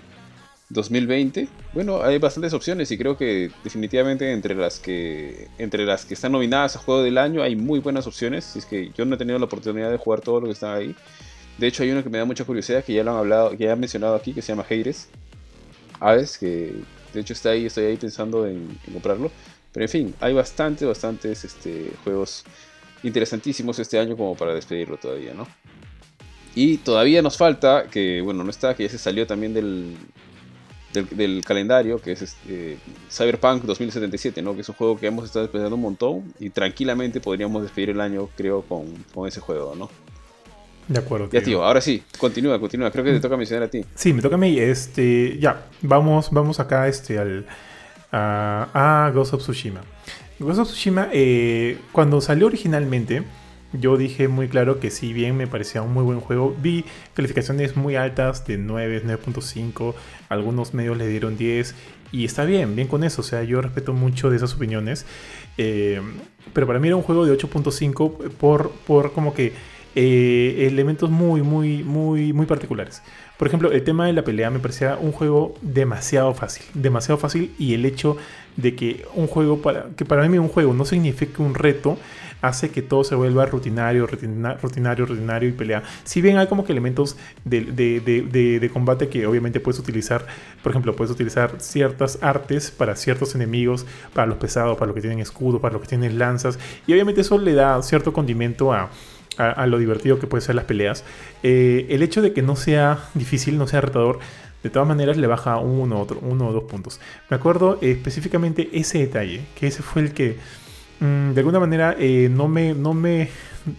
[0.69, 1.47] 2020?
[1.73, 6.33] Bueno, hay bastantes opciones y creo que definitivamente entre las que entre las que están
[6.33, 8.57] nominadas a juego del año hay muy buenas opciones.
[8.57, 10.75] Y es que yo no he tenido la oportunidad de jugar todo lo que está
[10.75, 10.93] ahí.
[11.57, 13.63] De hecho, hay uno que me da mucha curiosidad que ya lo han hablado, que
[13.63, 15.07] ya han mencionado aquí, que se llama Hades.
[16.01, 16.73] Hades, que
[17.13, 19.31] de hecho está ahí, estoy ahí pensando en, en comprarlo.
[19.71, 22.43] Pero en fin, hay bastantes, bastantes este, juegos
[23.03, 25.47] interesantísimos este año como para despedirlo todavía, ¿no?
[26.55, 29.95] Y todavía nos falta, que bueno, no está, que ya se salió también del,
[30.93, 32.77] del, del calendario, que es este,
[33.09, 34.53] Cyberpunk 2077, ¿no?
[34.53, 38.01] Que es un juego que hemos estado esperando un montón y tranquilamente podríamos despedir el
[38.01, 39.89] año, creo, con, con ese juego, ¿no?
[40.87, 42.91] De acuerdo, Ya, tío, ahora sí, continúa, continúa.
[42.91, 43.85] Creo que te toca mencionar a ti.
[43.95, 44.59] Sí, me toca a mí.
[44.59, 47.45] Este, ya, vamos, vamos acá este, al,
[48.11, 49.81] a, a Ghost of Tsushima.
[50.39, 53.23] Ghost of Tsushima, eh, cuando salió originalmente,
[53.73, 57.75] yo dije muy claro que si bien me parecía un muy buen juego, vi calificaciones
[57.75, 59.93] muy altas de 9, 9.5,
[60.29, 61.75] algunos medios le dieron 10
[62.11, 65.05] y está bien, bien con eso, o sea, yo respeto mucho de esas opiniones,
[65.57, 66.01] eh,
[66.53, 69.53] pero para mí era un juego de 8.5 por, por como que
[69.95, 73.01] eh, elementos muy, muy, muy, muy particulares.
[73.37, 77.51] Por ejemplo, el tema de la pelea me parecía un juego demasiado fácil, demasiado fácil
[77.57, 78.15] y el hecho
[78.55, 81.97] de que un juego, para, que para mí un juego no signifique un reto,
[82.41, 85.81] hace que todo se vuelva rutinario, rutina- rutinario, rutinario y pelea.
[86.03, 87.15] Si bien hay como que elementos
[87.45, 90.25] de, de- combate que obviamente puedes utilizar,
[90.61, 95.01] por ejemplo, puedes utilizar ciertas artes para ciertos enemigos, para los pesados, para los que
[95.01, 98.89] tienen escudo, para los que tienen lanzas, y obviamente eso le da cierto condimento a,
[99.37, 101.03] a, lo divertido que pueden ser las peleas.
[101.41, 104.19] Eh, el hecho de que no sea difícil, no sea retador,
[104.63, 106.99] de todas maneras le baja uno, otro, uno o dos puntos.
[107.29, 110.37] Me acuerdo eh, específicamente ese detalle, que ese fue el que
[110.99, 113.29] mm, de alguna manera eh, no, me, no me,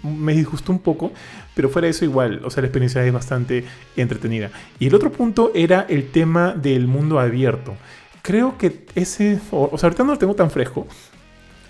[0.02, 1.12] me disgustó un poco,
[1.54, 3.64] pero fuera eso igual, o sea, la experiencia es bastante
[3.96, 4.50] entretenida.
[4.78, 7.74] Y el otro punto era el tema del mundo abierto.
[8.22, 10.86] Creo que ese, o sea, ahorita no lo tengo tan fresco,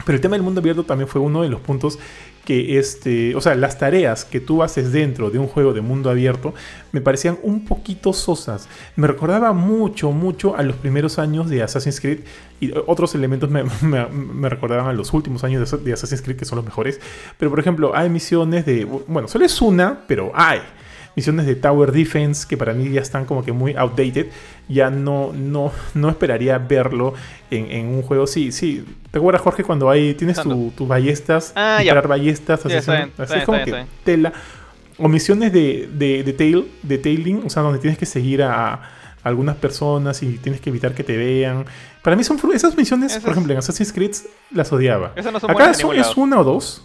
[0.05, 1.99] pero el tema del mundo abierto también fue uno de los puntos
[2.45, 6.11] que, este, o sea, las tareas que tú haces dentro de un juego de mundo
[6.11, 6.55] abierto
[6.93, 8.69] me parecían un poquito sosas.
[8.97, 12.21] Me recordaba mucho, mucho a los primeros años de Assassin's Creed
[12.61, 16.45] y otros elementos me, me- recordaban a los últimos años de, de Assassin's Creed que
[16.45, 17.01] son los mejores.
[17.39, 20.61] Pero, por ejemplo, hay misiones de, bueno, solo es una, pero hay
[21.17, 24.27] misiones de Tower Defense que para mí ya están como que muy outdated.
[24.69, 27.15] Ya no, no, no esperaría verlo
[27.51, 28.27] en, en un juego.
[28.27, 28.85] Sí, sí.
[29.11, 31.53] ¿Te acuerdas, Jorge, cuando hay, tienes tu- tus ballestas?
[31.55, 31.83] Ah, ya.
[31.83, 34.33] disparar ballestas, Sí, así, bien, bien, como que tela.
[34.99, 38.81] O misiones de, de, de tail, de tailing, o sea, donde tienes que seguir a,
[39.25, 41.65] algunas personas y tienes que evitar que te vean.
[42.03, 44.13] Para mí son esas misiones, Esas- por ejemplo, en Assassin's Creed
[44.53, 45.13] las odiaba.
[45.17, 45.83] Esas no son Acá es,
[46.17, 46.85] una o dos.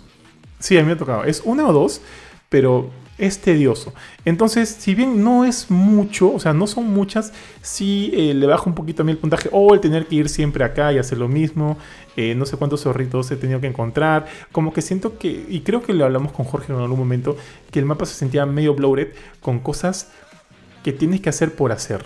[0.57, 1.23] Sí, a mí me ha tocado.
[1.25, 2.01] Es una o dos,
[2.49, 2.89] pero
[3.19, 3.93] es tedioso.
[4.25, 8.69] Entonces, si bien no es mucho, o sea, no son muchas, sí eh, le bajo
[8.69, 9.49] un poquito a mí el puntaje.
[9.51, 11.77] O el tener que ir siempre acá y hacer lo mismo.
[12.15, 14.25] eh, no sé cuántos zorritos he tenido que encontrar.
[14.51, 17.37] Como que siento que, y creo que lo hablamos con Jorge en algún momento,
[17.71, 19.09] que el mapa se sentía medio bloated
[19.41, 20.11] con cosas
[20.83, 22.05] que tienes que hacer por hacer.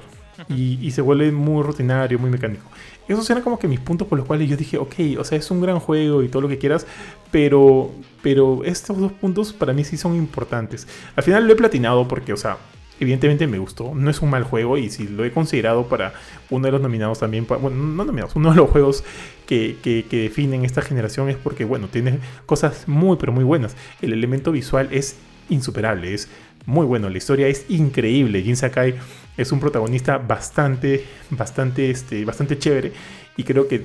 [0.49, 2.63] Y, y se vuelve muy rutinario, muy mecánico.
[3.07, 5.49] Esos eran como que mis puntos por los cuales yo dije, ok, o sea, es
[5.51, 6.87] un gran juego y todo lo que quieras,
[7.31, 7.91] pero,
[8.21, 10.87] pero estos dos puntos para mí sí son importantes.
[11.15, 12.57] Al final lo he platinado porque, o sea,
[12.99, 13.93] evidentemente me gustó.
[13.95, 16.13] No es un mal juego y si lo he considerado para
[16.49, 19.03] uno de los nominados también, bueno, no nominados, uno de los juegos
[19.47, 23.75] que, que- que definen esta generación es porque, bueno, tiene cosas muy, pero muy buenas.
[24.01, 25.17] El elemento visual es
[25.49, 26.29] insuperable, es
[26.65, 28.41] muy bueno, la historia es increíble.
[28.41, 28.95] Jin Sakai
[29.37, 32.91] es un protagonista bastante, bastante, este, bastante chévere
[33.37, 33.83] y creo que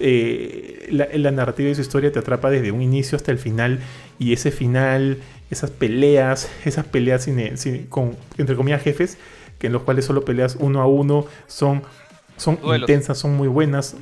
[0.00, 3.80] eh, la, la narrativa de su historia te atrapa desde un inicio hasta el final
[4.18, 5.18] y ese final,
[5.50, 9.18] esas peleas, esas peleas sin- sin- con, entre comillas, jefes,
[9.58, 11.82] que en los cuales solo peleas uno a uno, son,
[12.36, 12.88] son Duelos.
[12.88, 13.96] intensas, son muy buenas.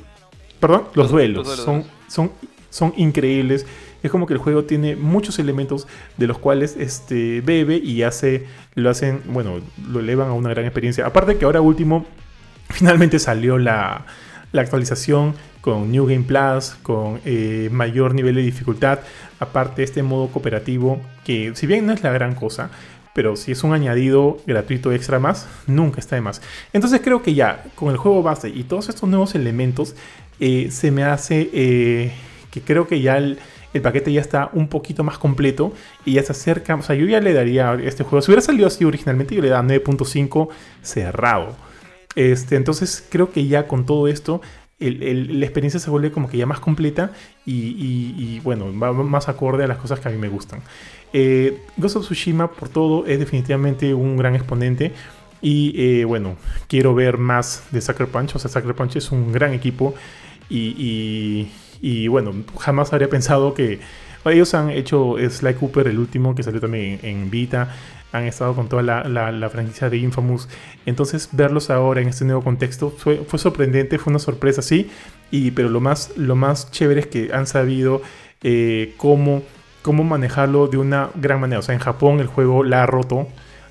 [0.60, 2.32] Perdón, los, Los- duelos, los duelos, son, son,
[2.70, 3.66] son increíbles.
[4.02, 5.86] Es como que el juego tiene muchos elementos
[6.16, 10.64] de los cuales este, bebe y hace, lo hacen, bueno, lo elevan a una gran
[10.64, 11.06] experiencia.
[11.06, 12.06] Aparte que ahora último,
[12.70, 14.06] finalmente salió la,
[14.52, 18.98] la actualización con New Game Plus, con eh, mayor nivel de dificultad.
[19.38, 22.70] Aparte este modo cooperativo, que si bien no es la gran cosa,
[23.14, 26.42] pero si es un añadido gratuito extra más, nunca está de más.
[26.72, 29.94] Entonces creo que ya, con el juego base y todos estos nuevos elementos,
[30.40, 32.12] eh, se me hace eh,
[32.50, 33.38] que creo que ya el,
[33.72, 35.72] el paquete ya está un poquito más completo
[36.04, 36.74] y ya se acerca.
[36.74, 39.48] O sea, yo ya le daría este juego, si hubiera salido así originalmente, yo le
[39.48, 40.48] daba 9.5
[40.82, 41.56] cerrado.
[42.14, 44.42] Este, entonces creo que ya con todo esto
[44.90, 47.12] la experiencia se vuelve como que ya más completa
[47.46, 50.60] y, bueno, va más acorde a las cosas que a mí me gustan.
[51.12, 54.92] Eh, Ghost of Tsushima por todo es definitivamente un gran exponente
[55.40, 56.36] y eh, bueno,
[56.68, 59.94] quiero ver más de Sucker Punch, o sea, Sucker Punch es un gran equipo
[60.48, 61.48] y,
[61.82, 63.80] y- bueno, jamás habría pensado que
[64.24, 67.74] ellos han hecho Sly Cooper, el último que salió también en, Vita,
[68.12, 70.48] han estado con toda la, la- franquicia de Infamous.
[70.86, 74.90] Entonces, verlos ahora en este nuevo contexto fue, fue sorprendente, fue una sorpresa, sí.
[75.32, 78.00] Y, pero lo más, lo más chévere es que han sabido
[78.42, 79.42] eh, cómo,
[79.82, 81.58] cómo manejarlo de una gran manera.
[81.58, 83.26] O sea, en Japón el juego la ha roto.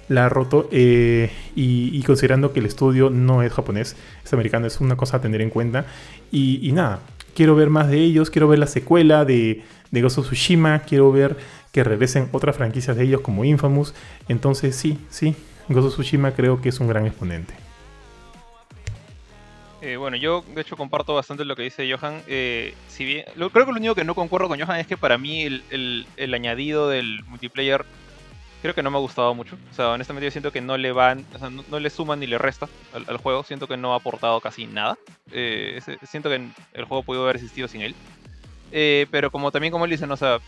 [0.10, 0.68] La ha roto.
[0.72, 3.96] eh, y, considerando que el estudio no es japonés,
[4.26, 5.86] es americano, es una cosa a tener en cuenta.
[6.32, 7.00] Y nada,
[7.36, 8.30] quiero ver más de ellos.
[8.30, 10.80] Quiero ver la secuela de, de Ghost Tsushima.
[10.80, 11.38] Quiero ver
[11.72, 13.94] que regresen otras franquicias de ellos como Infamous.
[14.28, 15.36] Entonces, sí, sí,
[15.70, 17.54] Ghost Tsushima creo que es un gran exponente.
[19.82, 22.22] Eh, bueno, yo de hecho comparto bastante lo que dice Johan.
[22.28, 26.06] Eh, creo que lo único que no concuerdo con Johan es que para mí el-
[26.18, 27.84] el añadido del multiplayer
[28.62, 29.58] creo que no me ha gustado mucho.
[29.72, 32.28] O sea, honestamente yo siento que no le van, o sea, no, le suman ni
[32.28, 33.44] le resta al, juego.
[33.44, 34.98] Siento que no ha aportado casi nada.
[35.32, 37.96] Eh, siento que el juego pudo haber existido sin él.
[38.72, 40.40] Eh, pero como también como él dice, no, o sea,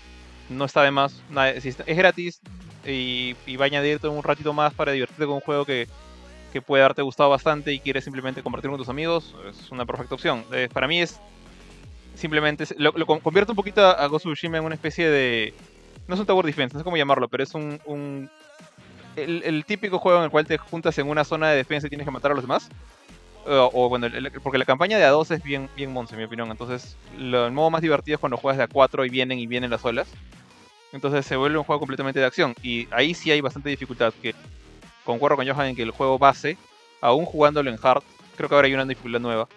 [0.50, 1.22] no está de más.
[1.56, 2.42] es gratis
[2.86, 5.88] y, va a añadirte un ratito más para divertirte con un juego que,
[6.68, 10.46] puede haberte gustado bastante y quieres simplemente compartirlo con tus amigos, es una perfecta opción.
[10.52, 11.20] Eh, para mí es
[12.14, 15.52] simplemente lo, lo con- convierte un poquito a Ghost en una especie de
[16.08, 18.30] no es un tower defense, no sé cómo llamarlo, pero es un,
[19.16, 22.06] el, típico juego en el cual te juntas en una zona de defensa y tienes
[22.06, 22.70] que matar a los demás.
[23.46, 24.08] O, o bueno,
[24.42, 26.50] porque la campaña de A2 es bien, bien en mi opinión.
[26.50, 29.70] Entonces, lo- el modo más divertido es cuando juegas de A4 y vienen y vienen
[29.70, 30.08] las olas.
[30.94, 32.56] Entonces se vuelve un juego completamente de acción.
[32.64, 34.14] Y ahí sí hay bastante dificultad.
[34.22, 34.34] Que
[35.04, 36.58] concuerdo con Johan en que el juego base,
[37.02, 38.04] aún jugándolo en hard,
[38.38, 39.48] creo que ahora hay una dificultad nueva.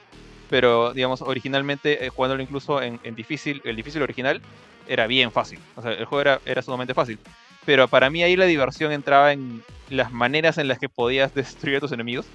[0.51, 4.41] Pero, digamos, originalmente, eh, jugándolo incluso en, en difícil, el difícil original,
[4.89, 5.59] era bien fácil.
[5.77, 7.19] O sea, el juego era, sumamente fácil.
[7.65, 11.77] Pero para mí ahí la diversión entraba en las maneras en las que podías destruir
[11.77, 12.27] a tus enemigos.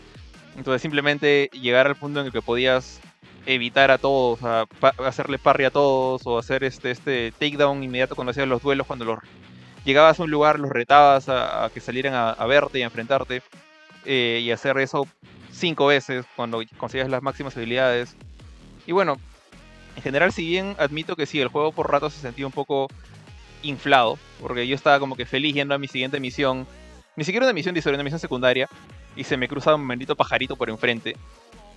[0.58, 3.00] Entonces simplemente llegar al punto en el que podías
[3.46, 4.40] evitar a todos,
[5.00, 9.06] hacerle parry a todos o hacer este, este takedown inmediato cuando hacías los duelos, cuando
[9.06, 9.20] los
[9.86, 13.42] llegabas a un lugar, los retabas a, que salieran a, a verte y a enfrentarte
[14.06, 15.08] eh, y hacer eso
[15.52, 18.16] cinco veces cuando conseguías las máximas habilidades.
[18.86, 19.18] Y bueno,
[19.96, 22.88] en general si bien admito que sí, el juego por rato se sentía un poco
[23.64, 26.66] inflado, porque yo estaba como que feliz yendo a mi siguiente misión,
[27.16, 28.68] ni siquiera una misión de historia, una misión secundaria,
[29.16, 31.16] y se me cruza un bendito pajarito por enfrente.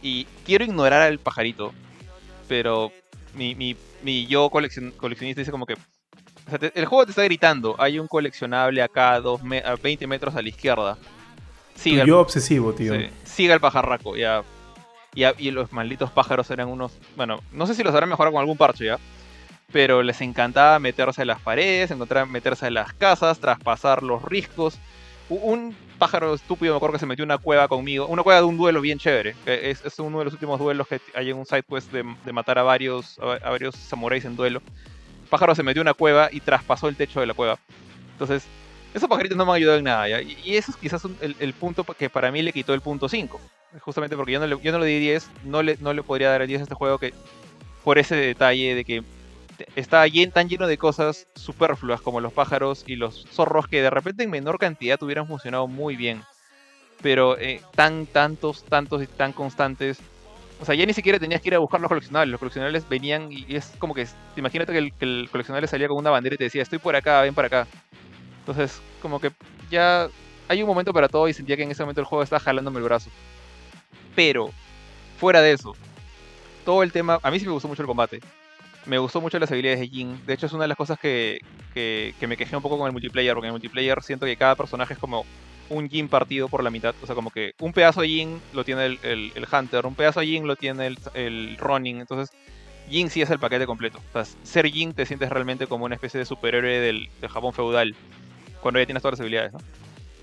[0.02, 1.72] Y quiero ignorar al pajarito,
[2.48, 2.92] pero
[3.34, 5.74] mi, mi, mi yo coleccion- coleccionista dice como que...
[5.74, 9.58] o sea, te- el juego te está gritando, hay un coleccionable acá a, dos me-
[9.64, 10.96] a 20 metros a la izquierda.
[11.74, 12.94] siga, Tu el- yo obsesivo, tío.
[12.94, 14.42] sí, siga el pajarraco, ya.
[15.14, 16.98] Y, los malditos pájaros eran unos.
[17.16, 18.98] Bueno, no sé si los habrán mejorado con algún parche ya.
[19.72, 24.78] Pero les encantaba meterse a las paredes, encontrar meterse a las casas, traspasar los riscos.
[25.28, 28.06] Un pájaro estúpido me acuerdo que se metió en una cueva conmigo.
[28.06, 29.34] Una cueva de un duelo bien chévere.
[29.46, 32.62] Es, uno de los últimos duelos que hay en un side quest de, matar a
[32.62, 34.60] varios, a, varios samuráis en duelo.
[35.22, 37.58] El pájaro se metió en una cueva y traspasó el techo de la cueva.
[38.12, 38.44] Entonces,
[38.92, 40.08] esos pajaritos no me han ayudado en nada.
[40.08, 40.20] ¿ya?
[40.20, 43.08] Y, y eso es quizás el, el punto que para mí le quitó el punto
[43.08, 43.40] 5.
[43.80, 46.30] Justamente porque yo no le, yo no le di 10, no le, no le podría
[46.30, 47.12] dar el 10 a este juego que
[47.82, 49.02] por ese detalle de que
[49.76, 54.24] está tan lleno de cosas superfluas como los pájaros y los zorros que de repente
[54.24, 56.22] en menor cantidad hubieran funcionado muy bien.
[57.02, 59.98] Pero eh, tan, tantos, tantos y tan constantes.
[60.60, 62.30] O sea, ya ni siquiera tenías que ir a buscar los coleccionables.
[62.30, 64.06] Los coleccionables venían y es como que.
[64.36, 66.96] Imagínate que el, que el coleccionable salía con una bandera y te decía: Estoy por
[66.96, 67.66] acá, ven para acá.
[68.38, 69.32] Entonces, como que
[69.70, 70.08] ya
[70.48, 72.78] hay un momento para todo y sentía que en ese momento el juego estaba jalándome
[72.78, 73.10] el brazo.
[74.14, 74.50] Pero,
[75.18, 75.74] fuera de eso,
[76.64, 77.18] todo el tema.
[77.22, 78.20] A mí sí me gustó mucho el combate.
[78.86, 80.26] Me gustó mucho las habilidades de Jin.
[80.26, 81.40] De hecho, es una de las cosas que,
[81.72, 83.34] que, me quejé un poco con el multiplayer.
[83.34, 85.24] Porque en el multiplayer siento que cada personaje es como
[85.70, 86.94] un Jin partido por la mitad.
[87.02, 90.26] O sea, como que un pedazo de Jin lo tiene el Hunter, un pedazo de
[90.26, 92.00] Jin lo tiene el, el Ronin.
[92.00, 92.36] Entonces,
[92.90, 94.00] Jin sí es el paquete completo.
[94.10, 97.52] O sea, ser Jin te sientes realmente como una especie de superhéroe del, del Japón
[97.52, 97.94] feudal.
[98.60, 99.60] Cuando ya tienes todas las habilidades, ¿no?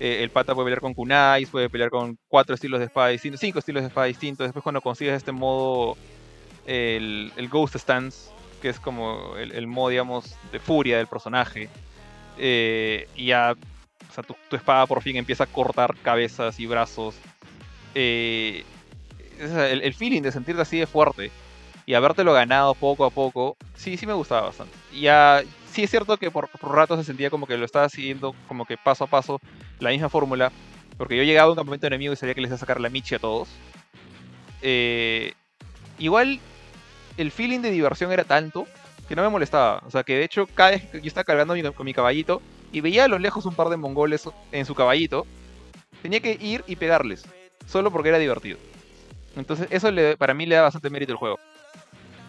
[0.00, 3.40] Eh, el pata puede pelear con kunais, puede pelear con cuatro estilos de espada distintos,
[3.40, 4.46] cinco estilos de espada distintos.
[4.46, 5.96] Después cuando consigues este modo,
[6.66, 11.68] el, el Ghost Stance, que es como el, el modo, digamos, de furia del personaje.
[12.38, 13.54] eh, y ya,
[14.10, 17.16] o sea, tu, espada por fin empieza a cortar cabezas y brazos.
[17.94, 18.64] Eh,
[19.38, 21.30] el, el feeling de sentirte así de fuerte
[21.86, 24.76] y habértelo ganado poco a poco, sí, sí me gustaba bastante.
[24.92, 27.88] Y ya, sí es cierto que por, por rato se sentía como que lo estaba
[27.88, 29.40] siguiendo como que paso a paso
[29.80, 30.52] la misma fórmula,
[30.96, 32.88] porque yo llegaba a un campamento enemigo y sabía que les iba a sacar la
[32.88, 33.48] michi a todos.
[34.62, 35.32] Eh,
[35.98, 36.40] igual,
[37.16, 38.66] el feeling de diversión era tanto
[39.08, 39.82] que no me molestaba.
[39.86, 42.40] O sea, que de hecho, cada vez que yo estaba cargando mi- con mi caballito
[42.72, 45.26] y veía a lo lejos un par de mongoles en su caballito,
[46.02, 47.24] tenía que ir y pegarles,
[47.66, 48.58] solo porque era divertido.
[49.36, 51.38] Entonces, eso le- para mí le da bastante mérito al juego.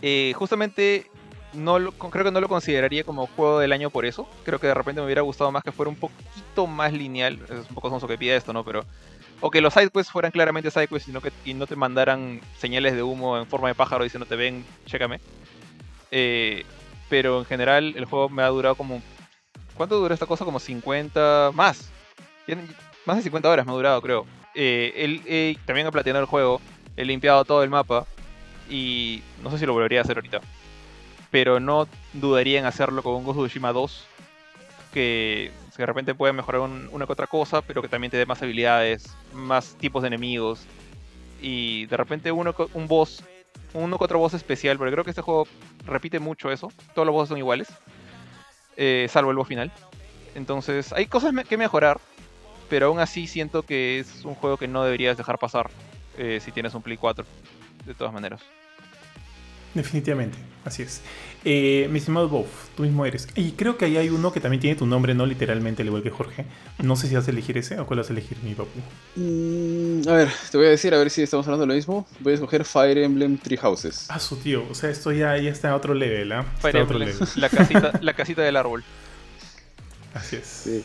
[0.01, 1.05] Eh, justamente,
[1.53, 4.27] no creo que no lo consideraría como juego del año por eso.
[4.43, 7.39] Creo que de repente me hubiera gustado más que fuera un poquito más lineal.
[7.45, 8.63] Es un poco sonso que pida esto, ¿no?
[8.63, 8.85] Pero.
[9.41, 12.93] O que los sidequests fueran claramente sidequests y no, que, y no te mandaran señales
[12.95, 15.19] de humo en forma de pájaro diciendo te ven, chécame.
[16.11, 16.63] Eh,
[17.09, 19.01] pero en general el juego me ha durado como...
[19.75, 20.45] ¿Cuánto duró esta cosa?
[20.45, 21.51] Como 50...
[21.53, 21.89] Más.
[23.05, 24.25] Más de 50 horas me ha durado, creo.
[24.55, 26.61] Eh, el- eh, también he platinado el juego.
[26.95, 28.05] He limpiado todo el mapa.
[28.69, 30.39] Y no sé si lo volvería a hacer ahorita.
[31.33, 34.05] Pero no dudaría en hacerlo con un Ghost of Tsushima 2.
[34.93, 38.27] Que de repente puede mejorar un- una que otra cosa, pero que también te dé
[38.27, 40.61] más habilidades, más tipos de enemigos.
[41.41, 43.23] Y de repente uno, un boss,
[43.73, 45.47] uno que otro boss especial, porque creo que este juego
[45.87, 46.71] repite mucho eso.
[46.93, 47.67] Todos los bosses son iguales.
[48.77, 49.71] eh, salvo el boss final.
[50.35, 51.99] Entonces, hay cosas que mejorar.
[52.69, 55.69] Pero aún así siento que es un juego que no deberías dejar pasar
[56.17, 57.25] eh, si tienes un Play 4.
[57.85, 58.41] De todas maneras.
[59.73, 61.01] Definitivamente, así es.
[61.45, 63.27] Eh, mi estimado Bof, tú mismo eres.
[63.35, 66.03] Y creo que ahí hay uno que también tiene tu nombre, no literalmente, al igual
[66.03, 66.45] que Jorge.
[66.77, 68.79] No sé si vas a elegir ese o cuál vas a elegir, mi papu.
[69.15, 72.07] Mm, a ver, te voy a decir, a ver si estamos hablando de lo mismo.
[72.19, 74.05] Voy a escoger Fire Emblem Three Houses.
[74.09, 74.63] Ah, su tío.
[74.69, 76.45] O sea, esto ya, ya está a otro level, ¿ah?
[76.55, 77.27] Está Fire Emblem, level.
[77.35, 78.83] la casita, la casita del árbol.
[80.13, 80.47] Así es.
[80.47, 80.83] Sí.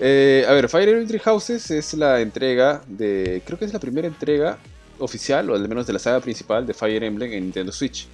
[0.00, 3.42] Eh, a ver, Fire Emblem Three Houses es la entrega de.
[3.44, 4.58] Creo que es la primera entrega
[5.04, 8.06] oficial, o al menos de la saga principal de Fire Emblem en Nintendo Switch.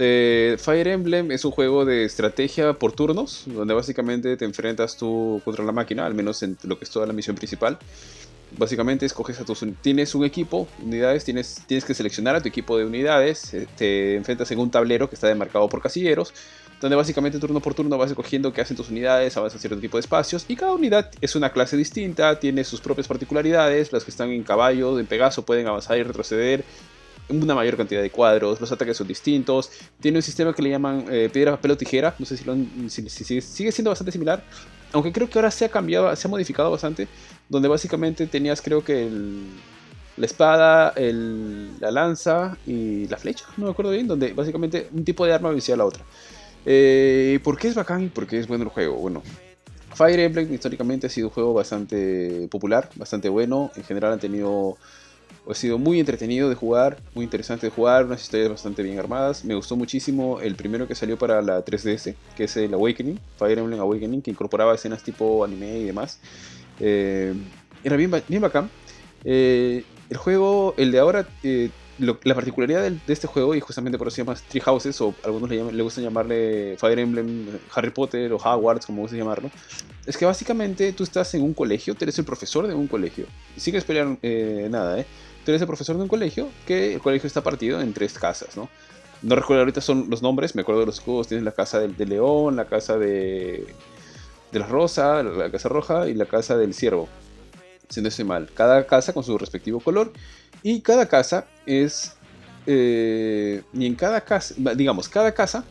[0.00, 5.42] Eh, Fire Emblem es un juego de estrategia por turnos, donde básicamente te enfrentas tú
[5.44, 7.78] contra la máquina, al menos en lo que es toda la misión principal.
[8.58, 12.76] Básicamente escoges a tus tienes un equipo, unidades, tienes, tienes que seleccionar a tu equipo
[12.76, 16.34] de unidades, eh, te enfrentas en un tablero que está demarcado por casilleros,
[16.80, 20.00] donde básicamente turno por turno vas escogiendo qué hacen tus unidades, avanzas cierto tipo de
[20.00, 24.30] espacios, y cada unidad es una clase distinta, tiene sus propias particularidades, las que están
[24.32, 26.66] en caballo, en Pegaso pueden avanzar y retroceder,
[27.28, 29.70] una mayor cantidad de cuadros, los ataques son distintos,
[30.00, 32.56] tiene un sistema que le llaman eh, piedra, papel o tijera, no sé si, lo
[32.88, 34.46] si- si sigue, sigue siendo bastante similar,
[34.92, 37.08] aunque creo que ahora se ha cambiado, se ha modificado bastante,
[37.48, 39.46] donde básicamente tenías creo que el,
[40.16, 45.04] la espada, el- la lanza y la flecha, no me acuerdo bien, donde básicamente un
[45.04, 46.04] tipo de arma vencía a la otra.
[46.64, 48.96] Eh, ¿Por qué es bacán y por qué es bueno el juego?
[48.96, 49.22] Bueno,
[49.94, 54.76] Fire Emblem históricamente ha sido un juego bastante popular, bastante bueno, en general han tenido
[55.50, 59.44] ha sido muy entretenido de jugar, muy interesante de jugar, unas historias bastante bien armadas.
[59.44, 63.58] Me gustó muchísimo el primero que salió para la 3DS, que es el Awakening, Fire
[63.58, 66.20] Emblem Awakening, que incorporaba escenas tipo anime y demás.
[66.80, 67.34] Eh,
[67.82, 68.70] era bien, bien bacán.
[69.24, 74.08] Eh, el juego, el de ahora, eh, la particularidad de, este juego, y justamente por
[74.08, 78.36] eso se llama Tree Houses, o algunos le, gustan llamarle Fire Emblem, Harry Potter o
[78.36, 79.50] Hogwarts, como gusta llamarlo,
[80.06, 83.26] es que básicamente tú estás en un colegio, tú eres el profesor de un colegio,
[83.56, 84.16] sin pelear
[84.70, 85.06] nada, ¿eh?
[85.44, 88.56] Tú eres el profesor de un colegio, que el colegio está partido en tres casas,
[88.56, 88.68] ¿no?
[89.22, 91.28] No recuerdo ahorita son los nombres, me acuerdo de los escudos.
[91.28, 93.66] Tienes la casa del, de león, la casa de,
[94.52, 97.08] de la rosa, la casa roja y la casa del ciervo.
[97.88, 98.48] Si no estoy mal.
[98.54, 100.12] Cada casa con su respectivo color.
[100.62, 102.14] Y cada casa es...
[102.66, 105.64] Eh, y en cada casa, digamos, cada casa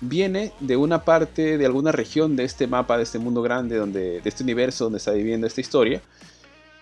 [0.00, 4.20] viene de una parte, de alguna región de este mapa, de este mundo grande, donde,
[4.20, 6.02] de este universo donde está viviendo esta historia.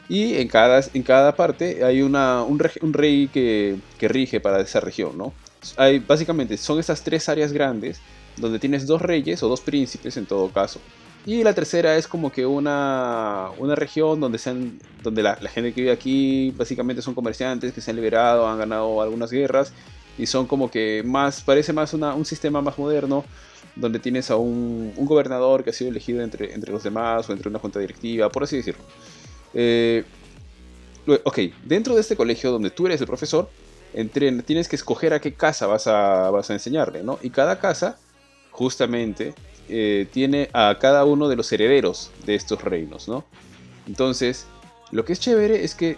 [0.09, 4.81] Y en cada, en cada parte hay una, un, rey que, que, rige para esa
[4.81, 5.33] región, ¿no?
[5.77, 8.01] hay, básicamente son estas tres áreas grandes
[8.37, 10.81] donde tienes dos reyes o dos príncipes en todo caso.
[11.27, 15.81] Y la tercera es como que una, una región donde, sean, donde la, gente que
[15.81, 19.73] vive aquí básicamente son comerciantes que se han liberado, han ganado algunas guerras
[20.19, 23.25] y son como que más, parece más un sistema más moderno
[23.75, 27.49] donde tienes a un, gobernador que ha sido elegido entre, entre los demás o entre
[27.49, 28.85] una junta directiva, por así decirlo.
[29.55, 30.05] Eh,
[31.07, 33.49] ok, dentro de este colegio donde tú eres el profesor,
[34.45, 37.19] tienes que escoger a qué casa vas a, vas a enseñarle, ¿no?
[37.23, 37.99] Y cada casa,
[38.51, 39.35] justamente,
[39.69, 43.25] eh, tiene a cada uno de los herederos de estos reinos, ¿no?
[43.87, 44.47] Entonces,
[44.91, 45.97] lo que es chévere es que,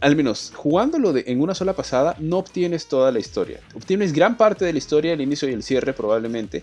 [0.00, 3.60] al menos jugándolo de, en una sola pasada, no obtienes toda la historia.
[3.74, 6.62] Obtienes gran parte de la historia, el inicio y el cierre probablemente,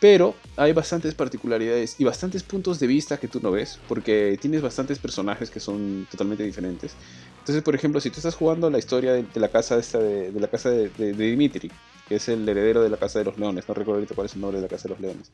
[0.00, 4.62] pero hay bastantes particularidades y bastantes puntos de vista que tú no ves, porque tienes
[4.62, 6.92] bastantes personajes que son totalmente diferentes.
[7.40, 10.48] Entonces, por ejemplo, si tú estás jugando la historia de, la casa esta de, la
[10.48, 11.70] casa de, Dimitri,
[12.08, 14.34] que es el heredero de la Casa de los Leones, no recuerdo ahorita cuál es
[14.34, 15.30] el nombre de la Casa de los Leones,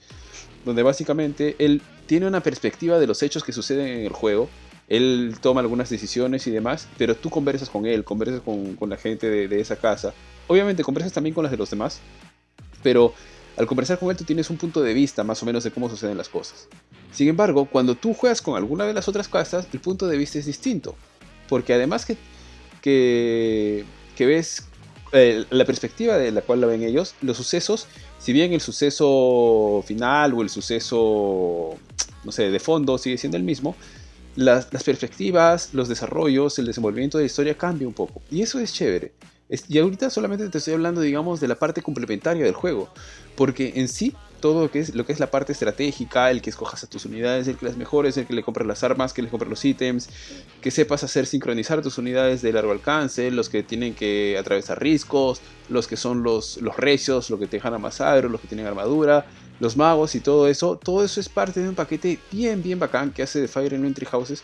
[0.65, 4.49] donde básicamente él tiene una perspectiva de los hechos que suceden en el juego,
[4.89, 8.97] él toma algunas decisiones y demás, pero tú conversas con él, conversas con, con la
[8.97, 10.13] gente de, esa casa,
[10.47, 12.01] obviamente conversas también con las de los demás,
[12.83, 13.15] pero
[13.57, 15.89] al conversar con él tú tienes un punto de vista más o menos de cómo
[15.89, 16.69] suceden las cosas.
[17.13, 20.39] Sin embargo, cuando tú juegas con alguna de las otras casas, el punto de vista
[20.41, 20.97] es distinto.
[21.49, 22.17] Porque además que,
[24.17, 24.67] que, ves
[25.15, 27.87] eh, la perspectiva de la cual la ven ellos, los sucesos,
[28.19, 31.77] si bien el suceso final o el suceso,
[32.25, 33.77] no sé, de fondo sigue siendo el mismo,
[34.37, 38.23] las, las perspectivas, los desarrollos, el desenvolvimiento de la historia cambia un poco.
[38.31, 39.13] Y eso es chévere.
[39.69, 42.89] Y ahorita solamente te estoy hablando, digamos, de la parte complementaria del juego.
[43.37, 46.51] Porque en sí, todo lo que es, lo que es la parte estratégica, el que
[46.51, 49.23] escojas a tus unidades, el que las mejores, el que le compres las armas, que
[49.23, 50.11] le compres los ítems,
[50.61, 55.41] que sepas hacer sincronizar tus unidades de largo alcance, los que tienen que atravesar riscos,
[55.71, 59.25] los que son los, los recios, los que te dejan amasar, los que tienen armadura,
[59.61, 60.77] los magos y todo eso.
[60.77, 63.95] Todo eso es parte de un paquete bien, bien bacán que hace de Fire Emblem
[63.95, 64.43] Three Houses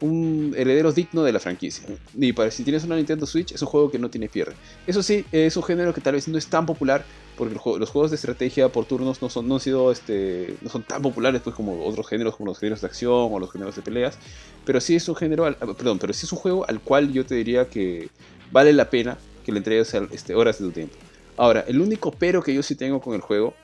[0.00, 1.86] un heredero digno de la franquicia.
[2.18, 4.54] Y para si tienes una Nintendo Switch, es un juego que no tiene pierde.
[4.86, 7.04] Eso sí, es un género que tal vez no es tan popular,
[7.36, 10.82] porque los juegos de estrategia por turnos no son, no han sido, este, no son
[10.82, 13.82] tan populares pues, como otros géneros, como los géneros de acción o los géneros de
[13.82, 14.18] peleas.
[14.64, 15.44] Pero sí es un género,
[15.76, 18.08] perdón, pero sí es un juego al cual yo te diría que
[18.50, 20.96] vale la pena que le entregues este, horas de tu tiempo.
[21.36, 23.54] Ahora, el único pero que yo sí tengo con el juego,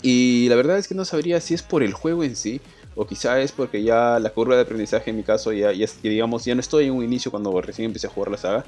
[0.00, 2.60] y la verdad es que no sabría si es por el juego en sí,
[2.94, 6.44] o quizá es porque ya la curva de aprendizaje en mi caso ya, ya, digamos,
[6.44, 8.64] ya no estoy en un inicio cuando recién empecé a jugar la saga.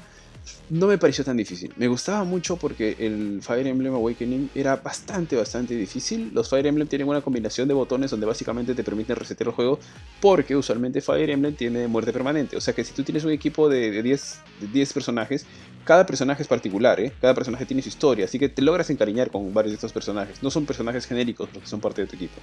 [0.69, 1.73] No me pareció tan difícil.
[1.77, 6.31] Me gustaba mucho porque el Fire Emblem Awakening era bastante, bastante difícil.
[6.33, 9.79] Los Fire Emblem tienen una combinación de botones donde básicamente te permiten resetear el juego
[10.21, 12.57] porque usualmente Fire Emblem tiene muerte permanente.
[12.57, 15.45] O sea que si tú tienes un equipo de 10, de 10 personajes,
[15.85, 17.13] cada personaje es particular, ¿eh?
[17.21, 20.43] cada personaje tiene su historia, así que te logras encariñar con varios de estos personajes.
[20.43, 22.41] No son personajes genéricos los que son parte de tu equipo.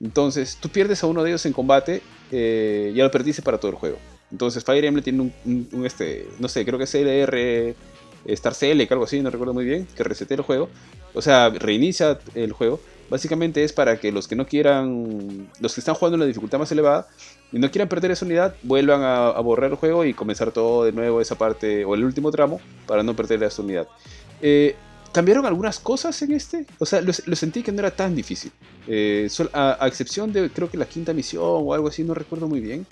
[0.00, 3.70] Entonces, tú pierdes a uno de ellos en combate, eh, ya lo perdiste para todo
[3.70, 3.98] el juego.
[4.30, 7.74] Entonces, Fire Emblem tiene un, este, no sé, creo que es LR
[8.26, 10.68] Star Select, algo así, no recuerdo muy bien, que resete el juego.
[11.14, 12.80] O sea, reinicia el juego.
[13.10, 16.58] Básicamente es para que los que no quieran, los que están jugando en la dificultad
[16.58, 17.06] más elevada
[17.52, 20.92] y no quieran perder esa unidad, vuelvan a, borrar el juego y comenzar todo de
[20.92, 23.86] nuevo esa parte o el último tramo para no perder esa unidad.
[24.40, 24.74] Eh,
[25.14, 26.66] cambiaron algunas cosas en este.
[26.78, 28.50] O sea, lo, sentí que no era tan difícil.
[28.88, 32.60] Eh, a, excepción de, creo que la quinta misión o algo así, no recuerdo muy
[32.60, 32.84] bien.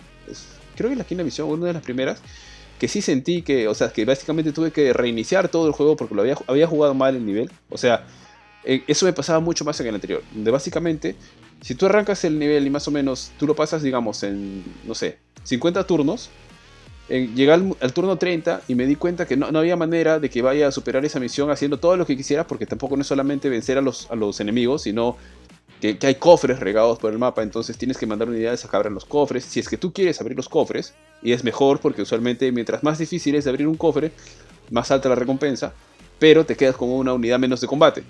[0.76, 2.22] creo que la quinta misión, una de las primeras,
[2.78, 6.14] que sí sentí que, o sea, que básicamente tuve que reiniciar todo el juego porque
[6.14, 7.50] lo había, había jugado mal el nivel.
[7.68, 8.06] O sea,
[8.64, 10.22] eh, eso me pasaba mucho más en el anterior.
[10.32, 11.16] Donde básicamente,
[11.60, 14.94] si tú arrancas el nivel y más o menos tú lo pasas, digamos, en, no
[14.94, 16.30] sé, 50 turnos,
[17.20, 20.68] llegué al, turno 30 y me di cuenta que no, había manera de que vaya
[20.68, 23.78] a superar esa misión haciendo todo lo que quisiera, porque tampoco no es solamente vencer
[23.78, 25.16] a los, a los enemigos, sino
[25.80, 28.94] que, hay cofres regados por el mapa, entonces tienes que mandar unidades a que abran
[28.94, 29.44] los cofres.
[29.44, 32.98] Si es que tú quieres abrir los cofres, y es mejor porque usualmente mientras más
[32.98, 34.12] difícil es abrir un cofre,
[34.70, 35.74] más alta la recompensa,
[36.18, 38.04] pero te quedas con una unidad menos de combate.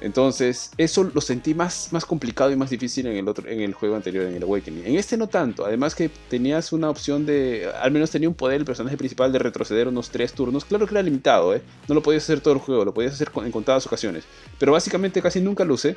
[0.00, 3.74] Entonces, eso lo sentí más, más complicado y más difícil en el, otro, en el
[3.74, 4.86] juego anterior, en el Awakening.
[4.86, 8.60] En este no tanto, además que tenías una opción de, al menos tenía un poder
[8.60, 10.64] el personaje principal de retroceder unos 3 turnos.
[10.64, 11.62] Claro que era limitado, ¿eh?
[11.88, 14.24] no lo podías hacer todo el juego, lo podías hacer en contadas ocasiones.
[14.58, 15.96] Pero básicamente casi nunca lo usé,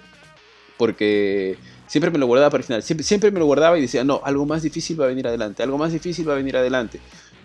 [0.78, 2.84] porque siempre me lo guardaba para el final.
[2.84, 5.61] Siempre, siempre me lo guardaba y decía, no, algo más difícil va a venir adelante,
[5.61, 6.99] algo más difícil va a venir adelante.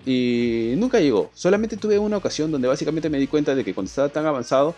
[0.07, 1.31] Y nunca llegó.
[1.35, 4.75] Solamente tuve una ocasión donde básicamente me di cuenta de que cuando estaba tan avanzado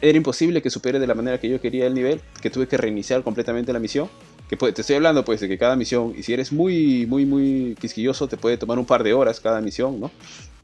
[0.00, 2.76] era imposible que supere de la manera que yo quería el nivel, que tuve que
[2.76, 4.08] reiniciar completamente la misión.
[4.48, 7.76] Que te estoy hablando pues de que cada misión, y si eres muy, muy, muy
[7.80, 10.10] quisquilloso, te puede tomar un par de horas cada misión, ¿no?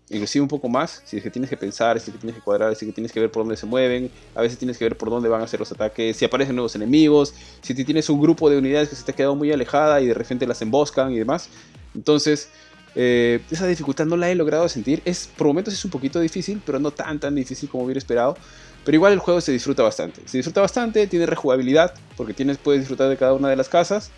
[0.09, 2.43] Inclusive un poco más, si es que tienes que pensar, si es que tienes que
[2.43, 4.85] cuadrar, si es que tienes que ver por dónde se mueven, a veces tienes que
[4.85, 8.21] ver por dónde van a hacer los ataques, si aparecen nuevos enemigos, si tienes un
[8.21, 11.13] grupo de unidades que se te ha quedado muy alejada y de repente las emboscan
[11.13, 11.49] y demás.
[11.95, 12.51] Entonces,
[12.95, 15.03] eh, esa dificultad no la he logrado sentir.
[15.05, 18.37] Es, por momentos es un poquito difícil, pero no tan tan difícil como hubiera esperado.
[18.85, 20.23] Pero igual el juego se disfruta bastante.
[20.27, 24.11] Se disfruta bastante, tiene rejugabilidad, porque tienes, puedes disfrutar de cada una de las casas.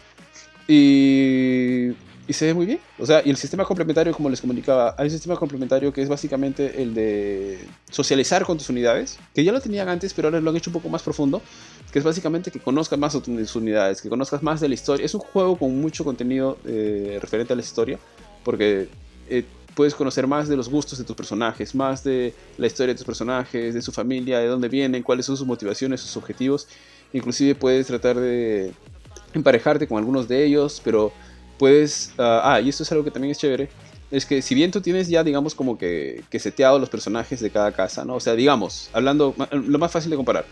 [0.66, 1.90] Y,
[2.26, 2.80] y se ve muy bien.
[2.98, 6.08] O sea, y el sistema complementario, como les comunicaba, hay un sistema complementario que es
[6.08, 7.58] básicamente el de
[7.90, 10.74] socializar con tus unidades, que ya lo tenían antes, pero ahora lo han hecho un
[10.74, 11.42] poco más profundo,
[11.92, 15.04] que es básicamente que conozcas más tus unidades, que conozcas más de la historia.
[15.04, 17.98] Es un juego con mucho contenido eh, referente a la historia,
[18.44, 18.88] porque
[19.28, 19.44] eh,
[19.74, 23.06] puedes conocer más de los gustos de tus personajes, más de la historia de tus
[23.06, 26.68] personajes, de su familia, de dónde vienen, cuáles son sus motivaciones, sus objetivos.
[27.12, 28.72] Inclusive puedes tratar de
[29.34, 31.12] emparejarte con algunos de ellos, pero
[31.58, 32.12] puedes...
[32.18, 33.68] ah, ah, y esto es algo que también es chévere.
[34.10, 37.50] Es que si bien tú tienes ya, digamos, como que, que seteado los personajes de
[37.50, 38.14] cada casa, ¿no?
[38.14, 40.44] O sea, digamos, hablando, lo más fácil de comparar.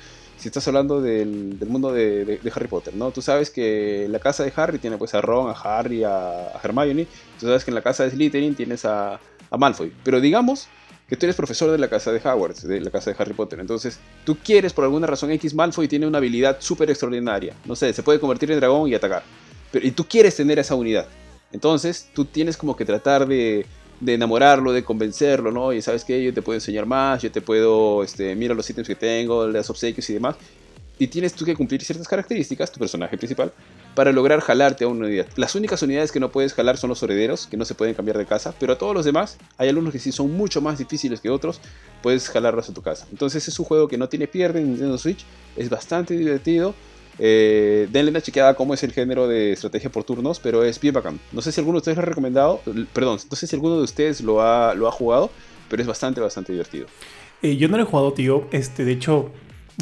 [0.42, 3.12] Si estás hablando del, mundo de, Harry Potter, ¿no?
[3.12, 7.06] Tú sabes que la casa de Harry tiene pues a Ron, a Harry, a, Hermione.
[7.38, 9.20] Tú sabes que en la casa de Slytherin tienes a,
[9.56, 9.92] Malfoy.
[10.02, 10.66] Pero digamos
[11.06, 13.60] que tú eres profesor de la casa de Hogwarts, de la casa de Harry Potter.
[13.60, 17.54] Entonces, tú quieres por alguna razón X Malfoy tiene una habilidad súper extraordinaria.
[17.64, 19.22] No sé, se puede convertir en dragón y atacar.
[19.70, 21.06] Pero, y tú quieres tener esa unidad.
[21.52, 23.64] Entonces, tú tienes como que tratar de,
[24.02, 25.72] de enamorarlo, de convencerlo, ¿no?
[25.72, 28.88] Y sabes que yo te puedo enseñar más, yo te puedo, este, mira los ítems
[28.88, 30.34] que tengo, las obsequios y demás.
[30.98, 33.52] Y tienes tú que cumplir ciertas características, tu personaje principal,
[33.94, 35.26] para lograr jalarte a una unidad.
[35.36, 38.18] Las únicas unidades que no puedes jalar son los herederos, que no se pueden cambiar
[38.18, 41.20] de casa, pero a todos los demás, hay algunos que sí son mucho más difíciles
[41.20, 41.60] que otros,
[42.02, 43.06] puedes jalarlos a tu casa.
[43.12, 45.24] Entonces es un juego que no tiene pierde en Nintendo Switch,
[45.56, 46.74] es bastante divertido.
[47.24, 50.92] Eh, denle una chequeada cómo es el género de estrategia por turnos, pero es bien
[50.92, 51.20] bacán.
[51.30, 52.60] No sé si alguno de ustedes lo ha recomendado,
[52.92, 55.30] perdón, no sé si alguno de ustedes lo ha, lo ha jugado,
[55.68, 56.86] pero es bastante, bastante divertido.
[57.40, 58.48] Eh, yo no lo he jugado, tío.
[58.50, 59.30] Este, de hecho,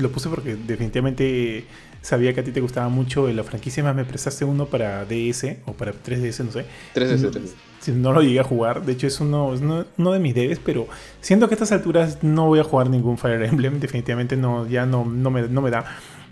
[0.01, 1.65] lo puse porque definitivamente
[2.03, 3.83] sabía que a ti te gustaba mucho la franquicia.
[3.85, 6.67] Más me prestaste uno para DS o para 3DS, no sé.
[6.95, 7.53] 3DS, No, 3DS.
[7.81, 8.85] si no lo llegué a jugar.
[8.85, 10.89] De hecho, es uno, es uno, uno de mis debes, pero
[11.21, 13.81] siento que a estas alturas no voy a jugar ningún Fire Emblem.
[13.81, 15.85] Definitivamente no, ya no, no, me, no me da.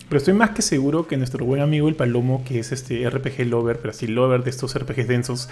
[0.08, 3.46] Pero estoy más que seguro que nuestro buen amigo el Palomo, que es este RPG
[3.46, 5.48] lover, pero así lover de estos RPGs densos,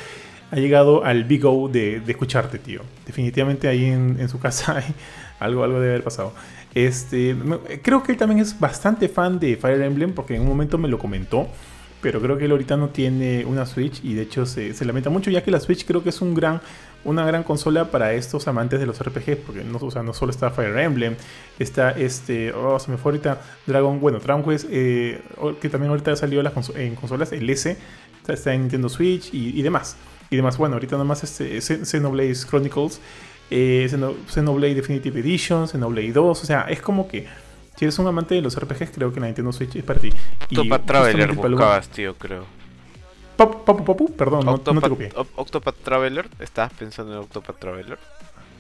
[0.51, 2.81] ha llegado al big de, escucharte, tío.
[3.05, 4.95] Definitivamente ahí en, su casa hay
[5.41, 6.33] algo, algo debe haber pasado.
[6.75, 7.37] Este,
[7.83, 10.89] creo que él también es bastante fan de Fire Emblem porque en un momento me
[10.89, 11.49] lo comentó.
[12.01, 15.31] Pero creo que él ahorita no tiene una Switch y de hecho se lamenta mucho
[15.31, 16.61] ya que la Switch creo que es un gran,
[17.07, 20.31] una gran consola para estos amantes de los RPGs porque no, o sea, no solo
[20.31, 21.17] está Fire Emblem,
[21.59, 25.21] está este, oh, se me fue ahorita Dragon, bueno, Dragon Quest, eh,
[25.61, 27.77] que también ahorita las conso- en consolas, el S,
[28.21, 29.97] está, está en Nintendo Switch y, y demás.
[30.29, 33.01] Y demás, bueno, ahorita nomás este, Xen- Xenoblade Chronicles,
[33.51, 37.27] eh, Xeno- Xenoblade Definitive Edition, Xenoblade 2, o sea, es como que
[37.77, 40.09] si eres un amante de los RPGs, creo que la Nintendo Switch es para ti.
[40.49, 41.29] Y Octopath Traveler
[41.59, 42.56] buscabas, tío, creo.
[43.37, 45.09] Pop, pop, pop, pop, perdón, no, no te Octopath, copié.
[45.15, 47.99] Oc- Octopath Traveler, ¿estabas pensando en Octopath Traveler?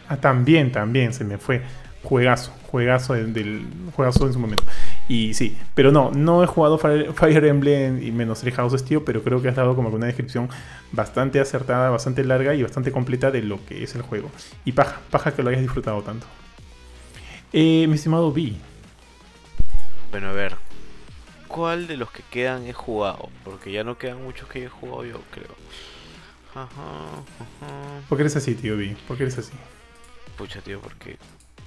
[0.09, 1.62] Ah, también, también, se me fue.
[2.03, 3.66] Juegazo, juegazo del, del-
[3.97, 4.62] juegazo en su momento.
[5.09, 9.05] Y sí, pero no, no he jugado Fire, Fire Emblem y menos Three Houses, tío,
[9.05, 10.48] pero creo que has dado como una descripción
[10.93, 14.31] bastante acertada, bastante larga y bastante completa de lo que es el juego.
[14.65, 16.27] Y paja, paja que lo hayas disfrutado tanto.
[17.53, 18.53] Eh, mi estimado B,
[20.11, 20.57] Bueno, a ver.
[21.48, 23.28] ¿Cuál de los que quedan he jugado?
[23.44, 25.55] Porque ya no quedan muchos que he jugado yo, creo.
[26.55, 28.01] Ajá, ajá.
[28.09, 28.97] ¿por qué eres así, tío B?
[29.06, 29.52] ¿Por qué eres así?
[30.39, 31.16] Pucha, tío, porque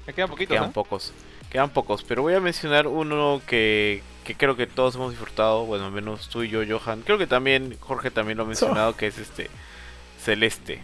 [0.07, 1.13] Me quedan poquitos, quedan pocos.
[1.51, 5.65] Quedan pocos, pero voy a mencionar uno que, que creo que todos hemos disfrutado.
[5.65, 7.01] Bueno, al menos tú y yo, Johan.
[7.01, 9.49] Creo que también Jorge también lo ha mencionado, que es este
[10.23, 10.81] Celeste.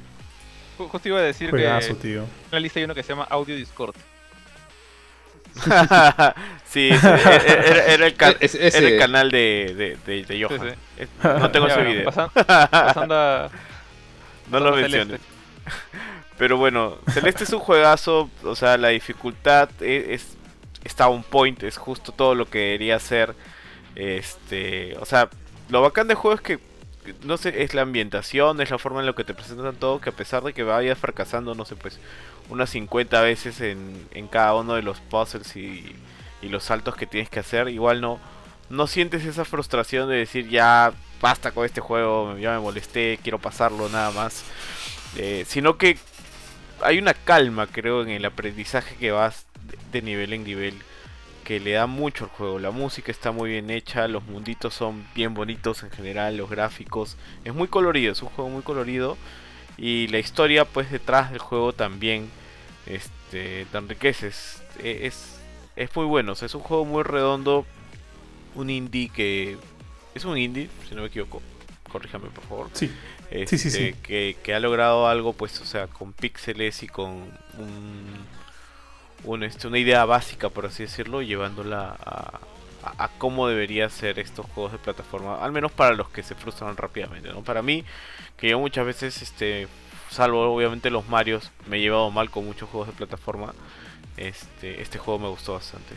[0.77, 2.21] Ju- Justo iba a decir Juegazo, que tío.
[2.23, 3.95] en la lista hay uno que se llama Audio Discord.
[6.65, 10.43] sí, ese- era, era el ca- Es- ese- era el canal de, de, de, de
[10.43, 10.59] Johan.
[10.59, 11.03] Sí, sí.
[11.03, 12.05] Es- No tengo Ya, ese bueno, video.
[12.11, 12.29] pasan-
[12.69, 13.49] pasando a.
[14.51, 15.07] No lo pasando a menciones.
[15.07, 15.27] Celeste.
[16.37, 20.35] Pero bueno, Celeste es un juegazo, o sea, la dificultad e- es,
[20.83, 23.33] está on point, es justo todo lo que debería ser.
[23.95, 25.29] Este, o sea,
[25.69, 26.59] lo bacán del juego es que
[27.23, 30.09] no sé, es la ambientación, es la forma en la que te presentan todo, que
[30.09, 31.99] a pesar de que vayas fracasando, no sé, pues
[32.49, 35.95] unas 50 veces en, en cada uno de los puzzles y,
[36.41, 38.19] y los saltos que tienes que hacer, igual no
[38.69, 43.39] no sientes esa frustración de decir ya basta con este juego, ya me molesté, quiero
[43.39, 44.43] pasarlo nada más.
[45.17, 45.97] Eh, sino que
[46.81, 49.45] hay una calma, creo, en el aprendizaje que vas
[49.91, 50.73] de, nivel en nivel
[51.43, 52.59] que le da mucho al juego.
[52.59, 57.17] La música está muy bien hecha, los munditos son bien bonitos en general, los gráficos.
[57.45, 59.17] Es muy colorido, es un juego muy colorido.
[59.77, 62.29] Y la historia, pues, detrás del juego también
[62.85, 64.27] este, te enriquece.
[64.27, 64.61] Es,
[65.75, 67.65] es, muy bueno, o sea, es un juego muy redondo.
[68.55, 69.57] Un indie que.
[70.13, 71.41] Es un indie, si no me equivoco.
[71.91, 72.69] Corríjame, por favor.
[72.73, 72.91] Sí,
[73.31, 73.93] Este, sí, sí.
[74.03, 77.09] Que, que ha logrado algo, pues, o sea, con píxeles y con
[77.57, 78.25] un,
[79.25, 82.39] un, este, una idea básica, por así decirlo, llevándola a,
[82.85, 86.77] a, cómo debería ser estos juegos de plataforma, al menos para los que se frustran
[86.77, 87.43] rápidamente, ¿no?
[87.43, 87.83] Para mí,
[88.37, 89.67] que yo muchas veces, este,
[90.09, 93.53] salvo obviamente los Marios, me he llevado mal con muchos juegos de plataforma,
[94.17, 95.95] este, este juego me gustó bastante.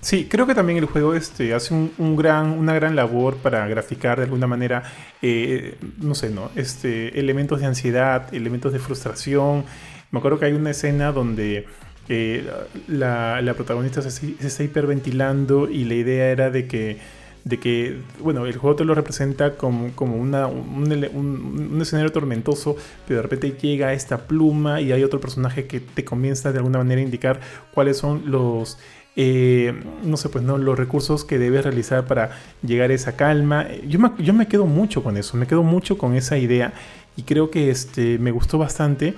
[0.00, 4.18] Sí, creo que también el juego este, hace un gran, una gran labor para graficar
[4.18, 4.82] de alguna manera,
[5.22, 6.50] eh, no sé, ¿no?
[6.56, 9.64] Este, elementos de ansiedad, elementos de frustración.
[10.10, 11.66] Me acuerdo que hay una escena donde
[12.08, 12.44] eh,
[12.88, 16.98] la, protagonista se, se está hiperventilando y la idea era de que,
[17.44, 22.76] de que bueno, el juego te lo representa como, como una, un- un escenario tormentoso,
[23.06, 26.78] pero de repente llega esta pluma y hay otro personaje que te comienza de alguna
[26.78, 27.40] manera a indicar
[27.72, 28.78] cuáles son los
[29.20, 29.74] eh,
[30.04, 32.30] no sé, pues no, los recursos que debes realizar para
[32.62, 33.66] llegar a esa calma.
[33.88, 36.72] Yo me, yo me quedo mucho con eso, me quedo mucho con esa idea
[37.16, 39.14] y creo que este, me gustó bastante.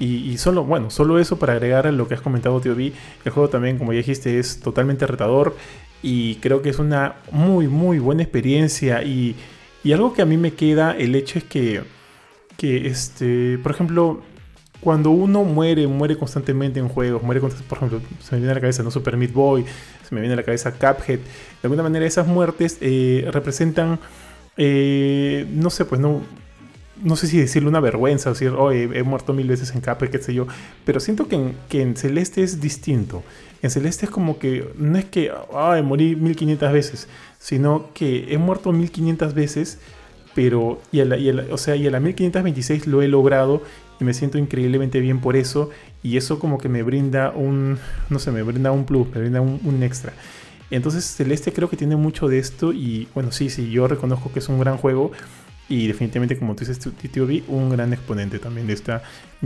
[0.00, 2.90] Y, solo, bueno, solo eso para agregar a lo que has comentado, Tío B.
[3.22, 5.54] El juego también, como ya dijiste, es totalmente retador
[6.02, 9.02] y creo que es una muy, muy buena experiencia.
[9.02, 9.36] Y,
[9.84, 11.82] y algo que a mí me queda, el hecho es que,
[12.56, 14.22] que este, por ejemplo,
[14.80, 18.60] cuando uno muere, muere constantemente en juegos, muere por ejemplo, se me viene a la
[18.62, 18.90] cabeza, ¿no?
[18.90, 19.66] Super Meat Boy,
[20.08, 21.18] se me viene a la cabeza Cuphead.
[21.18, 21.24] De
[21.64, 23.98] alguna manera esas muertes eh, representan,
[24.56, 26.22] eh, no sé, pues no,
[27.02, 30.10] no sé si decirle una vergüenza, o decir, oh, he, muerto mil veces en Cuphead,
[30.10, 30.46] qué sé yo,
[30.84, 33.22] pero siento que en, que en Celeste es distinto.
[33.62, 37.08] En Celeste es como que, no es que, ay, morí 1500 veces,
[37.38, 39.78] sino que he muerto 1500 veces,
[40.34, 43.08] pero, y a la, y a la- o sea, y a la 1526 lo he
[43.08, 43.62] logrado
[44.00, 45.70] y me siento increíblemente bien por eso
[46.02, 47.78] y eso como que me brinda un,
[48.08, 50.12] no sé, me brinda un plus, me brinda un, un extra.
[50.70, 54.38] Entonces Celeste creo que tiene mucho de esto y bueno, sí, sí, yo reconozco que
[54.38, 55.10] es un gran juego
[55.70, 59.02] y definitivamente como tú dices, tu- Tío B, un gran exponente también de esta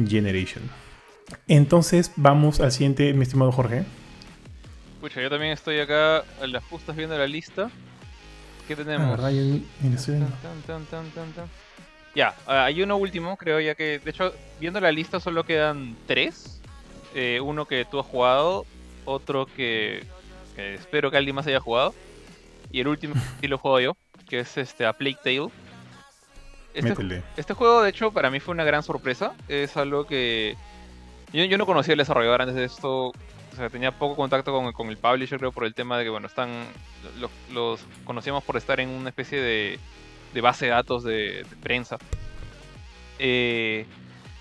[0.08, 0.64] generation.
[1.46, 3.84] Entonces vamos al siguiente, mi estimado Jorge.
[5.00, 7.70] Pucha, yo también estoy acá a las justas viendo la lista.
[8.66, 9.20] ¿Qué Ah, tenemos?
[9.20, 9.26] yo
[9.94, 10.26] estoy viendo.
[10.66, 11.46] Tan, tan.
[12.14, 15.94] Ya, ah, hay uno último, creo ya que, de hecho, viendo la lista solo quedan
[16.06, 16.60] tres.
[17.14, 18.64] Eh, uno que tú has jugado,
[19.04, 20.04] otro que,
[20.56, 21.94] que espero que alguien más haya jugado,
[22.72, 23.96] y el último que sí lo juego yo,
[24.28, 25.48] que es este A Plague Tale.
[26.74, 26.90] Este,
[27.36, 29.32] este juego, de hecho, para mí fue una gran sorpresa.
[29.48, 30.56] Es algo que
[31.32, 33.08] yo, yo no conocía al desarrollador antes de esto.
[33.08, 36.10] O sea, tenía poco contacto con, con el publisher, creo, por el tema de que,
[36.10, 36.50] bueno, están
[37.20, 39.78] lo- los conocíamos por estar en una especie de,
[40.32, 41.96] de base de datos de, de prensa.
[43.18, 43.86] Eh,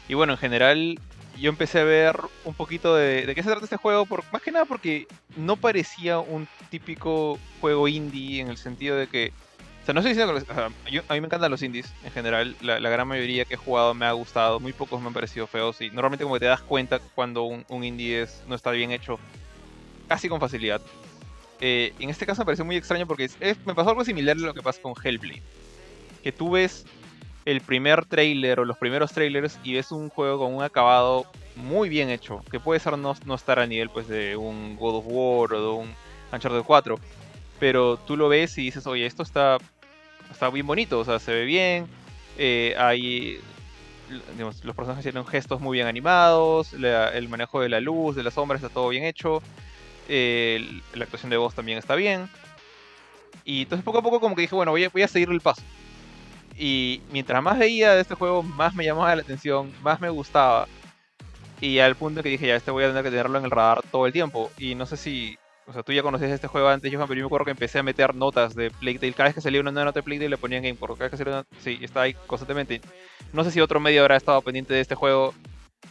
[0.09, 0.99] y bueno, en general,
[1.39, 4.41] yo empecé a ver un poquito de, de qué se trata este juego, por, más
[4.41, 5.07] que nada porque
[5.37, 9.31] no parecía un típico juego indie en el sentido de que.
[9.83, 10.39] O sea, no estoy diciendo que.
[10.39, 12.55] los- yo- a mí me encantan los indies en general.
[12.61, 14.61] La, gran mayoría que he jugado me ha gustado.
[14.61, 15.81] Muy pocos me han parecido feos.
[15.81, 19.19] Y normalmente, como te das cuenta cuando un, indie es, no está bien hecho,
[20.07, 20.81] casi con facilidad.
[21.59, 24.39] Eh, en este caso me pareció muy extraño porque es- me pasó algo similar a
[24.39, 25.41] lo que pasa con Hellblade.
[26.23, 26.85] Que tú ves
[27.43, 31.25] el primer trailer o los primeros trailers y ves un juego con un acabado
[31.57, 32.41] muy bien hecho.
[32.49, 35.61] Que puede ser no, no estar a nivel pues, de un God of War o
[35.61, 35.93] de un
[36.31, 36.97] Uncharted 4.
[37.63, 39.57] Pero tú lo ves y dices, oye, esto está,
[40.29, 41.87] está bien bonito, o sea, se ve bien.
[42.37, 43.39] eh, hay
[44.33, 48.33] digamos, los personajes tienen gestos muy bien animados, el manejo de la luz, de las
[48.33, 49.41] sombras está todo bien hecho,
[50.09, 52.27] la actuación de voz también está bien.
[53.45, 55.39] Y entonces poco a poco como que dije, bueno, voy a, voy a seguir el
[55.39, 55.61] paso.
[56.59, 60.67] Y mientras más veía de este juego, más me llamaba la atención, más me gustaba.
[61.61, 63.83] Y al punto que dije, ya, este voy a tener que tenerlo en el radar
[63.89, 64.51] todo el tiempo.
[64.57, 67.23] Y no sé si, o sea, tú ya conocías este juego antes, Johan, pero yo
[67.23, 69.13] me acuerdo que empecé a meter notas de Plague Tale.
[69.13, 70.97] Cada vez que salía una nueva nota de Plague Tale le ponía en GamePort.
[70.97, 71.45] Cada vez que salía una...
[71.59, 72.81] Sí, está ahí constantemente.
[73.31, 75.33] No sé si otro medio habrá estado pendiente de este juego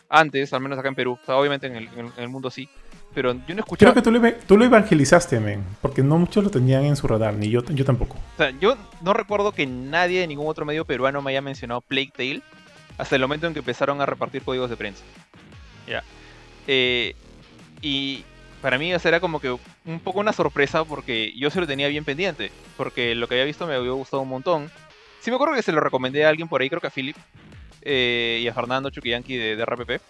[0.09, 1.19] antes, al menos acá en Perú.
[1.23, 2.69] O sea, obviamente en el, en el mundo sí.
[3.15, 3.93] Pero yo no escuchaba...
[3.93, 5.65] Creo que tú lo, tú lo evangelizaste, men.
[5.81, 8.17] Porque no muchos lo tenían en su radar, ni yo, yo tampoco.
[8.17, 11.81] O sea, yo no recuerdo que nadie de ningún otro medio peruano me haya mencionado
[11.81, 12.43] Plague Tale
[12.99, 15.03] hasta el momento en que empezaron a repartir códigos de prensa.
[15.87, 16.03] Ya.
[16.67, 17.15] Eh,
[17.83, 18.25] y
[18.63, 19.51] para mí era como que
[19.85, 22.51] un poco una sorpresa porque yo se lo tenía bien pendiente.
[22.77, 24.71] Porque lo que había visto me había gustado un montón.
[25.21, 27.17] Sí me acuerdo que se lo recomendé a alguien por ahí, creo que a Philip
[27.83, 30.01] eh, y a Fernando Chuquillanqui de, de RPP.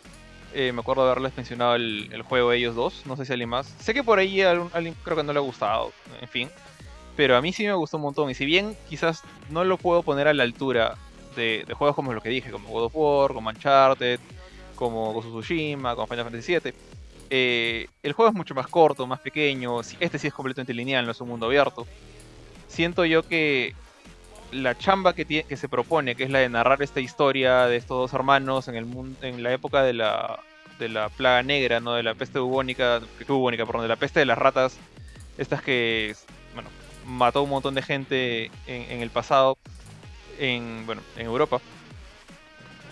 [0.54, 3.48] Eh, me acuerdo de haberles mencionado el, juego de ellos dos, no sé si alguien
[3.48, 3.66] más.
[3.80, 6.50] Sé que por ahí a alguien creo que no le ha gustado, en fin.
[7.16, 8.30] Pero a mí sí me gustó un montón.
[8.30, 10.96] Y si bien quizás no lo puedo poner a la altura
[11.36, 14.20] de, juegos como lo que dije, como God of War, como Uncharted,
[14.74, 16.74] como of Tsushima, como Final Fantasy VII,
[17.34, 19.80] eh, el juego es mucho más corto, más pequeño.
[19.80, 21.86] Este sí es completamente lineal, no es un mundo abierto.
[22.68, 23.74] Siento yo que
[24.50, 28.12] la chamba que, se propone, que es la de narrar esta historia de estos dos
[28.12, 30.40] hermanos en, la época de la,
[31.16, 31.94] plaga negra, ¿no?
[31.94, 34.76] de la peste bubónica, bubónica, perdón, de la peste de las ratas,
[35.38, 36.14] estas que
[36.52, 36.68] bueno,
[37.06, 39.56] mató un montón de gente en, el pasado
[40.38, 40.84] en,
[41.16, 41.62] en Europa.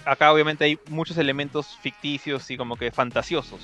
[0.07, 3.61] Acá obviamente hay muchos elementos ficticios y como que fantasiosos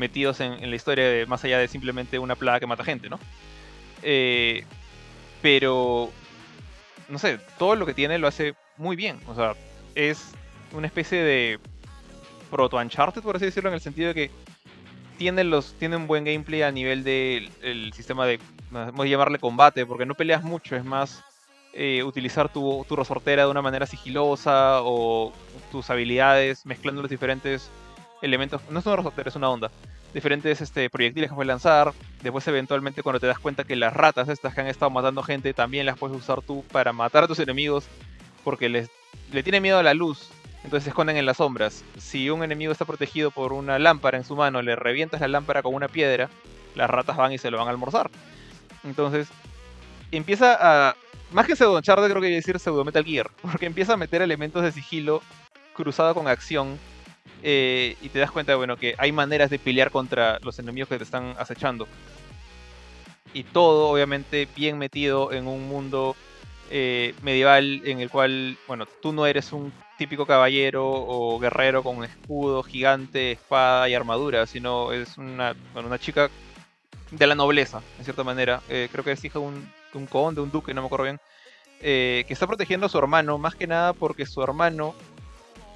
[0.00, 3.20] metidos en, la historia de, más allá de simplemente una plaga que mata gente, ¿no?
[4.02, 4.64] Eh,
[5.42, 6.10] pero
[7.08, 9.20] no sé, todo lo que tiene lo hace muy bien.
[9.28, 9.54] O sea,
[9.94, 10.32] es
[10.72, 11.58] una especie de
[12.50, 14.30] proto Uncharted, por así decirlo, en el sentido de que
[15.18, 18.40] tiene, los, tiene un buen gameplay a nivel del el sistema de,
[18.70, 21.22] vamos a llamarle combate, porque no peleas mucho, es más
[21.74, 25.32] eh, utilizar tu, tu resortera de una manera sigilosa o
[25.70, 27.70] tus habilidades mezclando los diferentes
[28.22, 28.62] elementos.
[28.70, 29.70] No es una resortera, es una onda
[30.12, 31.92] diferentes este, proyectiles que puedes lanzar.
[32.22, 35.54] Después, eventualmente, cuando te das cuenta que las ratas estas que han estado matando gente,
[35.54, 37.86] también las puedes usar tú para matar a tus enemigos.
[38.44, 38.90] Porque les,
[39.32, 40.30] le tiene miedo a la luz.
[40.64, 41.84] Entonces se esconden en las sombras.
[41.98, 45.62] Si un enemigo está protegido por una lámpara en su mano, le revientas la lámpara
[45.62, 46.28] con una piedra,
[46.74, 48.10] las ratas van y se lo van a almorzar.
[48.84, 49.28] Entonces,
[50.10, 50.96] empieza a.
[51.32, 53.30] Más que pseudo creo que decir pseudo Metal Gear.
[53.42, 55.22] Porque empieza a meter elementos de sigilo
[55.74, 56.78] cruzado con acción
[57.42, 60.98] eh, y te das cuenta, bueno, que hay maneras de pelear contra los enemigos que
[60.98, 61.86] te están acechando.
[63.32, 66.16] Y todo, obviamente, bien metido en un mundo
[66.70, 71.98] eh, medieval en el cual, bueno, tú no eres un típico caballero o guerrero con
[71.98, 76.30] un escudo gigante, espada y armadura, sino es una, una chica
[77.10, 78.62] de la nobleza, en cierta manera.
[78.68, 81.04] Eh, creo que es hija de un, de un conde, un duque, no me acuerdo
[81.04, 81.20] bien.
[81.80, 84.94] que está protegiendo a su hermano, más que nada porque su hermano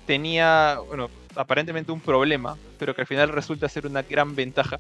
[0.07, 4.79] tenía, bueno, aparentemente un problema, pero que al final resulta ser una gran ventaja.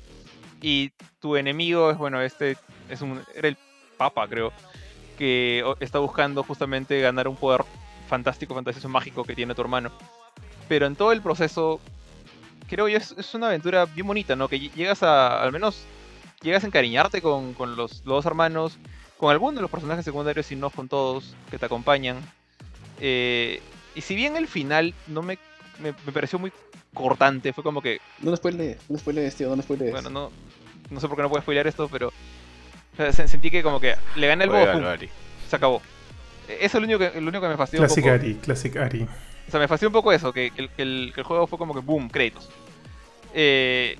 [0.60, 2.56] Y tu enemigo es, bueno, este
[2.88, 3.56] es un, era el
[3.96, 4.52] Papa, creo,
[5.18, 7.64] que está buscando justamente ganar un poder
[8.08, 9.90] fantástico, fantasioso, mágico que tiene tu hermano.
[10.68, 11.80] Pero en todo el proceso,
[12.68, 14.48] creo yo, es, una aventura bien bonita, ¿no?
[14.48, 15.84] Que llegas a, al menos,
[16.42, 18.78] llegas a encariñarte con, con los, los, dos hermanos,
[19.18, 22.16] con algunos de los personajes secundarios y no con todos que te acompañan.
[23.00, 23.60] Eh,
[23.94, 25.38] y si bien el final no me
[25.78, 26.52] me, pareció muy
[26.92, 27.52] cortante.
[27.52, 28.00] Fue como que.
[28.20, 29.92] No nos spoilees, no spoilees, tío, no nos spoilees.
[29.92, 30.30] Bueno, no,
[30.90, 32.12] no sé por qué no puedo spoilear esto, pero.
[33.12, 34.66] sentí que como que le gané el bobo.
[35.48, 35.82] Se acabó.
[36.48, 38.22] E, eso es lo único que, lo único que me fastidió Classic un poco.
[38.22, 39.02] Ari, Classic Ari.
[39.46, 41.74] O sea, me fastidió un poco eso, que, que, el, que, el, juego fue como
[41.74, 42.48] que boom, créditos.
[43.34, 43.96] Eh,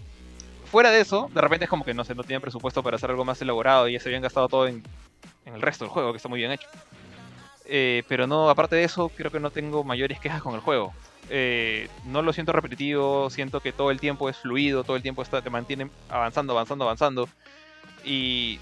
[0.71, 3.11] fuera de eso, de repente es como que no sé, no tenían presupuesto para hacer
[3.11, 4.83] algo más elaborado y ya se habían gastado todo en,
[5.45, 6.67] en el resto del juego, que está muy bien hecho.
[7.67, 10.93] Eh, pero no, aparte de eso, creo que no tengo mayores quejas con el juego.
[11.31, 15.23] Eh, no lo siento repetitivo, siento que todo el tiempo es fluido, todo el tiempo
[15.23, 17.29] está, te mantiene avanzando, avanzando, avanzando.
[18.05, 18.59] Y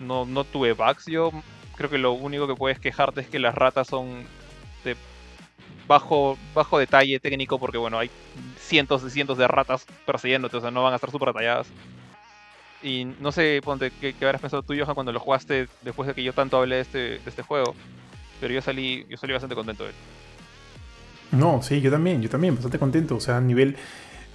[0.00, 1.06] no, tuve bugs.
[1.06, 1.32] Yo
[1.76, 4.24] creo que lo único que puedes quejarte es que las ratas son
[4.84, 4.96] de
[5.88, 8.10] bajo, bajo detalle técnico, porque bueno, hay
[8.58, 11.68] cientos y cientos de ratas persiguiéndote, o sea, no van a estar súper detalladas.
[12.82, 16.14] Y no sé, ponte, ¿qué, qué habrás pensado tú, Johan, cuando lo jugaste después de
[16.14, 17.74] que yo tanto hablé de este, de este juego?
[18.40, 19.96] Pero yo salí, yo salí bastante contento de él.
[21.32, 23.16] No, sí, yo también, yo también, bastante contento.
[23.16, 23.76] O sea, a nivel.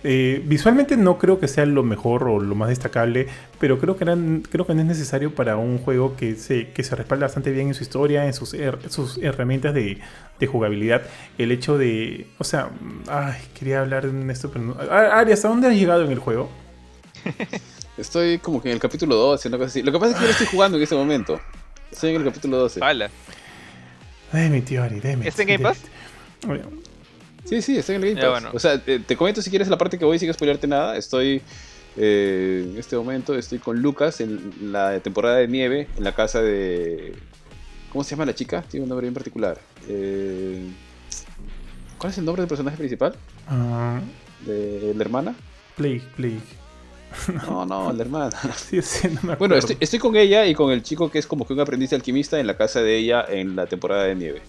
[0.04, 3.28] Eh, visualmente no creo que sea lo mejor o lo más destacable,
[3.60, 6.84] pero creo que, eran, creo que no es necesario para un juego que se, que
[6.84, 8.56] se respalda bastante bien en su historia, en sus,
[8.90, 10.00] sus herramientas de,
[10.40, 11.04] de, jugabilidad.
[11.38, 12.28] El hecho de.
[12.40, 12.72] O sea,
[13.08, 14.76] ay, quería hablar de esto, pero no.
[14.92, 16.50] Ari, ¿hasta dónde has llegado en el juego?
[17.98, 19.84] Estoy como que en el capítulo 12, una cosa así.
[19.84, 21.40] Lo que pasa es que yo lo estoy jugando en este momento.
[21.92, 22.80] Estoy en el capítulo 12.
[22.84, 23.10] Hala.
[24.32, 25.28] Deme, tío Ari, deme.
[25.28, 25.80] ¿Este en Game Pass?
[27.46, 28.42] Sí, sí, está en el Game Ya, Pass.
[28.42, 28.56] bueno.
[28.56, 30.96] O sea, te, te comento si quieres la parte que voy sin spoilearte nada.
[30.98, 31.42] Estoy.
[31.98, 36.42] eh, en este momento estoy con Lucas en la temporada de nieve en la casa
[36.42, 37.14] de.
[37.92, 38.62] ¿Cómo se llama la chica?
[38.62, 39.60] Tiene un nombre bien particular.
[39.90, 40.64] Eh,
[41.98, 43.16] ¿Cuál es el nombre del personaje principal?
[43.48, 44.00] Ah,
[44.46, 45.36] ¿De la hermana?
[45.76, 46.40] Plague, Plague.
[47.48, 48.30] No, no, la hermana.
[48.56, 51.28] Sí, sí, no me Bueno, estoy, estoy con ella y con el chico que es
[51.28, 54.16] como que un aprendiz de alquimista en la casa de ella en la temporada de
[54.16, 54.42] nieve.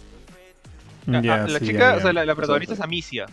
[1.08, 3.26] Ah, ah, la sí, chica, o sea, la, la protagonista es Amicia.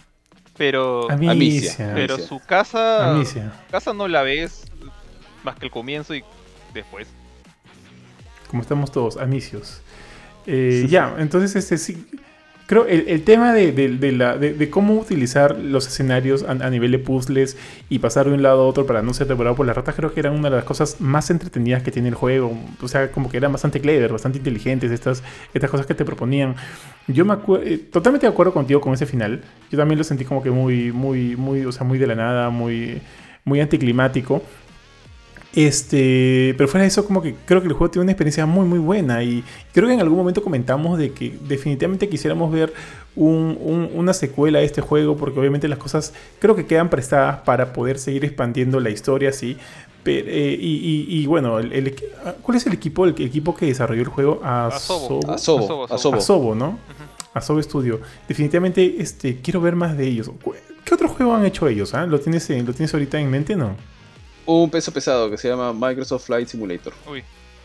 [0.58, 1.32] Pero, Amicia.
[1.32, 1.92] Amicia.
[1.96, 2.30] pero Amicia.
[2.30, 3.54] su casa, Amicia.
[3.66, 4.66] su casa no la ves
[5.44, 6.24] más que el comienzo y
[6.74, 7.08] después.
[8.50, 9.82] Como estamos todos, amicios.
[10.48, 12.06] Eh, ya, entonces este sí.
[12.70, 17.00] Creo el, el tema de, de- la- de- cómo utilizar los escenarios a, nivel de
[17.00, 17.58] puzzles
[17.90, 20.14] y pasar de un lado a otro para no ser devorado por las ratas, creo
[20.14, 22.56] que era una de las cosas más entretenidas que tiene el juego.
[22.80, 26.54] O sea, como que eran bastante clever, bastante inteligentes estas, estas cosas que te proponían.
[27.08, 29.42] Yo me acuerdo, totalmente de acuerdo contigo con ese final.
[29.72, 32.52] Yo también lo sentí como que muy, muy, muy, o sea, muy de la nada,
[32.52, 33.02] muy,
[33.46, 34.44] muy anticlimático.
[35.56, 38.66] Este, pero fuera de eso, como que creo que el juego tiene una experiencia muy,
[38.66, 39.24] muy buena.
[39.24, 39.44] Y
[39.74, 42.74] creo que en algún momento comentamos de que definitivamente quisiéramos ver
[43.16, 47.38] un- un- una secuela a este juego, porque obviamente las cosas creo que quedan prestadas
[47.40, 49.58] para poder seguir expandiendo la historia, sí.
[50.04, 52.06] Pero, eh, y, y- y bueno, el- el equi-
[52.42, 53.06] ¿cuál es el equipo?
[53.06, 54.40] El, equipo que desarrolló el juego?
[54.44, 55.20] Asobo.
[55.30, 55.34] Asobo.
[55.34, 56.56] Asobo, Asobo, Asobo.
[56.56, 56.80] ¿no?
[57.34, 58.00] Asobo Studio.
[58.28, 60.32] Definitivamente este, quiero ver más de ellos.
[60.42, 60.54] ¿Cu-
[60.86, 61.94] ¿Qué otro juego han hecho ellos?
[61.94, 62.06] ah?
[62.06, 63.56] ¿Lo, tienes, en- ¿Lo tienes ahorita en mente?
[63.56, 63.76] No.
[64.52, 66.94] Un peso pesado que se llama Microsoft Flight Simulator.
[67.08, 67.24] Uy,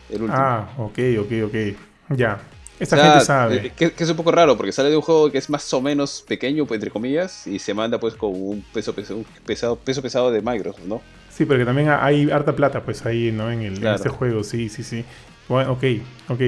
[0.09, 0.37] El último.
[0.39, 2.15] Ah, ok, ok, ok.
[2.15, 2.39] Ya.
[2.79, 3.55] Esta O sea, gente sabe.
[3.67, 5.73] eh, Que, que es un poco raro porque sale de un juego que es más
[5.73, 9.25] o menos pequeño, pues, entre comillas, y se manda pues con un peso, peso- un
[9.45, 11.01] pesado, peso pesado de Microsoft, ¿no?
[11.29, 13.49] Sí, pero que también hay harta plata, pues ahí, ¿no?
[13.51, 15.03] En, el, en este juego, sí, sí, sí.
[15.49, 15.83] Bueno, ok,
[16.29, 16.41] ok,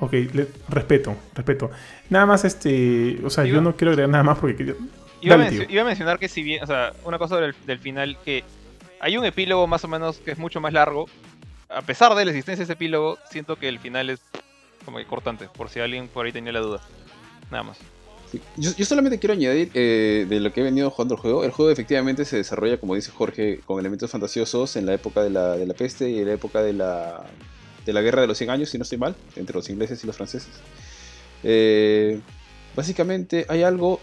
[0.00, 0.12] ok.
[0.34, 1.70] le- respeto, respeto.
[2.10, 3.20] Nada más, este.
[3.24, 4.74] O sea, yo no quiero agregar nada más porque.
[5.22, 7.78] Iba, Dale, mencio- iba a mencionar que si bien, o sea, una cosa del, del
[7.78, 8.44] final que
[9.00, 11.06] hay un epílogo más o menos que es mucho más largo.
[11.68, 14.20] A pesar de la existencia de ese epílogo, siento que el final es
[14.84, 16.80] como que cortante, por si alguien por ahí tenía la duda.
[17.50, 17.78] Nada más.
[18.30, 18.40] Sí.
[18.56, 21.44] Yo, yo solamente quiero añadir eh, de lo que he venido jugando el juego.
[21.44, 25.30] El juego efectivamente se desarrolla, como dice Jorge, con elementos fantasiosos en la época de
[25.30, 27.24] la, de la peste y en la época de la,
[27.86, 30.06] de la guerra de los 100 años, si no estoy mal, entre los ingleses y
[30.06, 30.50] los franceses.
[31.42, 32.20] Eh,
[32.76, 34.00] básicamente hay algo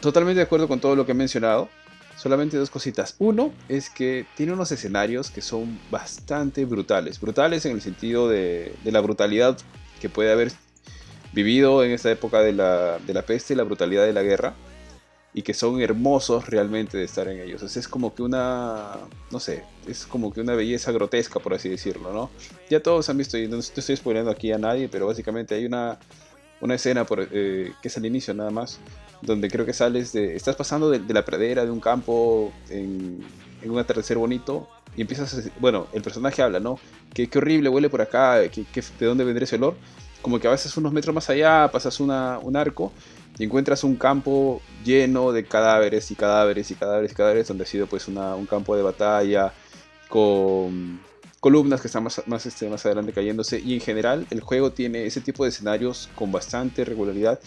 [0.00, 1.68] totalmente de acuerdo con todo lo que he mencionado.
[2.16, 3.16] Solamente dos cositas.
[3.18, 7.20] Uno es que tiene unos escenarios que son bastante brutales.
[7.20, 9.58] Brutales en el sentido de, la brutalidad
[10.00, 10.52] que puede haber
[11.32, 14.54] vivido en esta época de la, peste y la brutalidad de la guerra.
[15.36, 17.60] Y que son hermosos realmente de estar en ellos.
[17.60, 18.92] Sea, es como que una,
[19.32, 22.30] no sé, es como que una belleza grotesca, por así decirlo, ¿no?
[22.70, 25.98] Ya todos han visto, y no estoy spoileando aquí a nadie, pero básicamente hay una,
[26.60, 28.78] una escena por, eh, que es al inicio nada más,
[29.24, 33.24] donde creo que sales de, estás pasando de, la pradera, de un campo, en,
[33.64, 36.78] un atardecer bonito, y empiezas, a, bueno, el personaje habla, ¿no?
[37.12, 39.74] Qué, qué horrible huele por acá, qué- qué- de dónde vendría ese olor.
[40.22, 42.92] Como que a veces unos metros más allá pasas un arco
[43.38, 47.66] y encuentras un campo lleno de cadáveres y cadáveres y cadáveres y cadáveres, donde ha
[47.66, 49.52] sido pues un campo de batalla
[50.08, 51.00] con
[51.40, 53.60] columnas que están más, más, este, más adelante cayéndose.
[53.60, 57.38] Y en general el juego tiene ese tipo de escenarios con bastante regularidad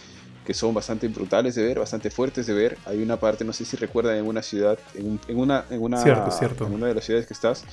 [0.48, 2.78] que son bastante brutales de ver, bastante fuertes de ver.
[2.86, 6.02] Hay una parte, no sé si recuerdan, en una ciudad, en, en una, en, una,
[6.02, 6.66] Cierto, cierto.
[6.66, 7.66] en una de las ciudades que estás,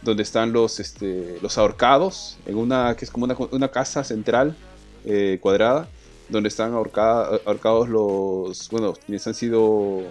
[0.00, 4.54] donde están los, este, los ahorcados, en una que es como una, una casa central
[5.04, 5.88] eh, cuadrada,
[6.28, 10.04] donde están ahorcada- ahorcados los, bueno, quienes han sido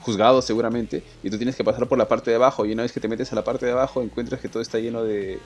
[0.00, 2.92] juzgados seguramente, y tú tienes que pasar por la parte de abajo, y una vez
[2.92, 5.40] que te metes a la parte de abajo encuentras que todo está lleno de,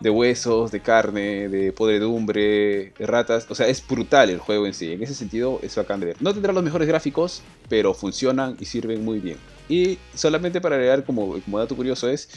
[0.00, 4.74] de huesos, de carne, de podredumbre, de ratas, o sea, es brutal el juego en
[4.74, 6.16] sí, en ese sentido es bacán de ver.
[6.20, 9.38] No tendrá los mejores gráficos, pero funcionan y sirven muy bien.
[9.68, 12.28] Y solamente para agregar como, dato curioso es,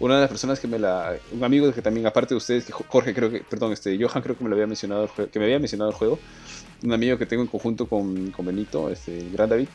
[0.00, 2.72] una de las personas que me la, un amigo que también aparte de ustedes, que
[2.72, 5.58] Jorge creo que, perdón, este, Johan creo que me lo había mencionado, que me había
[5.58, 6.18] mencionado el juego,
[6.82, 9.68] un amigo que tengo en conjunto con, con Benito, este, el gran David,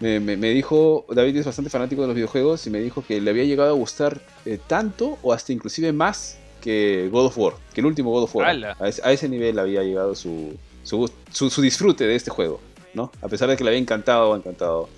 [0.00, 3.20] me, me- me dijo, David es bastante fanático de los videojuegos y me dijo que
[3.20, 7.54] le había llegado a gustar eh, tanto o hasta inclusive más que God of War,
[7.74, 8.48] que el último God of War.
[8.80, 12.30] A ese, a ese nivel había llegado su, su, gust- su, su disfrute de este
[12.30, 12.60] juego,
[12.94, 13.12] ¿no?
[13.22, 14.88] A pesar de que le había encantado, encantado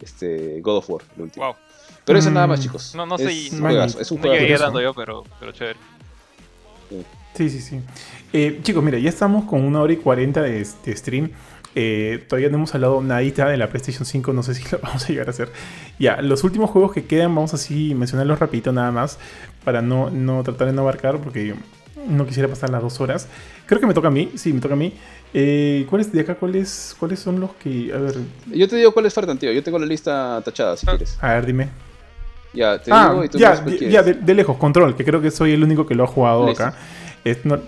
[0.00, 1.44] este, God of War, el último.
[1.46, 1.54] Wow.
[2.04, 2.34] Pero eso Mm.
[2.34, 2.94] nada más, chicos.
[2.94, 5.78] No, no sé, Es un juegazo, es un No llegué dando yo, pero, pero chévere.
[7.34, 7.80] Sí, sí, sí.
[8.32, 11.30] Eh, chicos, mira, ya estamos con una hora y cuarenta de, de stream.
[11.74, 15.04] Eh, todavía no hemos hablado nadita de la PlayStation 5, no sé si lo vamos
[15.04, 15.50] a llegar a hacer.
[15.98, 19.18] Ya, los últimos juegos que quedan, vamos así mencionarlos rapidito nada más,
[19.66, 21.52] para no, no tratar de no abarcar, porque
[22.08, 23.26] no quisiera pasar las dos horas.
[23.66, 24.94] Creo que me toca a mí, sí, me toca a mí.
[25.34, 27.92] Eh, ¿Cuáles de acá, cuáles, cuáles son los que.
[27.92, 28.14] A ver.
[28.46, 29.50] Yo te digo cuáles faltan, tío.
[29.50, 30.90] Yo tengo la lista tachada, si Ah.
[30.92, 31.18] quieres.
[31.20, 31.68] A ver, dime.
[32.52, 35.32] Ya, te Ah, digo y tú ya, ya, de, de lejos, control, que creo que
[35.32, 36.62] soy el único que lo ha jugado Listo.
[36.64, 36.76] acá.
[37.24, 37.58] Es- no,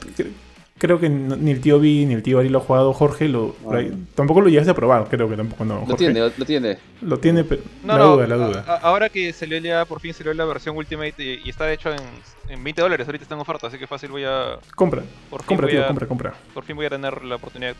[0.79, 2.93] creo que no- ni el tío Vi ni el tío Ari lo ha jugado.
[2.93, 5.75] Jorge lo, ahí- tampoco lo llegaste a probar, creo que tampoco no.
[5.75, 5.97] Lo Jorge.
[5.97, 6.79] tiene, lo tiene.
[7.03, 7.63] Lo tiene, pero.
[7.85, 8.65] No, la no, duda, la duda.
[8.67, 11.75] a- ahora que salió ya, por fin salió la versión Ultimate y, y está de
[11.75, 12.01] hecho en,
[12.49, 14.59] en 20 dólares, ahorita está en oferta, así que fácil voy a...
[14.75, 16.35] compra, Por fin, compra, voy tío, a, compra, compra.
[16.55, 17.75] por fin voy a tener la oportunidad.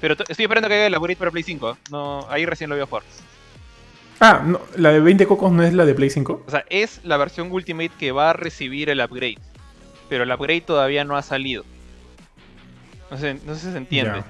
[0.00, 1.74] Pero estoy esperando que haya el upgrade para Play 5, ¿eh?
[1.90, 3.02] no, ahí recién lo voy a jugar.
[4.22, 6.44] Ah, no, la de 20 cocos no es la de Play 5.
[6.46, 9.38] O sea, es la versión Ultimate que va a recibir el upgrade,
[10.08, 11.64] pero el upgrade todavía no ha salido.
[13.10, 14.22] No sé, no sé si se entiende.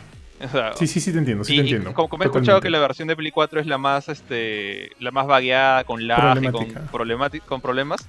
[0.42, 1.92] O sea, Sí, sí, sí, te entiendo, sí y- te y entiendo.
[1.92, 5.10] como, como he escuchado que la versión de Play 4 es la más este la
[5.10, 6.66] más vagueada, con lag y con,
[7.46, 8.06] con problemas,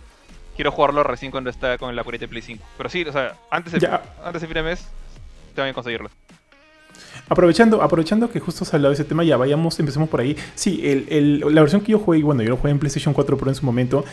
[0.55, 2.63] quiero jugarlo recién cuando está con el upgrade de Play 5.
[2.77, 4.01] Pero sí, o sea, antes de, Ya.
[4.23, 4.87] antes de fin de mes,
[5.55, 6.09] tengo que conseguirlo.
[7.29, 10.35] Aprovechando, aprovechando que justo se ha hablado de ese tema, ya vayamos, empecemos por ahí.
[10.55, 13.37] Sí, el, el- la versión que yo jugué, bueno, yo lo jugué en PlayStation 4
[13.37, 14.03] Pro en su momento.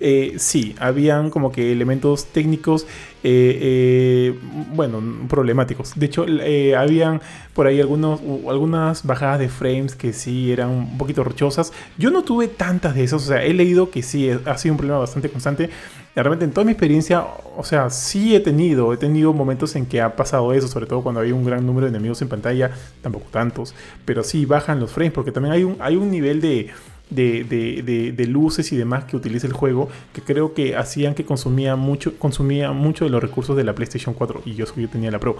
[0.00, 2.86] eh, sí, habían como que elementos técnicos,
[3.24, 4.38] eh, eh,
[4.74, 5.92] bueno, problemáticos.
[5.96, 7.20] De hecho, eh, habían
[7.52, 11.72] por ahí algunos, algunas bajadas de frames que sí eran un poquito rochosas.
[11.96, 14.78] Yo no tuve tantas de esas, o sea, he leído que sí, ha sido un
[14.78, 15.68] problema bastante constante.
[16.14, 17.24] Realmente en toda mi experiencia,
[17.56, 21.02] o sea, sí he tenido, he tenido momentos en que ha pasado eso, sobre todo
[21.02, 22.72] cuando había un gran número de enemigos en pantalla,
[23.02, 23.72] tampoco tantos,
[24.04, 26.70] pero sí bajan los frames, porque también hay un, hay un nivel de,
[27.08, 31.14] de, de- de- de luces y demás que utiliza el juego que creo que hacían
[31.14, 34.88] que consumía mucho, consumía mucho de los recursos de la PlayStation 4 y yo, yo
[34.88, 35.36] tenía la Pro.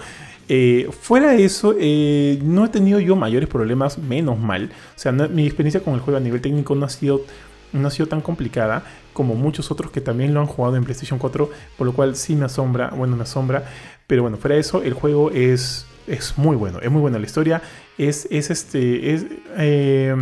[0.49, 4.71] Eh, fuera de eso, eh, no he tenido yo mayores problemas, menos mal.
[4.97, 7.23] O sea, mi experiencia con el juego a nivel técnico no ha sido
[7.71, 8.83] no ha sido tan complicada
[9.19, 12.37] como muchos otros que también lo han jugado en PlayStation 4, por lo cual sí
[12.37, 13.65] me asombra, bueno, me asombra,
[14.07, 17.27] pero bueno, fuera de eso, el juego es, es muy bueno, es muy buena la
[17.27, 17.61] historia,
[17.99, 19.27] es, es este, es,
[19.57, 20.15] eh,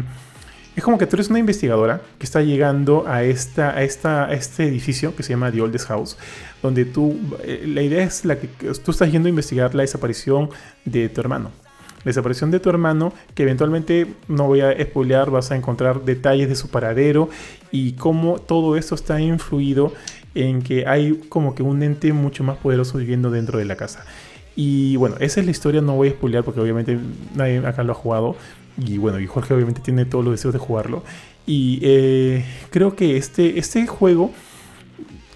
[0.75, 4.67] es como que tú eres una investigadora que está llegando a, esta, a, esta, este
[4.67, 6.17] edificio que se llama The Oldest House,
[6.63, 10.49] donde tú, eh, la idea es la que tú estás yendo a investigar la desaparición
[10.87, 11.51] de tu hermano.
[12.07, 16.55] Desaparición de tu hermano, que eventualmente, no voy a spoilear, vas a encontrar detalles de
[16.55, 17.29] su paradero
[17.73, 19.93] y cómo todo esto está influido
[20.37, 24.05] en que hay como que un ente mucho más poderoso viviendo dentro de la casa.
[24.55, 26.97] Y bueno, esa es la historia, no voy a spoilear porque obviamente
[27.35, 28.37] nadie acá lo ha jugado.
[28.79, 31.03] Y bueno, y Jorge obviamente tiene todos los deseos de jugarlo.
[31.45, 34.31] Y eh, creo que este, este juego,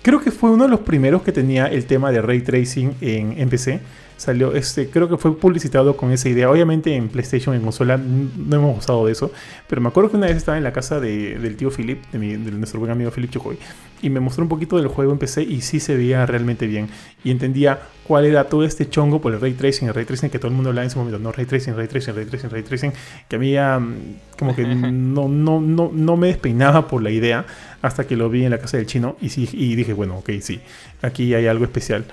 [0.02, 3.34] creo que fue uno de los primeros que tenía el tema de ray tracing en,
[3.40, 3.80] en PC.
[4.20, 6.51] Salió, este, creo que fue publicitado con esa idea.
[6.51, 9.32] Obviamente en PlayStation, en consola, no hemos usado de eso.
[9.66, 12.18] Pero me acuerdo que una vez estaba en la casa de- del tío Philip, de,
[12.18, 13.56] mi- de nuestro buen amigo Philip Chocoy,
[14.02, 16.88] y me mostró un poquito del juego en PC y sí se veía realmente bien.
[17.24, 20.38] Y entendía cuál era todo este chongo por el ray tracing, el ray tracing que
[20.38, 21.18] todo el mundo hablaba en ese momento.
[21.18, 22.92] No, ray tracing, ray tracing, ray tracing, ray tracing.
[23.26, 27.47] Que a mí mm, como que no, no, no, no me despeinaba por la idea
[27.80, 30.28] hasta que lo vi en la casa del chino y, sí, y dije, bueno, ok,
[30.42, 30.60] sí,
[31.01, 32.05] aquí hay algo especial.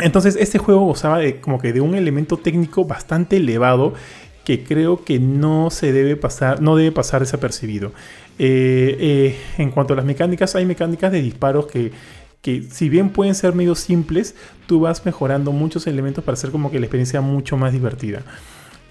[0.00, 3.94] Entonces este juego gozaba de como que de un elemento técnico bastante elevado
[4.44, 7.92] que creo que no se debe pasar, no debe pasar desapercibido.
[8.38, 11.92] Eh, eh, en cuanto a las mecánicas, hay mecánicas de disparos que,
[12.40, 14.34] que si bien pueden ser medio simples,
[14.66, 18.22] tú vas mejorando muchos elementos para hacer como que la experiencia mucho más divertida.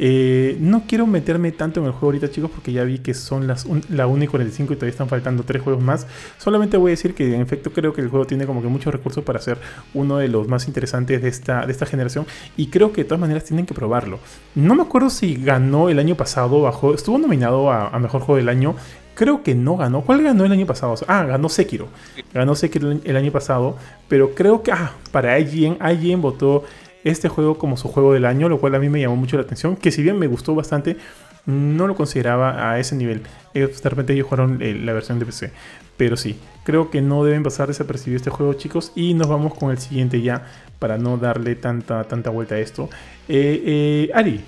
[0.01, 3.47] Eh, no quiero meterme tanto en el juego ahorita, chicos, porque ya vi que son
[3.47, 6.07] las un- la 1 y 45 y todavía están faltando 3 juegos más.
[6.37, 8.93] Solamente voy a decir que en efecto creo que el juego tiene como que muchos
[8.93, 9.57] recursos para ser
[9.93, 12.25] uno de los más interesantes de esta, de esta generación.
[12.55, 14.19] Y creo que de todas maneras tienen que probarlo.
[14.55, 18.37] No me acuerdo si ganó el año pasado, bajo, estuvo nominado a, a Mejor Juego
[18.37, 18.75] del Año.
[19.15, 19.99] Creo que no ganó.
[20.01, 20.95] ¿Cuál ganó el año pasado?
[21.09, 21.89] Ah, ganó Sekiro.
[22.33, 23.75] Ganó Sekiro el, el año pasado.
[24.07, 26.63] Pero creo que ah, para IGN, IGN votó
[27.03, 29.43] este juego como su juego del año, lo cual a mí me llamó mucho la
[29.43, 29.75] atención.
[29.75, 30.97] Que si bien me gustó bastante,
[31.45, 33.21] no lo consideraba a ese nivel.
[33.53, 35.51] Ellos, de repente ellos jugaron eh, la versión de PC.
[35.97, 38.91] Pero sí, creo que no deben pasar desapercibido este juego, chicos.
[38.95, 40.45] Y nos vamos con el siguiente ya,
[40.79, 42.89] para no darle tanta, tanta vuelta a esto.
[43.27, 44.41] Eh, eh, Ari,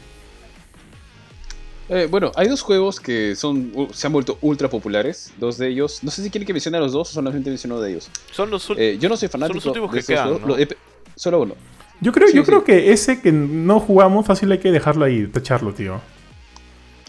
[1.90, 5.34] Eh, bueno, hay dos juegos que son, se han vuelto ultra populares.
[5.38, 5.99] Dos de ellos.
[6.03, 8.10] No sé si quieren que mencione a los dos o solamente mencione uno de ellos.
[8.32, 10.41] Son los Eh, yo no soy fanático los últimos de que quedan, juegos.
[10.41, 10.48] ¿no?
[10.48, 10.78] Lo- he pe-
[11.18, 11.56] solo uno.
[12.02, 12.45] Yo creo, Sí, yo sí.
[12.45, 16.02] creo que ese que no jugamos, fácil hay que dejarlo ahí, tacharlo, tío.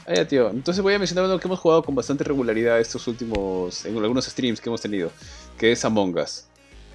[0.07, 0.51] Ah, ya, tío.
[0.51, 4.25] Entonces voy a mencionar uno que hemos jugado con bastante regularidad estos últimos, en algunos
[4.27, 5.13] streams que hemos tenido,
[5.57, 6.45] que es Among Us.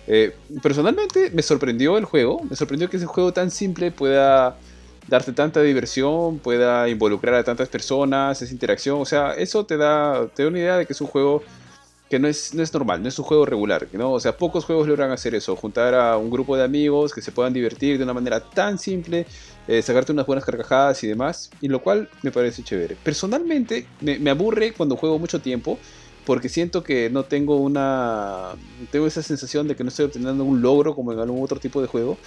[0.07, 4.57] Eh, personalmente me sorprendió el juego, me sorprendió que ese juego tan simple pueda
[5.07, 10.27] darte tanta diversión, pueda involucrar a tantas personas, esa interacción, o sea, eso te da,
[10.27, 11.43] te da una idea de que es un juego
[12.09, 14.13] que no es, no es normal, no es un juego regular, ¿no?
[14.13, 17.31] O sea, pocos juegos logran hacer eso, juntar a un grupo de amigos que se
[17.31, 19.25] puedan divertir de una manera tan simple,
[19.67, 22.95] eh, sacarte unas buenas carcajadas y demás, y lo cual me parece chévere.
[22.95, 25.77] Personalmente, me, me aburre cuando juego mucho tiempo,
[26.27, 28.49] porque siento que no tengo una...
[28.91, 31.81] Tengo esa sensación de que no estoy obteniendo un logro como en algún otro tipo
[31.81, 32.17] de juego.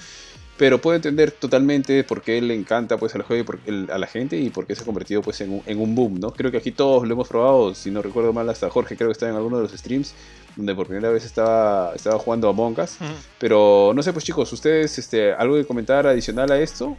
[0.61, 3.97] Pero puedo entender totalmente por qué le encanta pues, al juego y por, el, a
[3.97, 6.21] la gente y por qué se ha convertido pues, en, un, en un boom.
[6.21, 6.33] ¿no?
[6.33, 9.13] Creo que aquí todos lo hemos probado, si no recuerdo mal, hasta Jorge creo que
[9.13, 10.13] estaba en alguno de los streams,
[10.57, 12.99] donde por primera vez estaba, estaba jugando a Monkas.
[13.39, 16.95] Pero no sé, pues chicos, ¿ustedes este, algo que comentar adicional a esto?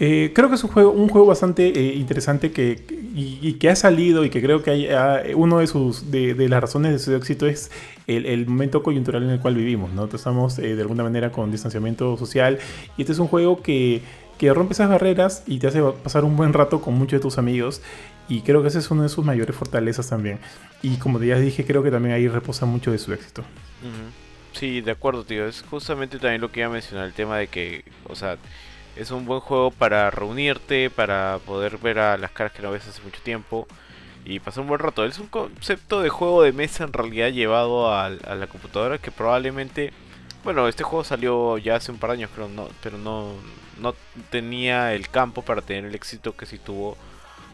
[0.00, 2.80] Eh, creo que es un juego, un juego bastante eh, interesante que,
[3.14, 4.88] y, que ha salido y que creo que hay,
[5.34, 7.72] uh, uno de, sus, de, las razones de su éxito es
[8.06, 9.92] el, momento coyuntural en el cual vivimos.
[9.92, 10.04] ¿no?
[10.04, 12.58] Estamos eh, de alguna manera con distanciamiento social
[12.96, 14.02] y este es un juego que,
[14.38, 17.38] que rompe esas barreras y te hace pasar un buen rato con muchos de tus
[17.38, 17.82] amigos
[18.28, 20.38] y creo que esa es una de sus mayores fortalezas también.
[20.80, 23.42] Y como ya dije, creo que también ahí reposa mucho de su éxito.
[24.52, 25.46] Sí, de acuerdo, tío.
[25.46, 28.36] Es justamente también lo que iba a mencionar, el tema de que, o sea,
[28.98, 32.86] es un buen juego para reunirte, para poder ver a las caras que no ves
[32.88, 33.68] hace mucho tiempo
[34.24, 35.04] y pasar un buen rato.
[35.04, 39.92] Es un concepto de juego de mesa en realidad llevado a, la computadora que probablemente,
[40.42, 43.34] bueno, este juego salió ya hace un par de años, creo, no, pero no,
[43.80, 43.94] no
[44.30, 46.96] tenía el campo para tener el éxito que sí tuvo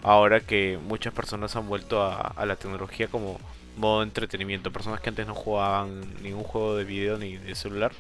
[0.03, 3.39] ahora que muchas personas han vuelto a, a la tecnología como
[3.77, 4.73] modo de entretenimiento.
[4.73, 7.93] Personas que antes no jugaban ningún juego de video ni de celular,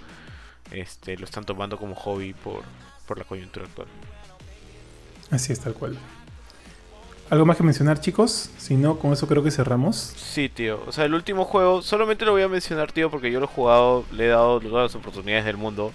[0.71, 2.62] este, lo están tomando como hobby por,
[3.07, 3.89] por la coyuntura actual.
[5.31, 5.97] Así es, tal cual.
[7.31, 8.51] ¿Algo más que mencionar, chicos?
[8.59, 9.97] Si no, con eso creo que cerramos.
[9.97, 10.83] Sí, tío.
[10.87, 13.49] O sea, el último juego, solamente lo voy a mencionar, tío, porque yo lo he
[13.49, 15.93] jugado, le he dado todas las oportunidades del mundo,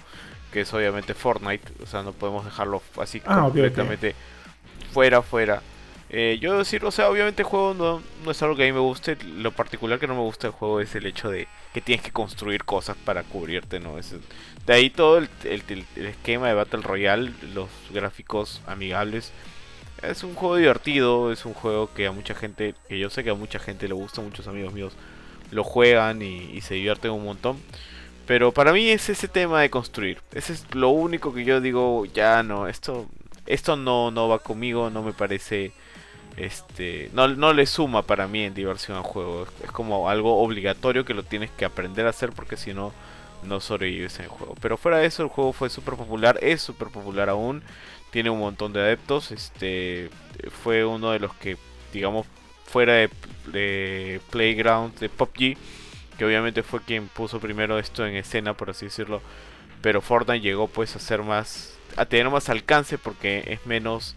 [0.52, 1.72] que es obviamente Fortnite.
[1.82, 4.92] O sea, no podemos dejarlo así ah, completamente okay, okay.
[4.92, 5.62] fuera, fuera.
[6.10, 8.72] Eh, yo decir, o sea, obviamente el juego no, no es algo que a mí
[8.72, 9.16] me guste.
[9.24, 12.12] Lo particular que no me gusta del juego es el hecho de que tienes que
[12.12, 13.98] construir cosas para cubrirte, ¿no?
[13.98, 14.14] Es,
[14.66, 15.28] de ahí todo el,
[15.96, 19.32] esquema de Battle Royale, los gráficos amigables.
[20.02, 23.30] Es un juego divertido, es un juego que a mucha gente, que yo sé que
[23.30, 24.94] a mucha gente le gusta, muchos amigos míos
[25.50, 27.58] lo juegan y, y se divierten un montón.
[28.26, 30.18] Pero para mí es ese tema de construir.
[30.32, 33.06] Ese es lo único que yo digo, ya no, esto,
[33.46, 35.72] esto no, no va conmigo, no me parece
[36.36, 39.46] este no, no le suma para mí en diversión al juego.
[39.62, 42.92] Es, como algo obligatorio que lo tienes que aprender a hacer porque si no,
[43.42, 44.54] no sobrevives en el juego.
[44.60, 47.62] Pero fuera de eso, el juego fue súper popular, es súper popular aún.
[48.10, 49.30] Tiene un montón de adeptos.
[49.30, 50.10] Este
[50.62, 51.56] fue uno de los que,
[51.92, 52.26] digamos,
[52.64, 53.10] fuera de,
[53.46, 55.56] de Playground de PUBG,
[56.18, 59.20] que obviamente fue quien puso primero esto en escena, por así decirlo.
[59.82, 64.14] Pero Fortnite llegó pues a ser más, a tener más alcance porque es menos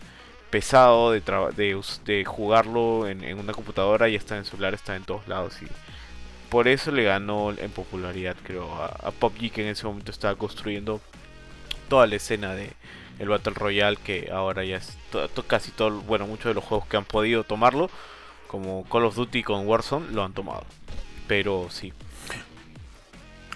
[0.54, 1.22] pesado de,
[1.56, 5.60] de, de jugarlo en, una computadora y está en celular, está en todos lados.
[5.64, 5.66] Y
[6.52, 10.36] por eso le ganó en popularidad, creo, a, a PUBG, que en ese momento estaba
[10.36, 11.02] construyendo
[11.90, 12.70] toda la escena de
[13.18, 14.96] el Battle Royale, que ahora ya es
[15.48, 17.90] casi todo, bueno, muchos de los juegos que han podido tomarlo,
[18.46, 20.66] como Call of Duty con Warzone, lo han tomado.
[21.28, 21.94] Pero sí,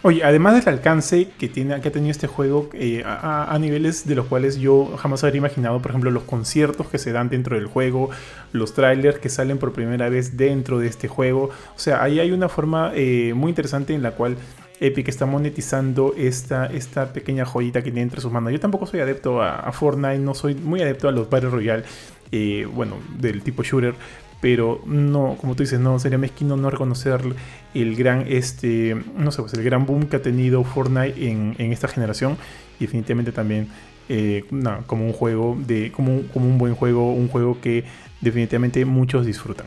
[0.03, 4.14] Oye, además del alcance que, tiene, que ha tenido este juego eh, a, niveles de
[4.14, 7.65] los cuales yo jamás habría imaginado, por ejemplo, los conciertos que se dan dentro del
[7.65, 8.11] juego,
[8.53, 11.49] los trailers que salen por primera vez dentro de este juego.
[11.76, 14.38] O sea, ahí hay una forma eh, muy interesante en la cual
[14.80, 18.52] Epic está monetizando esta, esta pequeña joyita que tiene entre sus manos.
[18.53, 21.84] Yo tampoco soy adepto a, a Fortnite, no soy muy adepto a los Battle Royale,
[22.32, 23.95] eh, bueno, del tipo shooter,
[24.40, 27.22] pero no, como tú dices, no sería mezquino no reconocer
[27.74, 31.72] el gran, este, no sé, pues el gran boom que ha tenido Fortnite en, en
[31.72, 32.38] esta generación
[32.80, 33.68] y definitivamente también
[34.10, 34.46] eh,
[34.86, 37.84] como un juego de, como como un buen juego, un juego que
[38.22, 39.66] definitivamente muchos disfrutan.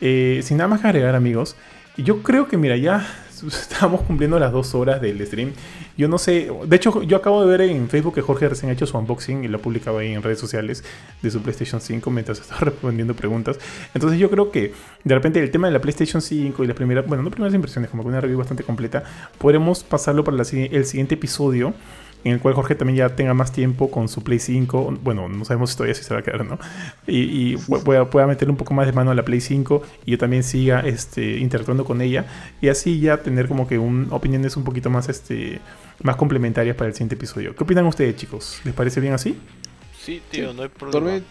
[0.00, 1.56] Eh, sin nada más que agregar, amigos,
[1.96, 3.06] yo creo que mira ya
[3.46, 5.52] estamos cumpliendo las dos horas del stream.
[6.00, 8.72] Yo no sé, de hecho yo acabo de ver en Facebook que Jorge recién ha
[8.72, 10.82] hecho su unboxing y lo ha publicado ahí en redes sociales
[11.20, 13.58] de su PlayStation 5 mientras estaba respondiendo preguntas.
[13.92, 14.72] Entonces yo creo que
[15.04, 17.90] de repente el tema de la PlayStation 5 y las primeras, bueno, no primeras impresiones,
[17.90, 19.04] como que una review bastante completa,
[19.36, 21.74] podremos pasarlo para el siguiente episodio
[22.24, 24.98] en el cual Jorge también ya tenga más tiempo con su Play 5.
[25.02, 26.58] Bueno, no sabemos todavía si se va a quedar, ¿no?
[27.06, 30.12] Y, y pueda, pueda meterle un poco más de mano a la Play 5 y
[30.12, 32.26] yo también siga este, interactuando con ella.
[32.60, 35.60] Y así ya tener como que un, opiniones un poquito más, este,
[36.02, 37.54] más complementarias para el siguiente episodio.
[37.54, 38.60] ¿Qué opinan ustedes, chicos?
[38.64, 39.38] ¿Les parece bien así?
[39.98, 40.92] Sí, tío, sí, no hay problema.
[40.92, 41.26] Totalmente,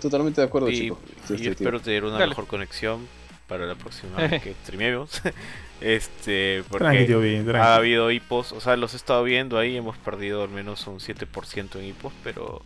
[0.00, 0.98] totalmente de acuerdo, y, chicos.
[1.26, 1.84] Sí, y espero tío.
[1.84, 2.28] tener una Dale.
[2.28, 3.06] mejor conexión
[3.48, 5.20] para la próxima vez que streamemos.
[5.80, 7.58] Este, porque tranqui, bien, tranqui.
[7.66, 11.00] ha habido hipos, o sea, los he estado viendo ahí, hemos perdido al menos un
[11.00, 12.62] 7% en hipos, pero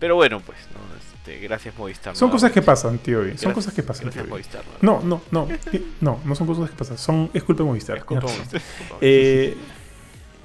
[0.00, 0.80] pero bueno, pues, ¿no?
[0.98, 2.16] Este, gracias Movistar.
[2.16, 3.18] Son cosas que pasan, tío.
[3.20, 4.30] Son Gracias- cosas que pasan, Gracias tío.
[4.32, 4.62] Movistar.
[4.80, 5.46] No, no, no.
[6.00, 6.98] No, no son cosas que pasan.
[6.98, 7.98] Son, es culpa de Movistar.
[7.98, 8.32] Es culpa de.
[8.32, 8.60] Movistar.
[9.00, 9.56] Eh,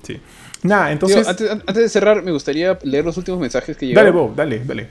[0.04, 0.20] sí.
[0.64, 1.22] Nada, entonces.
[1.22, 4.14] Tío, antes, an- antes de cerrar, me gustaría leer los últimos mensajes que llegaron.
[4.14, 4.88] dale, Bob, dale, dale.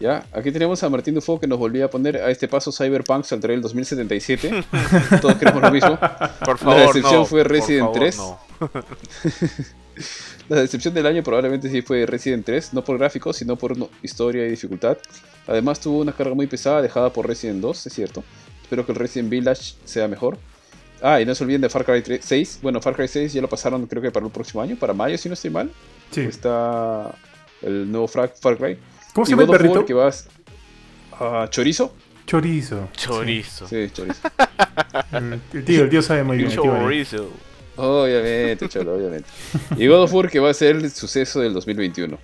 [0.00, 3.24] Ya, aquí tenemos a Martín Dufo que nos volvía a poner a este paso Cyberpunk
[3.24, 4.64] saldrá el 2077.
[5.20, 5.98] Todos queremos lo mismo.
[6.44, 8.16] Por favor, decepción no, fue Resident favor, 3.
[8.16, 8.40] no.
[10.48, 13.90] La decepción del año probablemente sí fue Resident 3, no por gráficos, sino por no-
[14.02, 14.96] historia y dificultad.
[15.46, 18.24] Además tuvo una carga muy pesada dejada por Resident 2, es cierto.
[18.62, 20.38] Espero que el Resident Village sea mejor.
[21.02, 22.60] Ah, y no se olviden de Far Cry 3 6.
[22.62, 25.18] Bueno, Far Cry 6 ya lo pasaron creo que para el próximo año, para mayo
[25.18, 25.70] si no estoy mal.
[26.10, 26.20] Sí.
[26.20, 27.14] Está
[27.62, 28.78] el nuevo Fra- Far Cry.
[29.12, 29.86] ¿Cómo se llama el God of War perrito?
[29.86, 30.28] que vas
[31.18, 31.92] a Chorizo.
[32.26, 32.88] Chorizo.
[32.96, 33.66] Chorizo.
[33.68, 34.20] Sí, Chorizo.
[35.12, 36.50] Mm, El tío, el tío sabe muy bien.
[36.50, 37.28] Chorizo.
[37.76, 39.28] Obviamente, cholo, obviamente.
[39.76, 42.18] Y God of War que va a ser el suceso del 2021.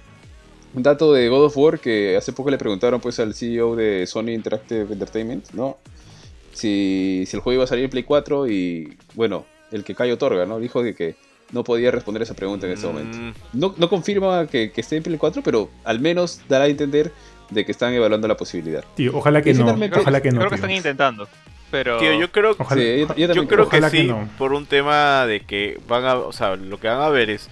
[0.75, 4.07] Un dato de God of War que hace poco le preguntaron pues al CEO de
[4.07, 5.79] Sony Interactive Entertainment, ¿no?
[6.59, 10.11] Si, si el juego iba a salir en Play 4 y bueno, el que Kai
[10.11, 10.59] otorga, ¿no?
[10.59, 11.15] Dijo de que
[11.53, 13.17] no podía responder esa pregunta en momento.
[13.17, 16.69] Mm, No, no confirma que, que esté en Play 4, pero al menos dará a
[16.69, 17.13] entender
[17.51, 18.85] de que están evaluando la posibilidad.
[18.97, 19.67] Tío, ojalá que no.
[19.97, 20.39] Ojalá que no.
[20.41, 20.65] Creo que tío.
[20.65, 21.29] están intentando.
[21.71, 21.99] Pero.
[21.99, 22.81] Tío, yo creo, Ojalá.
[22.83, 24.29] Sí, yo- yo creo que sí, que no.
[24.39, 27.49] por un tema de que van a, o sea, lo que van a ver es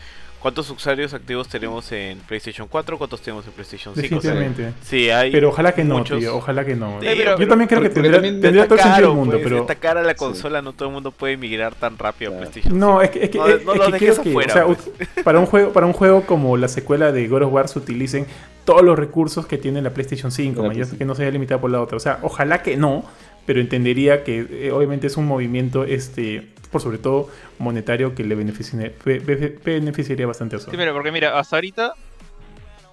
[0.47, 4.17] cuántos usuarios activos tenemos en PlayStation 4, cuántos tenemos en PlayStation 5.
[4.17, 4.81] o sea, Definitivamente.
[4.85, 6.37] sí, hay Pero ojalá que no, muchos- tío.
[6.37, 7.01] Ojalá que no.
[7.01, 9.33] Sí, pero- Yo también creo que tendría, también tendría está todo el sentido del mundo,
[9.33, 9.61] pues, pero.
[9.63, 10.19] está cara la Sí.
[10.19, 12.51] consola, no todo el mundo puede migrar tan rápido a Claro.
[12.53, 13.03] PlayStation No, 5.
[13.03, 14.67] es que, es que, No, es, no es lo que dejes quiero que, o sea,
[14.67, 14.79] pues.
[15.25, 18.27] para un juego, para un juego como la secuela de God of War se utilicen
[18.65, 21.61] todos los recursos que tiene la PlayStation 5, La man, que no se haya limitado
[21.61, 21.97] por la otra.
[21.97, 23.05] O sea, ojalá que no,
[23.47, 27.29] pero entendería que eh, obviamente es un movimiento, este, por sobre todo
[27.59, 30.71] monetario, que le beneficiaría, be- be- beneficiaría bastante a Sony.
[30.71, 31.95] Sí, mira, porque mira, hasta ahorita.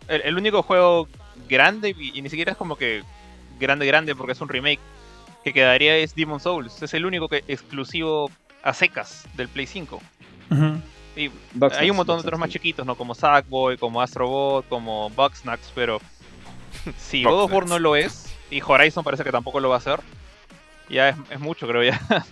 [0.08, 1.08] El, el único juego
[1.48, 3.04] grande, y, y ni siquiera es como que
[3.60, 4.80] grande, grande, porque es un remake,
[5.44, 6.82] que quedaría es Demon Souls.
[6.82, 8.30] Es el único que exclusivo
[8.64, 10.02] a secas del Play 5.
[10.52, 10.78] Ujú.
[11.16, 12.54] Y Bugsnax, hay un montón de otros más sí.
[12.54, 12.96] chiquitos, ¿no?
[12.96, 16.00] Como Sackboy, como Astrobot, como Bugsnax, pero
[16.98, 19.78] si God of War no lo es, y Horizon parece que tampoco lo va a
[19.78, 20.00] hacer,
[20.90, 22.00] ya es, es mucho, creo ya.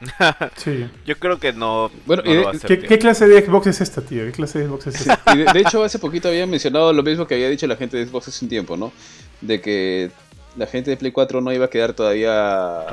[0.56, 0.86] Sí.
[1.06, 3.42] Yo creo que no, Bueno, no y lo de- va a hacer, ¿Qué, clase de
[3.44, 4.24] Xbox es esta, tío?
[4.24, 5.20] ¿Qué clase de Xbox es esta?
[5.34, 7.96] Y de, de hecho, hace poquito había mencionado lo mismo que había dicho la gente
[7.96, 8.92] de Xbox hace un tiempo, ¿no?
[9.40, 10.10] De que
[10.56, 12.84] la gente de Play 4 no iba a quedar todavía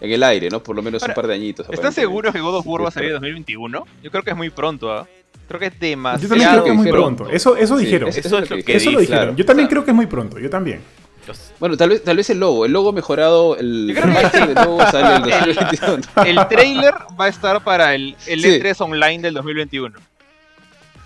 [0.00, 0.62] en el aire, ¿no?
[0.62, 1.66] Por lo menos Ahora, un par de añitos.
[1.66, 2.00] ¿Estás aparentemente.
[2.00, 3.86] seguro que God of War va a salir en pero- 2021?
[4.02, 5.06] Yo creo que es muy pronto, ¿ah?
[5.46, 7.28] Creo que es Yo demasiado también creo que es muy pronto.
[7.28, 8.08] Eso, eso Sí, dijeron.
[8.08, 9.06] eso Eso es es lo que dijeron.
[9.06, 9.34] claro.
[9.36, 10.38] Yo también creo que es muy pronto.
[10.38, 10.80] Yo también.
[11.26, 12.64] Los- Bueno, tal vez, tal vez el logo.
[12.66, 16.00] El logo mejorado, el remaster del logo sale en 2021.
[16.26, 18.48] El trailer va a estar para el, el Sí.
[18.48, 19.98] E3 online del 2021.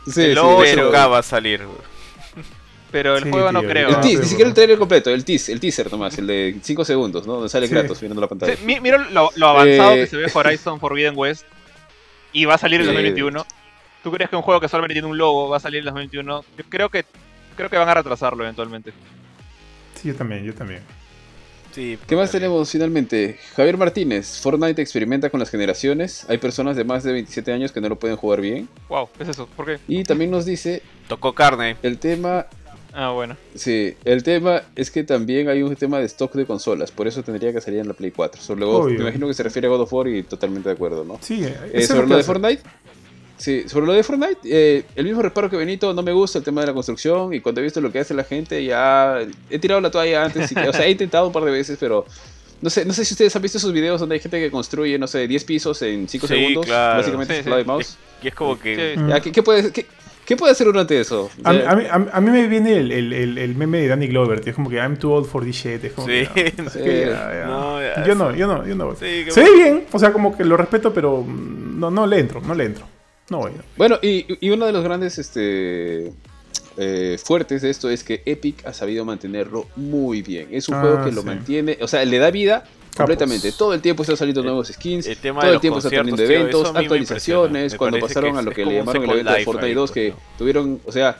[0.06, 1.62] Sí, el sí, logo hecho, Suka va a salir.
[2.90, 3.88] Pero el Sí, juego no tío, creo.
[3.88, 6.84] El teaser, ni siquiera el trailer completo, el teaser, el teaser nomás, el de 5
[6.84, 7.34] segundos, ¿no?
[7.34, 7.72] Donde sale Sí.
[7.72, 8.54] Kratos mirando la pantalla.
[8.56, 11.44] Sí, mi- Mira lo, lo avanzado Eh, que se ve Horizon Forbidden West
[12.32, 12.92] y va a salir en Sí.
[12.92, 13.44] 2021.
[14.04, 16.44] ¿Tú crees que un juego que solamente tiene un logo va a salir en 2021?
[16.56, 17.04] Yo creo que
[17.56, 18.92] creo que van a retrasarlo eventualmente.
[20.04, 20.82] Sí, yo también, yo también.
[21.72, 23.38] Sí, ¿Qué más tenemos finalmente?
[23.56, 26.26] Javier Martínez, Fortnite experimenta con las generaciones.
[26.28, 28.68] Hay personas de más de 27 años que no lo pueden jugar bien.
[28.90, 29.48] Wow, ¿qué es eso?
[29.56, 29.78] ¿Por qué?
[29.88, 31.76] Y también nos dice Tocó carne.
[31.82, 32.46] el tema
[32.96, 33.36] Ah, bueno.
[33.56, 37.24] Sí, el tema es que también hay un tema de stock de consolas, por eso
[37.24, 38.40] tendría que salir en la Play 4.
[38.40, 41.02] Sobre God- me imagino que se refiere a God of War y totalmente de acuerdo,
[41.02, 41.18] ¿no?
[41.20, 42.22] Sí, Eh, eso es sobre lo de.
[42.22, 42.62] Fortnite,
[43.36, 46.44] sí, sobre lo de Fortnite, eh, el mismo reparo que Benito, no me gusta el
[46.44, 49.18] tema de la construcción y cuando he visto lo que hace la gente ya
[49.50, 52.04] he tirado la toalla antes, y- o sea, he intentado un par de veces, pero
[52.62, 54.98] no sé, no sé si ustedes han visto esos videos donde hay gente que construye,
[54.98, 56.98] no sé, 10 pisos en 5 Sí, segundos, claro.
[56.98, 57.60] básicamente Sí, sí.
[57.60, 57.98] y mouse.
[58.22, 58.94] Y es como que.
[58.96, 59.02] Sí.
[59.08, 59.84] Ya, ¿qué, qué puede, qué,
[60.24, 61.28] qué puede hacer uno ante eso?
[61.42, 64.06] A a, mí, a a mí me viene el, el, el, el meme de Danny
[64.06, 64.50] Glover, tío.
[64.52, 65.84] Es como que I'm too old for this shit.
[65.84, 66.26] Es como Sí.
[66.32, 66.78] que, ya, Sí.
[66.78, 67.44] que ya, ya.
[67.46, 68.94] No, ya, yo no, yo no, yo no.
[68.96, 72.18] Sí, Se ve bien, o sea, como que lo respeto, pero mm, no, no le
[72.20, 72.86] entro, no le entro.
[73.30, 73.52] No voy.
[73.76, 76.12] Bueno, y, y uno de los grandes este,
[76.76, 80.48] eh, fuertes de esto es que Epic ha sabido mantenerlo muy bien.
[80.50, 82.64] Es un Ah, juego que lo mantiene, o sea, le da vida
[82.96, 83.50] completamente.
[83.52, 86.22] Todo el tiempo están saliendo El- nuevos skins, el tema todo el tiempo están teniendo
[86.22, 87.74] eventos, actualizaciones.
[87.76, 90.10] Cuando pasaron a lo que le llamaron el evento de Fortnite ahí, 2, pues, que
[90.10, 90.16] ¿no?
[90.38, 91.16] tuvieron, o sea,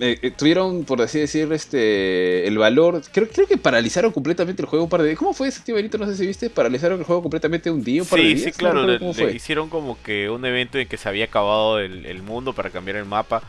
[0.00, 3.02] eh, tuvieron, por así decir, este el valor.
[3.12, 5.98] Creo, creo que paralizaron completamente el juego un par de ¿Cómo fue ese tío Benito?
[5.98, 6.50] No sé si viste.
[6.50, 8.44] Paralizaron el juego completamente un día, un par de Sí, días.
[8.44, 8.74] sí, claro.
[8.86, 9.32] recuerdo le- cómo le fue.
[9.36, 12.96] hicieron como que un evento en que se había acabado el, el mundo para cambiar
[12.96, 13.42] el mapa.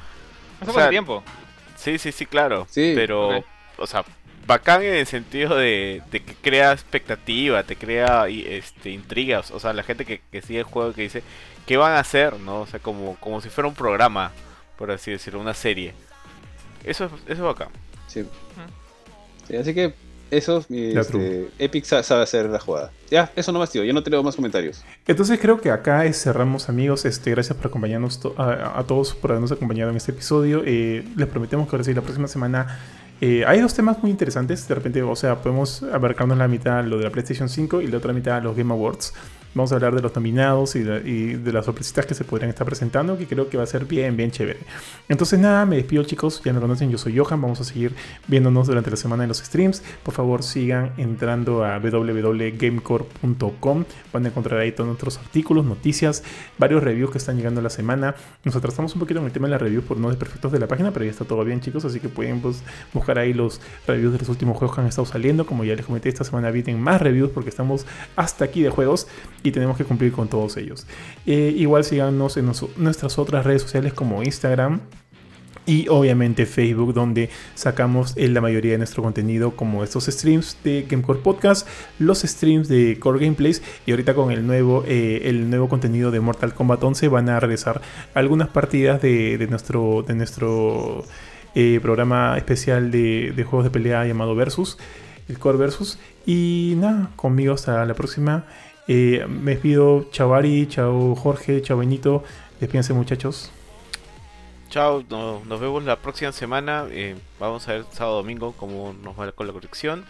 [0.62, 1.24] Eso O sea, tiempo.
[1.78, 2.68] Sí, sí, sí, claro.
[2.70, 3.44] Sí, Pero,
[3.78, 4.04] o sea,
[4.46, 9.52] bacán en el sentido de, de que crea expectativa, te crea este, intrigas.
[9.52, 11.24] O sea, la gente que, que sigue el juego que dice,
[11.66, 12.34] ¿qué van a hacer?
[12.40, 12.62] ¿No?
[12.62, 14.32] O sea, como, como si fuera un programa,
[14.78, 15.94] por así decirlo, una serie.
[16.84, 17.68] Eso es, eso es bacán.
[18.08, 18.26] Sí.
[19.48, 19.94] Sí, así que
[20.32, 21.50] eso, este.
[21.58, 22.92] Epic sa- sabe hacer la jugada.
[23.10, 23.84] Ya, eso nomás, tío.
[23.84, 24.84] Yo no tengo más comentarios.
[25.08, 27.06] Entonces creo que acá cerramos amigos.
[27.06, 30.62] Este, gracias por acompañarnos to- a, a todos por habernos acompañado en este episodio.
[30.66, 32.80] Eh, les prometemos que ahora sí la próxima semana
[33.22, 34.68] eh, hay dos temas muy interesantes.
[34.68, 37.98] De repente, o sea, podemos abarcarnos la mitad lo de la PlayStation 5 y la
[37.98, 39.14] otra mitad los Game Awards.
[39.56, 43.18] Vamos a hablar de los nominados y de, las sorpresitas que se podrían estar presentando,
[43.18, 44.60] que creo que va a ser bien, bien chévere.
[45.08, 47.96] Entonces nada, me despido chicos, ya me conocen, yo soy Johan, vamos a seguir
[48.28, 49.82] viéndonos durante la semana en los streams.
[50.04, 56.24] Por favor sigan entrando a www.gamecore.com, van a encontrar ahí todos nuestros artículos, noticias,
[56.60, 58.14] varios reviews que están llegando la semana.
[58.44, 60.68] Nos atrasamos un poquito en el tema de las reviews por no desperfectos de la
[60.68, 62.62] página, pero ya está todo bien chicos, así que pueden pues,
[62.94, 65.48] buscar ahí los reviews de los últimos juegos que han estado saliendo.
[65.48, 69.08] Como ya les comenté, esta semana vienen más reviews porque estamos hasta aquí de juegos
[69.44, 70.86] y tenemos que cumplir con todos ellos.
[71.26, 74.82] Eh, igual síganos en nuestras otras redes sociales como Instagram.
[75.66, 80.88] Y obviamente Facebook, donde sacamos eh, la mayoría de nuestro contenido, como estos streams de
[80.90, 81.68] Gamecore Podcast,
[82.00, 86.22] los streams de Core Gameplays, y ahorita con el nuevo, eh, el nuevo contenido de
[86.22, 87.82] Mortal Kombat 11 van a regresar
[88.16, 91.06] algunas partidas de, nuestro, de nuestro
[91.84, 94.80] programa especial de, de juegos de pelea llamado Versus,
[95.28, 96.00] el Core Versus.
[96.26, 98.46] Y nada, conmigo hasta la próxima.
[98.92, 102.24] Eh, me despido, chao Ari, chao Jorge, chao Benito.
[102.60, 103.52] Despídense muchachos.
[104.72, 106.86] Chao, no- nos vemos la próxima semana.
[106.90, 110.06] eh, vamos a ver sábado domingo cómo nos va con la colección.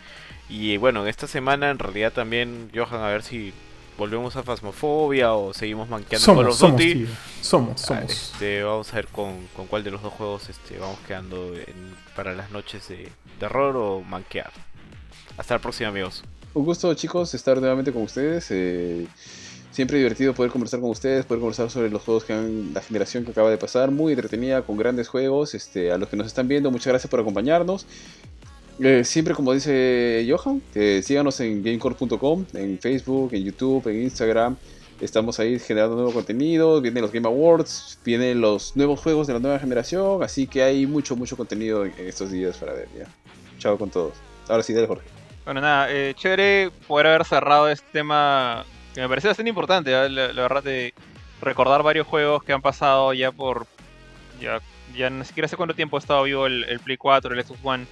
[0.47, 3.51] Y bueno, en esta semana en realidad también, Johan, a ver si
[3.97, 6.93] volvemos a Phasmophobia o seguimos manqueando Somos, of somos, Duty.
[6.93, 7.07] tío.
[7.41, 8.11] Somos, Ah, somos.
[8.11, 11.95] Este, vamos a ver con, con cuál de los dos juegos este, vamos quedando en-
[12.15, 14.51] para las noches de terror o manquear.
[15.37, 16.23] Hasta la próxima, amigos.
[16.53, 18.47] Un gusto, chicos, estar nuevamente con ustedes.
[18.49, 19.07] eh,
[19.71, 23.23] siempre divertido poder conversar con ustedes, poder conversar sobre los juegos que han, la generación
[23.23, 23.91] que acaba de pasar.
[23.91, 25.53] Muy entretenida, con grandes juegos.
[25.53, 27.85] Este, a los que nos están viendo, muchas gracias por acompañarnos.
[28.79, 34.57] Eh, siempre, como dice Johan, eh, síganos en gamecore.com, en Facebook, en YouTube, en Instagram.
[35.01, 36.81] Estamos ahí generando nuevo contenido.
[36.81, 40.23] Vienen los Game Awards, vienen los nuevos juegos de la nueva generación.
[40.23, 42.87] Así que hay mucho, mucho contenido en, estos días para ver.
[42.97, 43.05] Ya.
[43.59, 44.13] Chao con todos.
[44.47, 45.18] Ahora sí, dale, Jorge.
[45.49, 48.63] Bueno, nada, eh, chévere poder haber cerrado este tema
[48.93, 50.07] que me parece bastante importante, ¿eh?
[50.07, 50.93] la, verdad, de
[51.41, 53.65] recordar varios juegos que han pasado ya por.
[54.39, 57.59] Ya, ni siquiera sé cuánto tiempo ha estado vivo el, el Play 4, el Xbox
[57.63, 57.87] One.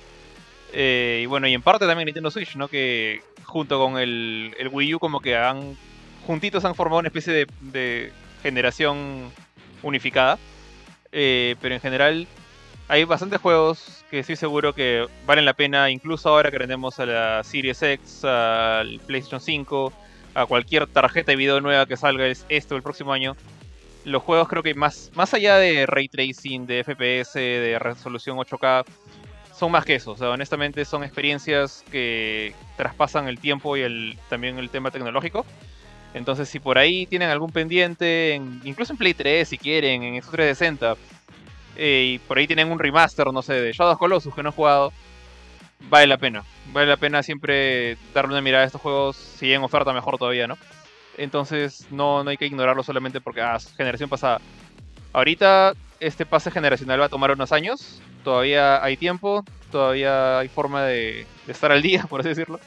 [0.72, 2.68] Eh, y bueno, y en parte también Nintendo Switch, ¿no?
[2.68, 5.76] Que junto con el, el Wii U, como que han.
[6.28, 8.14] Juntitos han formado una especie de, de
[8.44, 9.32] generación
[9.82, 10.38] unificada.
[11.12, 12.28] Eh, pero en general,
[12.88, 17.06] hay bastantes juegos que estoy seguro que valen la pena, incluso ahora que tenemos a
[17.06, 19.94] la Series X, al PlayStation 5,
[20.36, 23.36] a cualquier tarjeta de video nueva que salga es esto el próximo año.
[24.06, 28.86] Los juegos creo que más, más allá de ray tracing, de FPS, de resolución 8K,
[29.54, 30.12] son más que eso.
[30.12, 35.46] O sea, honestamente son experiencias que traspasan el tiempo y el, también el tema tecnológico.
[36.14, 40.22] Entonces, si por ahí tienen algún pendiente, en- incluso en Play 3, si quieren, en
[40.22, 40.96] Xbox 360,
[41.78, 44.50] eh, y por ahí tienen un remaster, no sé, de Shadow of Colossus que no
[44.50, 44.92] he jugado,
[45.90, 46.44] vale la pena.
[46.72, 50.48] Vale la pena siempre darle una mirada a estos juegos, si en oferta mejor todavía,
[50.48, 50.58] ¿no?
[51.18, 54.40] Entonces no, no hay que ignorarlo solamente porque, ah, generación pasada.
[55.14, 60.84] Ahorita este pase generacional va a tomar unos años, todavía hay tiempo, todavía hay forma
[60.84, 62.60] de, estar al día, por así decirlo.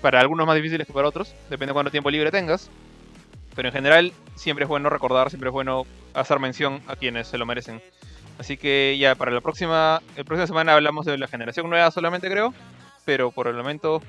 [0.00, 2.70] Para algunos más difíciles que para otros, depende de cuánto tiempo libre tengas.
[3.54, 5.84] Pero en general siempre es bueno recordar, siempre es bueno
[6.14, 7.82] hacer mención a quienes se lo merecen.
[8.38, 12.30] Así que ya para la próxima, la próxima semana hablamos de la generación nueva solamente
[12.30, 12.54] creo.
[13.04, 14.00] Pero por el momento,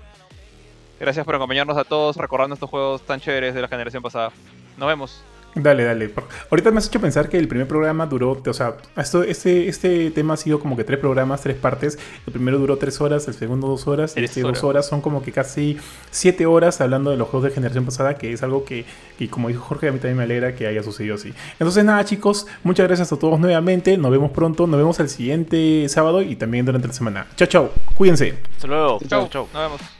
[0.99, 4.31] gracias por acompañarnos a todos recordando estos juegos tan chéveres de la generación pasada.
[4.77, 5.23] Nos vemos.
[5.55, 6.11] Dale, dale.
[6.49, 10.11] Ahorita me has hecho pensar que el primer programa duró, o sea, esto, este, este
[10.11, 11.99] tema ha sido como que tres programas, tres partes.
[12.25, 14.87] El primero duró tres horas, el segundo dos horas, Tres este dos horas.
[14.87, 15.77] son como que casi
[16.09, 18.85] siete horas hablando de los juegos de generación pasada, que es algo que,
[19.17, 21.33] que como dijo Jorge, a mí también me alegra que haya sucedido así.
[21.53, 25.87] Entonces nada chicos, muchas gracias a todos nuevamente, nos vemos pronto, nos vemos el siguiente
[25.89, 27.27] sábado y también durante la semana.
[27.35, 28.35] Chao, chao, cuídense.
[28.55, 28.99] Hasta luego.
[29.07, 29.29] Chau.
[29.29, 29.47] chau.
[29.53, 29.92] Nos vemos.